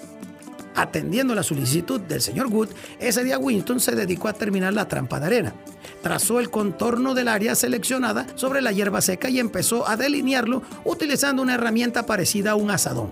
Atendiendo 0.76 1.36
la 1.36 1.44
solicitud 1.44 2.02
del 2.02 2.22
señor 2.22 2.48
Wood, 2.48 2.70
ese 3.00 3.24
día 3.24 3.38
Winston 3.38 3.80
se 3.80 3.96
dedicó 3.96 4.28
a 4.28 4.34
terminar 4.34 4.74
la 4.74 4.88
trampa 4.88 5.20
de 5.20 5.28
arena. 5.28 5.54
Trazó 6.02 6.40
el 6.40 6.50
contorno 6.50 7.14
del 7.14 7.28
área 7.28 7.56
seleccionada 7.56 8.26
sobre 8.36 8.62
la 8.62 8.72
hierba 8.72 9.02
seca 9.02 9.30
y 9.30 9.40
empezó 9.40 9.88
a 9.88 9.98
delinearlo 9.98 10.64
utilizando 10.84 11.42
una 11.42 11.56
herramienta 11.56 12.06
parecida 12.06 12.52
a 12.52 12.56
un 12.56 12.72
asadón. 12.72 13.12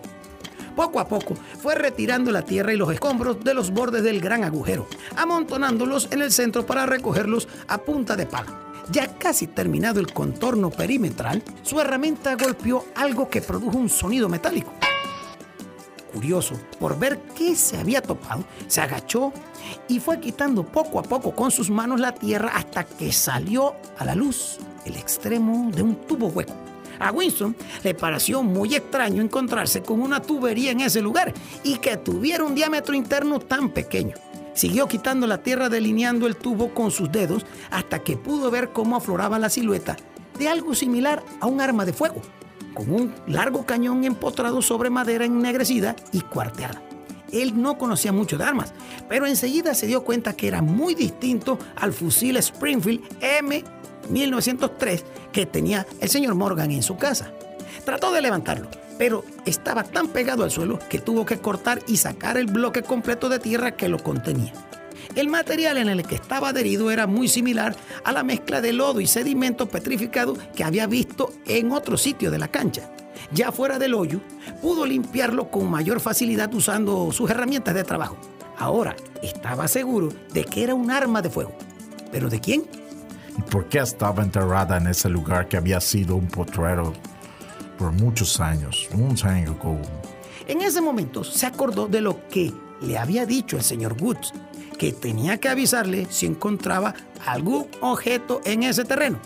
Poco 0.75 0.99
a 0.99 1.07
poco 1.07 1.35
fue 1.61 1.75
retirando 1.75 2.31
la 2.31 2.43
tierra 2.43 2.73
y 2.73 2.77
los 2.77 2.91
escombros 2.91 3.43
de 3.43 3.53
los 3.53 3.71
bordes 3.71 4.03
del 4.03 4.21
gran 4.21 4.43
agujero, 4.43 4.87
amontonándolos 5.15 6.07
en 6.11 6.21
el 6.21 6.31
centro 6.31 6.65
para 6.65 6.85
recogerlos 6.85 7.47
a 7.67 7.77
punta 7.79 8.15
de 8.15 8.25
pala. 8.25 8.59
Ya 8.89 9.07
casi 9.17 9.47
terminado 9.47 9.99
el 9.99 10.11
contorno 10.11 10.69
perimetral, 10.69 11.43
su 11.61 11.79
herramienta 11.79 12.35
golpeó 12.35 12.85
algo 12.95 13.29
que 13.29 13.41
produjo 13.41 13.77
un 13.77 13.89
sonido 13.89 14.27
metálico. 14.27 14.73
Curioso 16.13 16.59
por 16.79 16.99
ver 16.99 17.19
qué 17.35 17.55
se 17.55 17.77
había 17.77 18.01
topado, 18.01 18.43
se 18.67 18.81
agachó 18.81 19.31
y 19.87 19.99
fue 19.99 20.19
quitando 20.19 20.63
poco 20.63 20.99
a 20.99 21.03
poco 21.03 21.33
con 21.33 21.51
sus 21.51 21.69
manos 21.69 21.99
la 21.99 22.13
tierra 22.13 22.51
hasta 22.55 22.83
que 22.83 23.11
salió 23.11 23.75
a 23.97 24.05
la 24.05 24.15
luz 24.15 24.57
el 24.85 24.95
extremo 24.95 25.71
de 25.71 25.83
un 25.83 25.95
tubo 25.95 26.27
hueco. 26.27 26.53
A 26.99 27.11
Winston 27.11 27.55
le 27.83 27.95
pareció 27.95 28.43
muy 28.43 28.75
extraño 28.75 29.21
encontrarse 29.21 29.81
con 29.81 30.01
una 30.01 30.21
tubería 30.21 30.71
en 30.71 30.81
ese 30.81 31.01
lugar 31.01 31.33
y 31.63 31.77
que 31.77 31.97
tuviera 31.97 32.43
un 32.43 32.53
diámetro 32.53 32.93
interno 32.93 33.39
tan 33.39 33.69
pequeño. 33.69 34.15
Siguió 34.53 34.87
quitando 34.87 35.25
la 35.27 35.41
tierra 35.41 35.69
delineando 35.69 36.27
el 36.27 36.35
tubo 36.35 36.73
con 36.73 36.91
sus 36.91 37.11
dedos 37.11 37.45
hasta 37.71 37.99
que 37.99 38.17
pudo 38.17 38.51
ver 38.51 38.71
cómo 38.71 38.97
afloraba 38.97 39.39
la 39.39 39.49
silueta 39.49 39.95
de 40.37 40.49
algo 40.49 40.75
similar 40.75 41.23
a 41.39 41.47
un 41.47 41.61
arma 41.61 41.85
de 41.85 41.93
fuego, 41.93 42.21
con 42.73 42.91
un 42.91 43.13
largo 43.27 43.65
cañón 43.65 44.03
empotrado 44.03 44.61
sobre 44.61 44.89
madera 44.89 45.25
ennegrecida 45.25 45.95
y 46.11 46.21
cuarteada. 46.21 46.81
Él 47.31 47.61
no 47.61 47.77
conocía 47.77 48.11
mucho 48.11 48.37
de 48.37 48.43
armas, 48.43 48.73
pero 49.07 49.25
enseguida 49.25 49.73
se 49.73 49.87
dio 49.87 50.03
cuenta 50.03 50.33
que 50.33 50.47
era 50.47 50.61
muy 50.61 50.95
distinto 50.95 51.57
al 51.75 51.93
fusil 51.93 52.37
Springfield 52.37 53.01
M1903 54.09 55.03
que 55.31 55.45
tenía 55.45 55.87
el 55.99 56.09
señor 56.09 56.35
Morgan 56.35 56.71
en 56.71 56.83
su 56.83 56.97
casa. 56.97 57.31
Trató 57.85 58.11
de 58.11 58.21
levantarlo, 58.21 58.69
pero 58.97 59.23
estaba 59.45 59.83
tan 59.83 60.09
pegado 60.09 60.43
al 60.43 60.51
suelo 60.51 60.79
que 60.89 60.99
tuvo 60.99 61.25
que 61.25 61.39
cortar 61.39 61.81
y 61.87 61.97
sacar 61.97 62.37
el 62.37 62.47
bloque 62.47 62.83
completo 62.83 63.29
de 63.29 63.39
tierra 63.39 63.71
que 63.71 63.87
lo 63.87 63.97
contenía. 63.97 64.53
El 65.15 65.27
material 65.27 65.77
en 65.77 65.89
el 65.89 66.03
que 66.03 66.15
estaba 66.15 66.49
adherido 66.49 66.89
era 66.89 67.05
muy 67.05 67.27
similar 67.27 67.75
a 68.05 68.13
la 68.13 68.23
mezcla 68.23 68.61
de 68.61 68.71
lodo 68.71 69.01
y 69.01 69.07
sedimento 69.07 69.67
petrificado 69.67 70.37
que 70.55 70.63
había 70.63 70.87
visto 70.87 71.33
en 71.45 71.73
otro 71.73 71.97
sitio 71.97 72.31
de 72.31 72.39
la 72.39 72.47
cancha. 72.47 72.89
Ya 73.33 73.51
fuera 73.51 73.77
del 73.77 73.93
hoyo, 73.93 74.21
pudo 74.61 74.85
limpiarlo 74.85 75.51
con 75.51 75.69
mayor 75.69 75.99
facilidad 75.99 76.53
usando 76.53 77.11
sus 77.11 77.29
herramientas 77.29 77.75
de 77.75 77.83
trabajo. 77.83 78.17
Ahora 78.57 78.95
estaba 79.21 79.67
seguro 79.67 80.09
de 80.33 80.45
que 80.45 80.63
era 80.63 80.75
un 80.75 80.91
arma 80.91 81.21
de 81.21 81.29
fuego. 81.29 81.57
¿Pero 82.11 82.29
de 82.29 82.39
quién? 82.39 82.63
¿Y 83.37 83.41
por 83.43 83.67
qué 83.67 83.79
estaba 83.79 84.23
enterrada 84.23 84.77
en 84.77 84.87
ese 84.87 85.09
lugar 85.09 85.47
que 85.47 85.57
había 85.57 85.81
sido 85.81 86.15
un 86.15 86.27
potrero 86.27 86.93
por 87.77 87.91
muchos 87.91 88.39
años? 88.39 88.87
Un 88.93 89.15
año. 89.27 89.57
En 90.47 90.61
ese 90.61 90.81
momento 90.81 91.23
se 91.23 91.45
acordó 91.45 91.87
de 91.87 92.01
lo 92.01 92.27
que 92.29 92.53
le 92.81 92.97
había 92.97 93.25
dicho 93.25 93.57
el 93.57 93.63
señor 93.63 93.95
Woods, 94.01 94.33
que 94.81 94.91
tenía 94.91 95.37
que 95.37 95.47
avisarle 95.47 96.07
si 96.09 96.25
encontraba 96.25 96.95
algún 97.23 97.67
objeto 97.81 98.41
en 98.45 98.63
ese 98.63 98.83
terreno. 98.83 99.19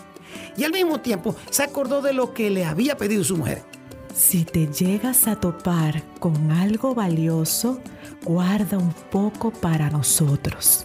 Y 0.54 0.64
al 0.64 0.72
mismo 0.72 1.00
tiempo 1.00 1.34
se 1.48 1.62
acordó 1.62 2.02
de 2.02 2.12
lo 2.12 2.34
que 2.34 2.50
le 2.50 2.66
había 2.66 2.98
pedido 2.98 3.24
su 3.24 3.38
mujer. 3.38 3.62
Si 4.14 4.44
te 4.44 4.66
llegas 4.66 5.26
a 5.26 5.40
topar 5.40 6.02
con 6.20 6.52
algo 6.52 6.94
valioso, 6.94 7.80
guarda 8.22 8.76
un 8.76 8.92
poco 9.10 9.50
para 9.50 9.88
nosotros. 9.88 10.84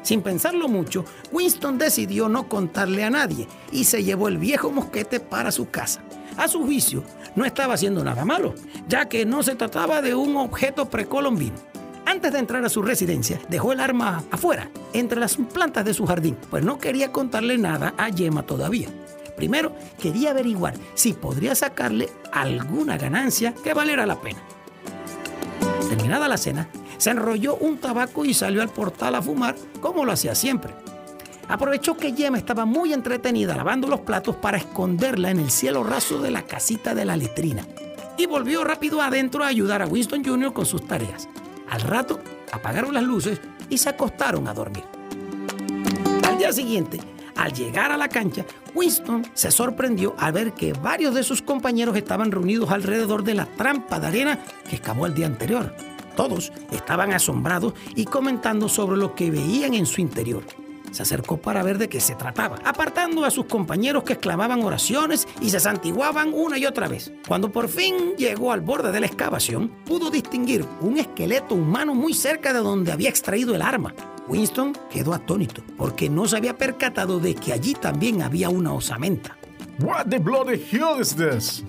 Sin 0.00 0.22
pensarlo 0.22 0.68
mucho, 0.68 1.04
Winston 1.30 1.76
decidió 1.76 2.30
no 2.30 2.48
contarle 2.48 3.04
a 3.04 3.10
nadie 3.10 3.46
y 3.72 3.84
se 3.84 4.04
llevó 4.04 4.28
el 4.28 4.38
viejo 4.38 4.70
mosquete 4.70 5.20
para 5.20 5.52
su 5.52 5.68
casa. 5.68 6.00
A 6.38 6.48
su 6.48 6.62
juicio, 6.64 7.04
no 7.36 7.44
estaba 7.44 7.74
haciendo 7.74 8.02
nada 8.02 8.24
malo, 8.24 8.54
ya 8.88 9.06
que 9.06 9.26
no 9.26 9.42
se 9.42 9.54
trataba 9.54 10.00
de 10.00 10.14
un 10.14 10.34
objeto 10.38 10.88
precolombino. 10.88 11.56
Antes 12.08 12.32
de 12.32 12.38
entrar 12.38 12.64
a 12.64 12.70
su 12.70 12.80
residencia, 12.80 13.38
dejó 13.50 13.72
el 13.72 13.80
arma 13.80 14.24
afuera, 14.30 14.70
entre 14.94 15.20
las 15.20 15.36
plantas 15.36 15.84
de 15.84 15.92
su 15.92 16.06
jardín, 16.06 16.38
pues 16.48 16.64
no 16.64 16.78
quería 16.78 17.12
contarle 17.12 17.58
nada 17.58 17.92
a 17.98 18.10
Gemma 18.10 18.44
todavía. 18.44 18.88
Primero, 19.36 19.74
quería 20.00 20.30
averiguar 20.30 20.72
si 20.94 21.12
podría 21.12 21.54
sacarle 21.54 22.08
alguna 22.32 22.96
ganancia 22.96 23.52
que 23.62 23.74
valiera 23.74 24.06
la 24.06 24.18
pena. 24.18 24.38
Terminada 25.90 26.28
la 26.28 26.38
cena, 26.38 26.70
se 26.96 27.10
enrolló 27.10 27.56
un 27.56 27.76
tabaco 27.76 28.24
y 28.24 28.32
salió 28.32 28.62
al 28.62 28.70
portal 28.70 29.14
a 29.14 29.20
fumar 29.20 29.54
como 29.82 30.06
lo 30.06 30.12
hacía 30.12 30.34
siempre. 30.34 30.72
Aprovechó 31.46 31.94
que 31.98 32.14
Gemma 32.14 32.38
estaba 32.38 32.64
muy 32.64 32.94
entretenida 32.94 33.54
lavando 33.54 33.86
los 33.86 34.00
platos 34.00 34.34
para 34.36 34.56
esconderla 34.56 35.30
en 35.30 35.40
el 35.40 35.50
cielo 35.50 35.84
raso 35.84 36.22
de 36.22 36.30
la 36.30 36.46
casita 36.46 36.94
de 36.94 37.04
la 37.04 37.18
letrina. 37.18 37.66
Y 38.16 38.24
volvió 38.24 38.64
rápido 38.64 39.02
adentro 39.02 39.44
a 39.44 39.48
ayudar 39.48 39.82
a 39.82 39.86
Winston 39.86 40.24
Jr. 40.24 40.54
con 40.54 40.64
sus 40.64 40.86
tareas. 40.86 41.28
Al 41.70 41.80
rato 41.82 42.20
apagaron 42.52 42.94
las 42.94 43.02
luces 43.02 43.40
y 43.68 43.78
se 43.78 43.90
acostaron 43.90 44.48
a 44.48 44.54
dormir. 44.54 44.84
Al 46.26 46.38
día 46.38 46.52
siguiente, 46.52 47.00
al 47.36 47.52
llegar 47.52 47.92
a 47.92 47.96
la 47.96 48.08
cancha, 48.08 48.44
Winston 48.74 49.26
se 49.34 49.50
sorprendió 49.50 50.14
al 50.18 50.32
ver 50.32 50.52
que 50.52 50.72
varios 50.72 51.14
de 51.14 51.22
sus 51.22 51.42
compañeros 51.42 51.96
estaban 51.96 52.32
reunidos 52.32 52.70
alrededor 52.70 53.22
de 53.22 53.34
la 53.34 53.46
trampa 53.46 54.00
de 54.00 54.06
arena 54.06 54.40
que 54.68 54.76
excavó 54.76 55.06
el 55.06 55.14
día 55.14 55.26
anterior. 55.26 55.74
Todos 56.16 56.52
estaban 56.72 57.12
asombrados 57.12 57.74
y 57.94 58.04
comentando 58.04 58.68
sobre 58.68 58.96
lo 58.96 59.14
que 59.14 59.30
veían 59.30 59.74
en 59.74 59.86
su 59.86 60.00
interior. 60.00 60.42
Se 60.90 61.02
acercó 61.02 61.36
para 61.36 61.62
ver 61.62 61.78
de 61.78 61.88
qué 61.88 62.00
se 62.00 62.14
trataba, 62.14 62.58
apartando 62.64 63.24
a 63.24 63.30
sus 63.30 63.46
compañeros 63.46 64.04
que 64.04 64.14
exclamaban 64.14 64.62
oraciones 64.62 65.28
y 65.40 65.50
se 65.50 65.60
santiguaban 65.60 66.32
una 66.34 66.58
y 66.58 66.66
otra 66.66 66.88
vez. 66.88 67.12
Cuando 67.26 67.50
por 67.50 67.68
fin 67.68 68.14
llegó 68.16 68.52
al 68.52 68.60
borde 68.60 68.92
de 68.92 69.00
la 69.00 69.06
excavación, 69.06 69.68
pudo 69.84 70.10
distinguir 70.10 70.64
un 70.80 70.98
esqueleto 70.98 71.54
humano 71.54 71.94
muy 71.94 72.14
cerca 72.14 72.52
de 72.52 72.60
donde 72.60 72.92
había 72.92 73.08
extraído 73.08 73.54
el 73.54 73.62
arma. 73.62 73.94
Winston 74.28 74.76
quedó 74.90 75.14
atónito 75.14 75.62
porque 75.76 76.10
no 76.10 76.26
se 76.28 76.36
había 76.36 76.56
percatado 76.56 77.18
de 77.18 77.34
que 77.34 77.52
allí 77.52 77.74
también 77.74 78.22
había 78.22 78.50
una 78.50 78.72
osamenta. 78.72 79.36
What 79.80 80.06
the 80.06 80.18
bloody 80.18 80.62
hell 80.70 81.00
is 81.00 81.14
this? 81.14 81.64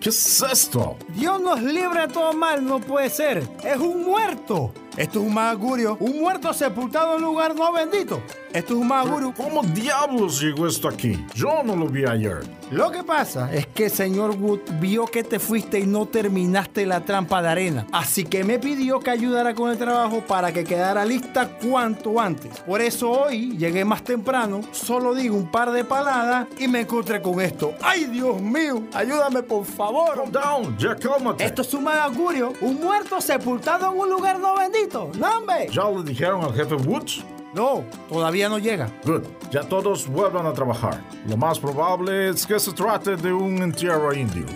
¿Qué 0.00 0.08
es 0.08 0.42
esto? 0.42 0.96
Dios 1.14 1.42
nos 1.42 1.62
libre 1.62 2.00
de 2.00 2.08
todo 2.08 2.32
mal, 2.32 2.64
no 2.64 2.80
puede 2.80 3.10
ser. 3.10 3.46
Es 3.62 3.76
un 3.76 4.04
muerto. 4.04 4.72
Esto 4.96 5.20
es 5.20 5.26
un 5.26 5.34
mal 5.34 5.50
augurio. 5.50 5.98
Un 6.00 6.20
muerto 6.20 6.54
sepultado 6.54 7.16
en 7.16 7.24
un 7.24 7.30
lugar 7.32 7.54
no 7.54 7.70
bendito. 7.70 8.22
Esto 8.52 8.74
es 8.74 8.80
un 8.80 8.88
mal 8.88 9.06
augurio. 9.06 9.32
¿Cómo 9.36 9.62
diablos 9.62 10.40
llegó 10.40 10.66
esto 10.66 10.88
aquí? 10.88 11.24
Yo 11.34 11.62
no 11.62 11.76
lo 11.76 11.86
vi 11.86 12.04
ayer. 12.04 12.40
Lo 12.72 12.90
que 12.90 13.04
pasa 13.04 13.52
es 13.52 13.66
que 13.68 13.84
el 13.84 13.90
señor 13.92 14.30
Wood 14.36 14.60
vio 14.80 15.04
que 15.06 15.22
te 15.22 15.38
fuiste 15.38 15.78
y 15.78 15.86
no 15.86 16.06
terminaste 16.06 16.84
la 16.84 17.04
trampa 17.04 17.40
de 17.42 17.48
arena. 17.48 17.86
Así 17.92 18.24
que 18.24 18.42
me 18.42 18.58
pidió 18.58 18.98
que 18.98 19.10
ayudara 19.10 19.54
con 19.54 19.70
el 19.70 19.78
trabajo 19.78 20.24
para 20.26 20.52
que 20.52 20.64
quedara 20.64 21.04
lista 21.04 21.48
cuanto 21.48 22.18
antes. 22.18 22.58
Por 22.60 22.80
eso 22.80 23.10
hoy 23.10 23.56
llegué 23.56 23.84
más 23.84 24.02
temprano, 24.02 24.62
solo 24.72 25.14
digo 25.14 25.36
un 25.36 25.50
par 25.50 25.70
de 25.70 25.84
paladas 25.84 26.48
y 26.58 26.66
me 26.66 26.80
encontré 26.80 27.22
con 27.22 27.40
esto. 27.40 27.74
¡Ay, 27.80 28.06
Dios 28.06 28.40
mío! 28.42 28.82
Ayúdame, 28.92 29.44
por 29.44 29.64
favor. 29.64 30.16
Calm 30.16 30.32
down, 30.32 30.76
ya 30.76 30.96
cálmate. 30.96 31.44
Esto 31.44 31.62
es 31.62 31.72
un 31.72 31.84
mal 31.84 32.00
augurio. 32.00 32.52
Un 32.60 32.80
muerto 32.80 33.20
sepultado 33.20 33.92
en 33.92 33.98
un 33.98 34.10
lugar 34.10 34.40
no 34.40 34.56
bendito. 34.56 35.12
¡No, 35.16 35.38
hombre! 35.38 35.68
¿Ya 35.70 35.88
le 35.88 36.02
dijeron 36.02 36.42
al 36.42 36.54
jefe 36.54 36.74
Woods? 36.74 37.24
No, 37.54 37.84
todavía 38.08 38.48
no 38.48 38.58
llega. 38.58 38.90
Good. 39.04 39.22
Ya 39.50 39.62
todos 39.62 40.06
vuelvan 40.06 40.46
a 40.46 40.52
trabajar. 40.52 41.02
Lo 41.28 41.36
más 41.36 41.58
probable 41.58 42.28
es 42.28 42.46
que 42.46 42.58
se 42.60 42.72
trate 42.72 43.16
de 43.16 43.32
un 43.32 43.62
entierro 43.62 44.14
indio. 44.14 44.46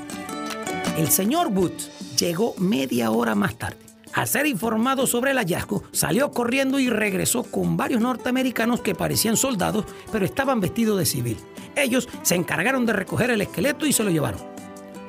El 0.97 1.09
señor 1.09 1.49
Woods 1.49 2.17
llegó 2.17 2.55
media 2.59 3.11
hora 3.11 3.35
más 3.35 3.57
tarde. 3.57 3.79
Al 4.13 4.29
ser 4.29 4.47
informado 4.47 5.09
sobre 5.09 5.33
el 5.33 5.39
hallazgo, 5.39 5.83
salió 5.91 6.31
corriendo 6.31 6.79
y 6.79 6.89
regresó 6.89 7.43
con 7.43 7.77
varios 7.77 8.01
norteamericanos 8.01 8.81
que 8.81 8.95
parecían 8.95 9.37
soldados, 9.37 9.87
pero 10.13 10.25
estaban 10.25 10.61
vestidos 10.61 10.97
de 10.97 11.05
civil. 11.05 11.37
Ellos 11.75 12.09
se 12.23 12.37
encargaron 12.37 12.87
de 12.87 12.93
recoger 12.93 13.31
el 13.31 13.41
esqueleto 13.41 13.87
y 13.87 13.93
se 13.93 14.05
lo 14.05 14.11
llevaron. 14.11 14.54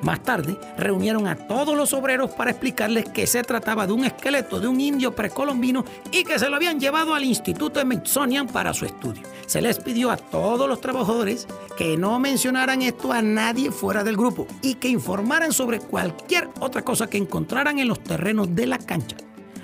Más 0.02 0.22
tarde, 0.22 0.58
reunieron 0.76 1.26
a 1.26 1.36
todos 1.36 1.76
los 1.76 1.92
obreros 1.92 2.30
para 2.30 2.50
explicarles 2.50 3.06
que 3.08 3.26
se 3.26 3.42
trataba 3.42 3.86
de 3.86 3.94
un 3.94 4.04
esqueleto 4.04 4.60
de 4.60 4.68
un 4.68 4.80
indio 4.80 5.14
precolombino 5.14 5.84
y 6.12 6.24
que 6.24 6.38
se 6.38 6.48
lo 6.50 6.56
habían 6.56 6.78
llevado 6.78 7.14
al 7.14 7.24
Instituto 7.24 7.80
Smithsonian 7.80 8.46
para 8.46 8.74
su 8.74 8.84
estudio. 8.84 9.22
Se 9.46 9.62
les 9.62 9.78
pidió 9.78 10.10
a 10.10 10.16
todos 10.16 10.68
los 10.68 10.80
trabajadores 10.80 11.46
que 11.76 11.96
no 11.96 12.18
mencionaran 12.18 12.82
esto 12.82 13.12
a 13.12 13.22
nadie 13.22 13.70
fuera 13.70 14.04
del 14.04 14.16
grupo 14.16 14.46
y 14.62 14.74
que 14.74 14.88
informaran 14.88 15.52
sobre 15.52 15.80
cualquier 15.80 16.50
otra 16.60 16.82
cosa 16.82 17.08
que 17.08 17.18
encontraran 17.18 17.78
en 17.78 17.88
los 17.88 18.00
terrenos 18.00 18.54
de 18.54 18.66
la 18.66 18.78
cancha. 18.78 19.16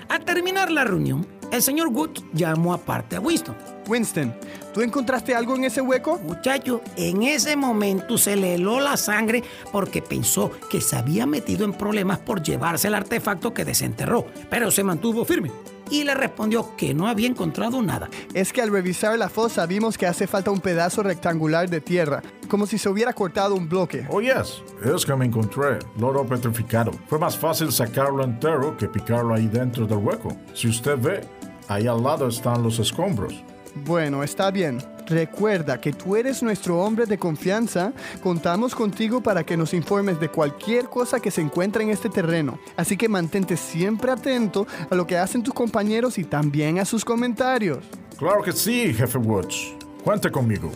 Al 0.09 0.25
terminar 0.25 0.71
la 0.71 0.83
reunión, 0.83 1.27
el 1.51 1.61
señor 1.61 1.89
Woods 1.89 2.23
llamó 2.33 2.73
aparte 2.73 3.15
a 3.15 3.19
Winston. 3.19 3.55
Winston, 3.87 4.33
¿tú 4.73 4.81
encontraste 4.81 5.35
algo 5.35 5.55
en 5.55 5.65
ese 5.65 5.81
hueco? 5.81 6.19
Muchacho, 6.19 6.81
en 6.95 7.23
ese 7.23 7.55
momento 7.55 8.17
se 8.17 8.35
le 8.35 8.55
heló 8.55 8.79
la 8.79 8.97
sangre 8.97 9.43
porque 9.71 10.01
pensó 10.01 10.51
que 10.69 10.81
se 10.81 10.95
había 10.95 11.25
metido 11.25 11.65
en 11.65 11.73
problemas 11.73 12.19
por 12.19 12.41
llevarse 12.41 12.87
el 12.87 12.95
artefacto 12.95 13.53
que 13.53 13.65
desenterró, 13.65 14.25
pero 14.49 14.71
se 14.71 14.83
mantuvo 14.83 15.25
firme 15.25 15.51
y 15.89 16.03
le 16.03 16.15
respondió 16.15 16.75
que 16.75 16.93
no 16.93 17.07
había 17.07 17.27
encontrado 17.27 17.81
nada. 17.81 18.09
Es 18.33 18.51
que 18.51 18.61
al 18.61 18.71
revisar 18.71 19.17
la 19.17 19.29
fosa 19.29 19.65
vimos 19.65 19.97
que 19.97 20.07
hace 20.07 20.27
falta 20.27 20.51
un 20.51 20.59
pedazo 20.59 21.03
rectangular 21.03 21.69
de 21.69 21.81
tierra, 21.81 22.23
como 22.47 22.65
si 22.65 22.77
se 22.77 22.89
hubiera 22.89 23.13
cortado 23.13 23.55
un 23.55 23.69
bloque. 23.69 24.07
Oh, 24.09 24.21
yes, 24.21 24.63
es 24.83 25.05
que 25.05 25.15
me 25.15 25.25
encontré 25.25 25.79
loro 25.97 26.25
petrificado. 26.25 26.91
Fue 27.07 27.19
más 27.19 27.37
fácil 27.37 27.71
sacarlo 27.71 28.23
entero 28.23 28.75
que 28.77 28.87
picarlo 28.87 29.33
ahí 29.33 29.47
dentro 29.47 29.85
del 29.85 29.99
hueco. 29.99 30.35
Si 30.53 30.67
usted 30.67 30.97
ve, 30.97 31.21
ahí 31.67 31.87
al 31.87 32.01
lado 32.01 32.27
están 32.27 32.63
los 32.63 32.79
escombros. 32.79 33.43
Bueno, 33.75 34.23
está 34.23 34.51
bien. 34.51 34.79
Recuerda 35.07 35.81
que 35.81 35.91
tú 35.91 36.15
eres 36.15 36.43
nuestro 36.43 36.79
hombre 36.79 37.05
de 37.05 37.17
confianza. 37.17 37.91
Contamos 38.21 38.75
contigo 38.75 39.21
para 39.21 39.43
que 39.43 39.57
nos 39.57 39.73
informes 39.73 40.19
de 40.19 40.29
cualquier 40.29 40.85
cosa 40.85 41.19
que 41.19 41.31
se 41.31 41.41
encuentre 41.41 41.83
en 41.83 41.89
este 41.89 42.09
terreno. 42.09 42.59
Así 42.77 42.95
que 42.95 43.09
mantente 43.09 43.57
siempre 43.57 44.11
atento 44.11 44.65
a 44.89 44.95
lo 44.95 45.05
que 45.07 45.17
hacen 45.17 45.43
tus 45.43 45.53
compañeros 45.53 46.17
y 46.17 46.23
también 46.23 46.79
a 46.79 46.85
sus 46.85 47.03
comentarios. 47.03 47.79
Claro 48.17 48.43
que 48.43 48.53
sí, 48.53 48.93
jefe 48.93 49.17
Woods. 49.17 49.73
Cuente 50.03 50.31
conmigo. 50.31 50.71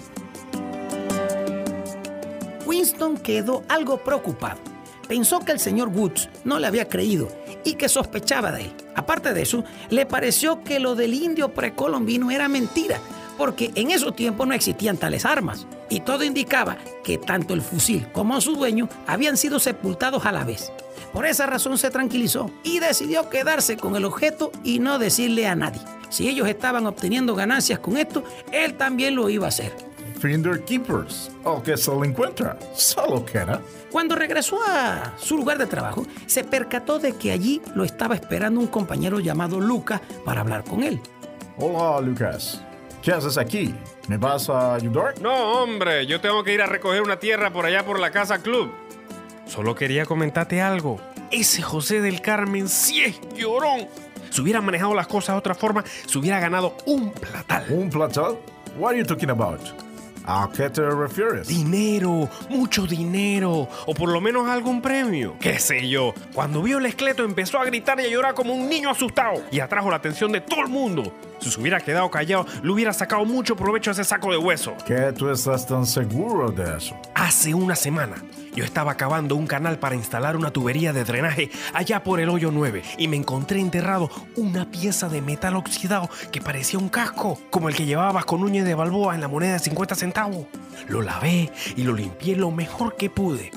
Winston 2.65 3.17
quedó 3.17 3.63
algo 3.69 3.97
preocupado. 4.03 4.59
Pensó 5.07 5.39
que 5.39 5.53
el 5.53 5.59
señor 5.59 5.87
Woods 5.89 6.29
no 6.43 6.59
le 6.59 6.67
había 6.67 6.89
creído 6.89 7.29
y 7.67 7.73
que 7.73 7.89
sospechaba 7.89 8.53
de 8.53 8.61
él. 8.61 8.73
Aparte 8.95 9.33
de 9.33 9.41
eso, 9.41 9.65
le 9.89 10.05
pareció 10.05 10.63
que 10.63 10.79
lo 10.79 10.95
del 10.95 11.13
indio 11.13 11.53
precolombino 11.53 12.31
era 12.31 12.47
mentira, 12.47 12.97
porque 13.37 13.71
en 13.75 13.91
esos 13.91 14.15
tiempos 14.15 14.47
no 14.47 14.53
existían 14.53 14.95
tales 14.95 15.25
armas, 15.25 15.67
y 15.89 15.99
todo 15.99 16.23
indicaba 16.23 16.77
que 17.03 17.17
tanto 17.17 17.53
el 17.53 17.61
fusil 17.61 18.07
como 18.13 18.39
su 18.39 18.55
dueño 18.55 18.87
habían 19.05 19.35
sido 19.35 19.59
sepultados 19.59 20.25
a 20.25 20.31
la 20.31 20.45
vez. 20.45 20.71
Por 21.11 21.25
esa 21.25 21.45
razón 21.45 21.77
se 21.77 21.89
tranquilizó 21.89 22.49
y 22.63 22.79
decidió 22.79 23.29
quedarse 23.29 23.75
con 23.75 23.97
el 23.97 24.05
objeto 24.05 24.53
y 24.63 24.79
no 24.79 24.97
decirle 24.97 25.45
a 25.45 25.55
nadie. 25.55 25.81
Si 26.09 26.29
ellos 26.29 26.47
estaban 26.47 26.87
obteniendo 26.87 27.35
ganancias 27.35 27.79
con 27.79 27.97
esto, 27.97 28.23
él 28.53 28.75
también 28.75 29.13
lo 29.13 29.29
iba 29.29 29.45
a 29.45 29.49
hacer. 29.49 29.86
Finder 30.19 30.63
Keepers. 30.63 31.31
O 31.43 31.61
que 31.61 31.77
se 31.77 31.91
lo 31.91 32.03
encuentra. 32.03 32.57
Solo 32.73 33.25
queda. 33.25 33.61
Cuando 33.91 34.15
regresó 34.15 34.57
a 34.67 35.13
su 35.17 35.37
lugar 35.37 35.57
de 35.57 35.67
trabajo, 35.67 36.05
se 36.25 36.43
percató 36.43 36.99
de 36.99 37.13
que 37.13 37.31
allí 37.31 37.61
lo 37.75 37.83
estaba 37.83 38.15
esperando 38.15 38.59
un 38.59 38.67
compañero 38.67 39.19
llamado 39.19 39.59
Luca 39.59 40.01
para 40.25 40.41
hablar 40.41 40.63
con 40.63 40.83
él. 40.83 40.99
Hola, 41.57 42.01
Lucas. 42.01 42.61
¿Qué 43.01 43.11
haces 43.11 43.37
aquí? 43.37 43.73
¿Me 44.07 44.17
vas 44.17 44.49
a 44.49 44.73
ayudar? 44.73 45.19
No, 45.21 45.61
hombre, 45.61 46.05
yo 46.07 46.19
tengo 46.19 46.43
que 46.43 46.53
ir 46.53 46.61
a 46.61 46.65
recoger 46.65 47.01
una 47.01 47.19
tierra 47.19 47.51
por 47.51 47.65
allá 47.65 47.85
por 47.85 47.99
la 47.99 48.11
casa 48.11 48.39
club. 48.39 48.71
Solo 49.45 49.75
quería 49.75 50.05
comentarte 50.05 50.61
algo. 50.61 50.99
Ese 51.31 51.61
José 51.61 52.01
del 52.01 52.21
Carmen 52.21 52.67
sí 52.67 53.03
es 53.03 53.19
llorón. 53.35 53.87
Si 54.29 54.41
hubiera 54.41 54.61
manejado 54.61 54.93
las 54.93 55.07
cosas 55.07 55.35
de 55.35 55.39
otra 55.39 55.55
forma, 55.55 55.83
se 56.05 56.17
hubiera 56.17 56.39
ganado 56.39 56.75
un 56.85 57.11
platal. 57.11 57.65
¿Un 57.69 57.89
platal? 57.89 58.37
What 58.77 58.91
are 58.91 58.99
you 58.99 59.05
talking 59.05 59.29
about? 59.29 59.61
¿A 60.29 60.49
qué 60.53 60.69
te 60.69 60.81
refieres? 60.81 61.47
Dinero, 61.47 62.29
mucho 62.49 62.85
dinero, 62.85 63.69
o 63.85 63.93
por 63.93 64.09
lo 64.11 64.19
menos 64.19 64.49
algún 64.49 64.81
premio. 64.81 65.37
¿Qué 65.39 65.57
sé 65.57 65.87
yo? 65.87 66.13
Cuando 66.33 66.61
vio 66.61 66.79
el 66.79 66.85
esqueleto 66.85 67.23
empezó 67.23 67.59
a 67.59 67.65
gritar 67.65 67.97
y 68.01 68.03
a 68.03 68.09
llorar 68.09 68.33
como 68.33 68.53
un 68.53 68.67
niño 68.67 68.89
asustado 68.89 69.41
y 69.51 69.61
atrajo 69.61 69.89
la 69.89 69.95
atención 69.95 70.33
de 70.33 70.41
todo 70.41 70.59
el 70.59 70.67
mundo. 70.67 71.13
Si 71.39 71.51
se 71.51 71.59
hubiera 71.61 71.79
quedado 71.79 72.09
callado, 72.09 72.45
le 72.63 72.71
hubiera 72.71 72.93
sacado 72.93 73.25
mucho 73.25 73.55
provecho 73.55 73.91
a 73.91 73.93
ese 73.93 74.03
saco 74.03 74.31
de 74.31 74.37
hueso. 74.37 74.75
¿Qué 74.85 75.13
tú 75.13 75.29
estás 75.29 75.67
tan 75.67 75.85
seguro 75.85 76.51
de 76.51 76.77
eso? 76.77 76.95
Hace 77.15 77.53
una 77.53 77.75
semana 77.75 78.15
yo 78.57 78.63
estaba 78.63 78.95
cavando 78.95 79.35
un 79.35 79.45
canal 79.45 79.77
para 79.77 79.93
instalar 79.93 80.35
una 80.35 80.49
tubería 80.49 80.91
de 80.91 81.03
drenaje 81.03 81.51
allá 81.73 82.03
por 82.03 82.19
el 82.19 82.29
hoyo 82.29 82.49
9 82.51 82.81
y 82.97 83.07
me 83.07 83.15
encontré 83.15 83.59
enterrado 83.59 84.09
una 84.35 84.71
pieza 84.71 85.09
de 85.09 85.21
metal 85.21 85.55
oxidado 85.55 86.09
que 86.31 86.41
parecía 86.41 86.79
un 86.79 86.89
casco, 86.89 87.39
como 87.51 87.69
el 87.69 87.75
que 87.75 87.85
llevabas 87.85 88.25
con 88.25 88.43
uñas 88.43 88.65
de 88.65 88.73
balboa 88.73 89.13
en 89.13 89.21
la 89.21 89.27
moneda 89.27 89.53
de 89.53 89.59
50 89.59 89.93
centavos. 89.93 90.47
Lo 90.87 91.03
lavé 91.03 91.51
y 91.75 91.83
lo 91.83 91.93
limpié 91.93 92.35
lo 92.35 92.49
mejor 92.49 92.95
que 92.95 93.11
pude. 93.11 93.51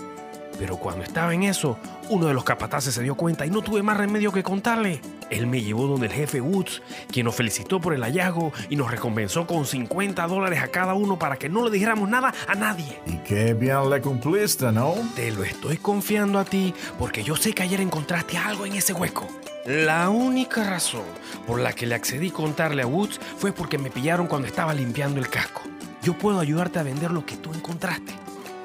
Pero 0.61 0.77
cuando 0.77 1.03
estaba 1.03 1.33
en 1.33 1.45
eso, 1.45 1.79
uno 2.11 2.27
de 2.27 2.35
los 2.35 2.45
capataces 2.45 2.93
se 2.93 3.03
dio 3.03 3.15
cuenta 3.15 3.47
y 3.47 3.51
no 3.51 3.63
tuve 3.63 3.83
más 3.83 3.97
remedio 3.97 4.31
que 4.31 4.43
contarle. 4.43 5.01
Él 5.31 5.47
me 5.47 5.63
llevó 5.63 5.87
donde 5.87 6.09
el 6.09 6.13
jefe 6.13 6.43
Woods, 6.43 6.83
quien 7.11 7.25
nos 7.25 7.35
felicitó 7.35 7.81
por 7.81 7.95
el 7.95 8.03
hallazgo 8.03 8.53
y 8.69 8.77
nos 8.77 8.91
recompensó 8.91 9.47
con 9.47 9.65
50 9.65 10.27
dólares 10.27 10.63
a 10.63 10.69
cada 10.69 10.93
uno 10.93 11.19
para 11.19 11.39
que 11.39 11.49
no 11.49 11.65
le 11.65 11.71
dijéramos 11.71 12.11
nada 12.11 12.35
a 12.47 12.55
nadie. 12.57 13.01
Y 13.07 13.17
qué 13.27 13.55
bien 13.55 13.89
le 13.89 14.03
cumpliste, 14.03 14.71
¿no? 14.71 14.97
Te 15.17 15.31
lo 15.31 15.45
estoy 15.45 15.79
confiando 15.79 16.39
a 16.39 16.45
ti 16.45 16.75
porque 16.99 17.23
yo 17.23 17.37
sé 17.37 17.55
que 17.55 17.63
ayer 17.63 17.81
encontraste 17.81 18.37
algo 18.37 18.67
en 18.67 18.75
ese 18.75 18.93
hueco. 18.93 19.27
La 19.65 20.11
única 20.11 20.63
razón 20.63 21.05
por 21.47 21.59
la 21.59 21.73
que 21.73 21.87
le 21.87 21.95
accedí 21.95 22.29
a 22.29 22.35
contarle 22.35 22.83
a 22.83 22.87
Woods 22.87 23.19
fue 23.39 23.53
porque 23.53 23.79
me 23.79 23.91
pillaron 23.91 24.27
cuando 24.27 24.47
estaba 24.47 24.75
limpiando 24.75 25.21
el 25.21 25.31
casco. 25.31 25.63
Yo 26.03 26.19
puedo 26.19 26.39
ayudarte 26.39 26.79
a 26.79 26.83
vender 26.83 27.13
lo 27.13 27.25
que 27.25 27.39
tú 27.39 27.55
encontraste. 27.55 28.13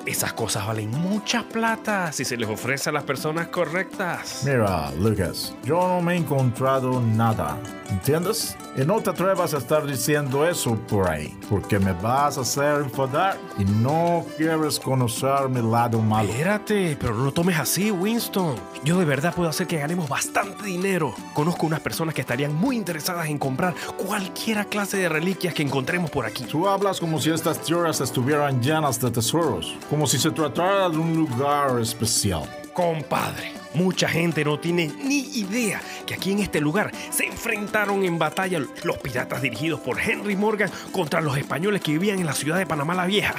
Esas 0.06 0.34
cosas 0.34 0.68
valen 0.68 0.92
mucha 0.92 1.42
plata 1.44 2.12
si 2.12 2.26
se 2.26 2.38
les 2.38 2.48
ofrece 2.48 2.90
a 2.90 2.94
las 2.94 3.04
personas 3.04 3.48
correctas. 3.48 4.44
Mira, 4.46 4.92
Lucas, 5.00 5.56
yo 5.64 5.80
no 5.88 6.00
me 6.00 6.14
he 6.14 6.18
encontrado 6.18 7.02
nada, 7.02 7.58
¿entiendes? 7.90 8.56
Y 8.78 8.82
no 8.82 9.02
te 9.02 9.10
atrevas 9.10 9.54
a 9.54 9.58
estar 9.58 9.86
diciendo 9.86 10.46
eso 10.46 10.76
por 10.76 11.10
ahí, 11.10 11.36
porque 11.50 11.80
me 11.80 11.94
vas 11.94 12.38
a 12.38 12.42
hacer 12.42 12.82
enfadar 12.82 13.38
y 13.58 13.64
no 13.64 14.26
quieres 14.38 14.80
conocer 14.80 15.50
mi 15.50 15.62
lado 15.62 16.00
malo. 16.00 16.30
Espérate, 16.30 16.98
pero 17.00 17.16
no 17.16 17.24
lo 17.24 17.32
tomes 17.32 17.58
así, 17.58 17.90
Winston. 17.90 18.58
Yo 18.84 19.00
de 19.00 19.06
verdad 19.06 19.34
puedo 19.34 19.50
hacer 19.50 19.66
que 19.66 19.78
ganemos 19.78 20.08
bastante 20.08 20.66
dinero. 20.66 21.16
Conozco 21.34 21.66
unas 21.66 21.80
personas 21.80 22.14
que 22.14 22.22
estarían 22.22 22.54
muy 22.54 22.76
interesadas 22.76 23.28
en 23.28 23.40
comprar 23.40 23.74
cualquiera 24.06 24.66
clase 24.66 24.98
de 24.98 25.10
reliquias 25.10 25.54
que 25.54 25.64
encontremos 25.64 26.12
por 26.12 26.26
aquí. 26.26 26.44
Tú 26.44 26.68
hablas 26.68 27.00
como 27.00 27.20
si 27.20 27.32
estas 27.32 27.60
tierras 27.62 28.02
estuvieran 28.02 28.62
llenas 28.62 29.00
de 29.00 29.10
tesoros, 29.10 29.74
como 29.96 30.08
si 30.08 30.20
se 30.20 30.32
tratara 30.32 30.90
de 30.90 30.98
un 30.98 31.16
lugar 31.16 31.80
especial. 31.80 32.44
Compadre, 32.74 33.54
mucha 33.76 34.10
gente 34.10 34.44
no 34.44 34.60
tiene 34.60 34.92
ni 35.06 35.20
idea 35.38 35.82
que 36.06 36.16
aquí 36.16 36.34
en 36.34 36.40
este 36.40 36.60
lugar 36.60 36.92
se 37.12 37.26
enfrentaron 37.26 38.04
en 38.04 38.20
batalla 38.20 38.60
los 38.84 38.98
piratas 38.98 39.42
dirigidos 39.42 39.80
por 39.80 39.98
Henry 39.98 40.36
Morgan 40.36 40.70
contra 40.92 41.22
los 41.22 41.38
españoles 41.38 41.80
que 41.80 41.94
vivían 41.94 42.20
en 42.20 42.26
la 42.26 42.34
ciudad 42.34 42.58
de 42.58 42.66
Panamá 42.66 42.94
la 42.94 43.06
Vieja. 43.06 43.36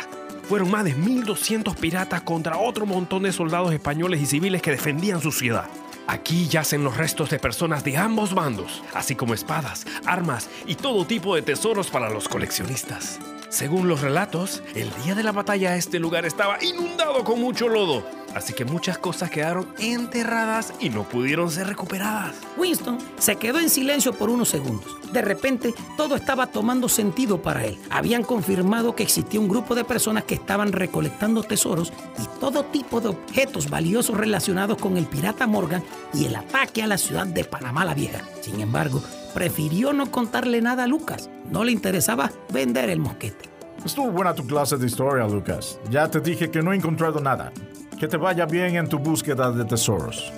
Fueron 0.49 0.71
más 0.71 0.85
de 0.85 0.95
1200 0.95 1.77
piratas 1.77 2.23
contra 2.23 2.57
otro 2.57 2.87
montón 2.87 3.25
de 3.25 3.33
soldados 3.33 3.75
españoles 3.75 4.23
y 4.23 4.25
civiles 4.25 4.63
que 4.63 4.71
defendían 4.71 5.21
su 5.21 5.33
ciudad. 5.33 5.67
Aquí 6.07 6.49
yacen 6.49 6.83
los 6.85 6.97
restos 6.97 7.29
de 7.29 7.39
personas 7.39 7.85
de 7.85 7.99
ambos 7.99 8.33
bandos, 8.33 8.83
así 8.95 9.15
como 9.15 9.35
espadas, 9.35 9.87
armas 10.07 10.49
y 10.67 10.77
todo 10.77 11.05
tipo 11.05 11.35
de 11.35 11.43
tesoros 11.43 11.91
para 11.91 12.09
los 12.09 12.29
coleccionistas. 12.29 13.19
Según 13.49 13.89
los 13.89 14.01
relatos, 14.01 14.63
el 14.75 14.91
día 15.05 15.15
de 15.15 15.23
la 15.23 15.33
batalla 15.33 15.77
este 15.77 16.01
lugar 16.01 16.27
estaba 16.27 16.63
inundado 16.63 17.23
con 17.23 17.41
mucho 17.41 17.69
lodo, 17.69 18.05
así 18.35 18.53
que 18.53 18.65
muchas 18.65 18.99
cosas 18.99 19.31
quedaron 19.31 19.69
enterradas 19.79 20.73
y 20.81 20.91
no 20.91 21.05
pudieron 21.05 21.51
ser 21.51 21.69
recuperadas. 21.69 22.35
Winston 22.57 22.99
se 23.19 23.37
quedó 23.37 23.61
en 23.61 23.71
silencio 23.71 24.13
por 24.13 24.31
unos 24.31 24.49
segundos. 24.49 24.97
De 25.13 25.23
repente, 25.23 25.75
todo 25.97 26.17
estaba 26.17 26.49
tomando 26.49 26.89
sentido 26.89 27.41
para 27.41 27.65
él. 27.65 27.79
Habían 27.89 28.25
confirmado 28.25 28.97
que 28.97 29.05
existía 29.05 29.41
un 29.41 29.49
grupo 29.49 29.77
de 29.77 29.85
personas 29.85 30.25
que 30.25 30.35
estaban 30.35 30.73
recolectando 30.73 31.45
tesoros 31.45 31.93
y 32.19 32.41
todo 32.41 32.65
tipo 32.65 33.01
de 33.01 33.09
objetos 33.09 33.71
valiosos 33.71 34.17
relacionados 34.17 34.77
con 34.79 34.97
el 34.97 35.07
pirata 35.07 35.47
Morgan 35.47 35.85
y 36.13 36.25
el 36.27 36.35
ataque 36.35 36.83
a 36.83 36.89
la 36.89 36.99
ciudad 36.99 37.27
de 37.27 37.45
Panamá 37.45 37.85
la 37.85 37.95
Vieja. 37.95 38.23
Sin 38.43 38.61
embargo, 38.61 39.01
prefirió 39.37 39.93
no 39.93 40.11
contarle 40.11 40.62
nada 40.62 40.84
a 40.84 40.87
Lucas. 40.87 41.28
No 41.51 41.62
le 41.62 41.70
interesaba 41.70 42.32
vender 42.51 42.89
el 42.89 43.01
mosquete. 43.01 43.51
Estuvo 43.84 44.11
buena 44.11 44.34
tu 44.34 44.47
clase 44.47 44.78
de 44.78 44.87
historia, 44.87 45.28
Lucas. 45.28 45.78
Ya 45.91 46.09
te 46.11 46.20
dije 46.20 46.51
que 46.51 46.62
no 46.62 46.72
he 46.72 46.76
encontrado 46.76 47.20
nada. 47.20 47.53
Que 48.01 48.09
te 48.09 48.16
vaya 48.16 48.47
bien 48.47 48.76
en 48.76 48.89
tu 48.89 48.99
búsqueda 48.99 49.53
de 49.53 49.66
tesoros. 49.66 50.32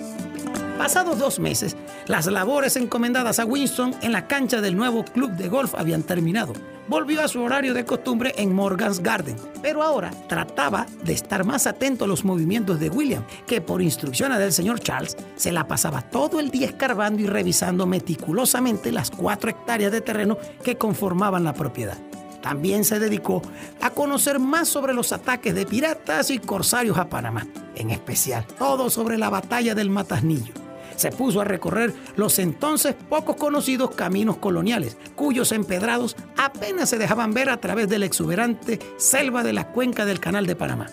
Pasados 0.79 1.19
dos 1.19 1.39
meses, 1.39 1.75
las 2.07 2.25
labores 2.27 2.77
encomendadas 2.77 3.39
a 3.39 3.45
Winston 3.45 3.93
en 4.01 4.13
la 4.13 4.27
cancha 4.27 4.61
del 4.61 4.77
nuevo 4.77 5.03
club 5.03 5.31
de 5.31 5.49
golf 5.49 5.75
habían 5.75 6.03
terminado. 6.03 6.53
Volvió 6.87 7.21
a 7.21 7.27
su 7.27 7.41
horario 7.41 7.73
de 7.73 7.83
costumbre 7.83 8.33
en 8.37 8.53
Morgan's 8.53 9.01
Garden, 9.01 9.35
pero 9.61 9.83
ahora 9.83 10.09
trataba 10.29 10.85
de 11.03 11.11
estar 11.11 11.43
más 11.43 11.67
atento 11.67 12.05
a 12.05 12.07
los 12.07 12.23
movimientos 12.23 12.79
de 12.79 12.89
William, 12.89 13.25
que 13.45 13.59
por 13.59 13.81
instrucciones 13.81 14.39
del 14.39 14.53
señor 14.53 14.79
Charles 14.79 15.17
se 15.35 15.51
la 15.51 15.67
pasaba 15.67 16.01
todo 16.01 16.39
el 16.39 16.49
día 16.49 16.67
escarbando 16.67 17.21
y 17.21 17.27
revisando 17.27 17.85
meticulosamente 17.85 18.93
las 18.93 19.11
cuatro 19.11 19.49
hectáreas 19.49 19.91
de 19.91 19.99
terreno 19.99 20.37
que 20.63 20.77
conformaban 20.77 21.43
la 21.43 21.53
propiedad. 21.53 21.97
También 22.41 22.85
se 22.85 22.99
dedicó 22.99 23.41
a 23.81 23.89
conocer 23.89 24.39
más 24.39 24.69
sobre 24.69 24.93
los 24.93 25.11
ataques 25.11 25.53
de 25.53 25.65
piratas 25.65 26.29
y 26.29 26.39
corsarios 26.39 26.97
a 26.97 27.09
Panamá, 27.09 27.45
en 27.75 27.89
especial 27.89 28.45
todo 28.57 28.89
sobre 28.89 29.17
la 29.17 29.29
batalla 29.29 29.75
del 29.75 29.89
Matasnillo. 29.89 30.68
Se 30.99 31.13
puso 31.13 31.39
a 31.39 31.45
recorrer 31.45 31.93
los 32.17 32.39
entonces 32.39 32.93
pocos 32.93 33.37
conocidos 33.37 33.91
caminos 33.91 34.35
coloniales, 34.35 34.97
cuyos 35.15 35.53
empedrados 35.53 36.17
apenas 36.35 36.89
se 36.89 36.97
dejaban 36.97 37.33
ver 37.33 37.49
a 37.49 37.55
través 37.55 37.87
de 37.87 37.99
la 37.99 38.05
exuberante 38.05 38.79
selva 38.97 39.41
de 39.41 39.53
la 39.53 39.69
cuenca 39.71 40.05
del 40.05 40.19
Canal 40.19 40.45
de 40.45 40.57
Panamá. 40.57 40.87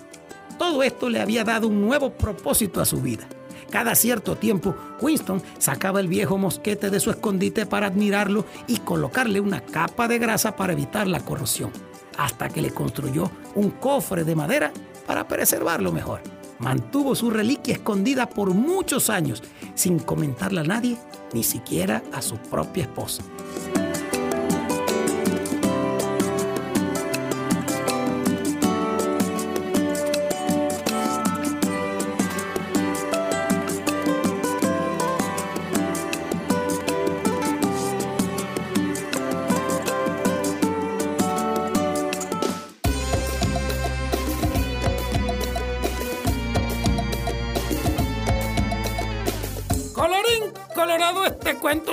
Todo 0.61 0.85
esto 0.85 1.09
le 1.11 1.21
había 1.21 1.43
dado 1.43 1.67
un 1.67 1.81
nuevo 1.81 2.13
propósito 2.13 2.81
a 2.81 2.85
su 2.85 3.03
vida. 3.03 3.27
Cada 3.69 3.97
cierto 3.97 4.37
tiempo, 4.37 4.77
Winston 5.01 5.43
sacaba 5.59 5.99
el 5.99 6.07
viejo 6.07 6.39
mosquete 6.39 6.89
de 6.89 7.01
su 7.01 7.11
escondite 7.11 7.67
para 7.67 7.89
admirarlo 7.89 8.45
y 8.69 8.77
colocarle 8.79 9.41
una 9.41 9.61
capa 9.61 10.07
de 10.07 10.21
grasa 10.21 10.55
para 10.55 10.75
evitar 10.75 11.09
la 11.09 11.19
corrosión, 11.19 11.73
hasta 12.17 12.49
que 12.49 12.63
le 12.63 12.71
construyó 12.71 13.29
un 13.57 13.71
cofre 13.71 14.23
de 14.23 14.37
madera 14.37 14.73
para 15.05 15.27
preservarlo 15.27 15.91
mejor. 15.91 16.21
Mantuvo 16.59 17.15
su 17.15 17.31
reliquia 17.31 17.75
escondida 17.75 18.29
por 18.29 18.55
muchos 18.55 19.11
años, 19.11 19.43
sin 19.75 19.99
comentarla 19.99 20.63
a 20.63 20.65
nadie, 20.65 20.97
ni 21.33 21.43
siquiera 21.43 22.03
a 22.13 22.23
su 22.23 22.37
propia 22.37 22.85
esposa. 22.85 23.23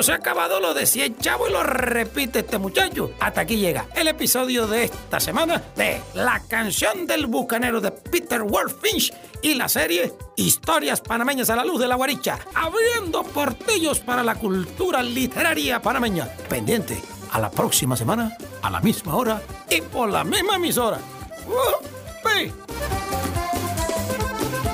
Se 0.04 0.12
ha 0.12 0.16
acabado, 0.16 0.60
lo 0.60 0.74
decía 0.74 1.06
el 1.06 1.18
chavo 1.18 1.47
y 1.47 1.51
lo 1.51 1.64
repite 1.64 2.39
este 2.39 2.58
muchacho. 2.58 3.12
Hasta 3.20 3.41
aquí 3.41 3.58
llega 3.58 3.88
el 3.95 4.08
episodio 4.08 4.68
de 4.68 4.86
esta 4.86 5.20
semana 5.20 5.64
de 5.76 6.01
La 6.14 6.41
canción 6.47 7.08
del 7.08 7.28
bucanero 7.28 7.82
de 7.82 7.91
Peter 7.91 8.41
Wolfinch 8.43 9.14
y 9.41 9.56
la 9.56 9.70
serie 9.70 10.14
Historias 10.36 11.01
panameñas 11.01 11.49
a 11.49 11.56
la 11.56 11.66
luz 11.66 11.80
de 11.80 11.88
la 11.88 11.95
guaricha, 11.95 12.39
abriendo 12.54 13.24
portillos 13.24 13.99
para 13.99 14.24
la 14.24 14.36
cultura 14.36 15.01
literaria 15.01 15.82
panameña. 15.82 16.28
Pendiente 16.49 17.01
a 17.32 17.39
la 17.39 17.49
próxima 17.49 17.95
semana, 17.95 18.36
a 18.62 18.70
la 18.70 18.82
misma 18.82 19.16
hora 19.16 19.41
y 19.70 19.82
por 19.82 20.10
la 20.10 20.24
misma 20.24 20.58
emisora. 20.58 20.99
¡Uh! 21.47 22.93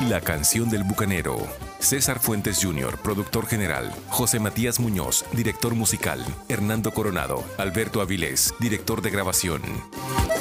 La 0.10 0.22
canción 0.22 0.72
del 0.72 0.84
bucanero. 0.84 1.38
César 1.78 2.20
Fuentes 2.20 2.60
Jr., 2.64 2.98
productor 2.98 3.46
general. 3.46 3.94
José 4.08 4.40
Matías 4.40 4.80
Muñoz, 4.80 5.24
director 5.34 5.76
musical. 5.76 6.26
Hernando 6.48 6.92
Coronado. 6.92 7.44
Alberto 7.60 8.02
Avilés, 8.02 8.56
director 8.60 9.04
de 9.04 9.12
grabación. 9.12 9.62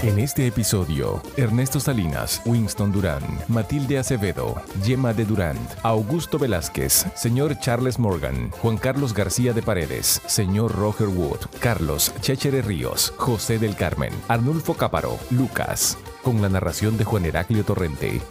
En 0.03 0.19
este 0.21 0.47
episodio, 0.47 1.23
Ernesto 1.37 1.81
Salinas, 1.81 2.41
Winston 2.47 2.93
Durán, 2.93 3.23
Matilde 3.49 3.99
Acevedo, 3.99 4.55
Gemma 4.83 5.13
de 5.13 5.27
Durant, 5.27 5.61
Augusto 5.83 6.39
Velázquez, 6.39 7.05
señor 7.15 7.59
Charles 7.59 7.99
Morgan, 7.99 8.51
Juan 8.63 8.79
Carlos 8.79 9.13
García 9.13 9.53
de 9.53 9.61
Paredes, 9.61 10.23
señor 10.27 10.75
Roger 10.77 11.09
Wood, 11.09 11.41
Carlos 11.61 12.15
Chéchere 12.23 12.63
Ríos, 12.63 13.13
José 13.19 13.59
del 13.59 13.77
Carmen, 13.77 14.15
Arnulfo 14.29 14.73
Cáparo, 14.75 15.19
Lucas, 15.29 15.99
con 16.23 16.41
la 16.41 16.49
narración 16.49 16.97
de 16.97 17.05
Juan 17.05 17.27
Heraclio 17.27 17.65
Torrente. 17.65 18.23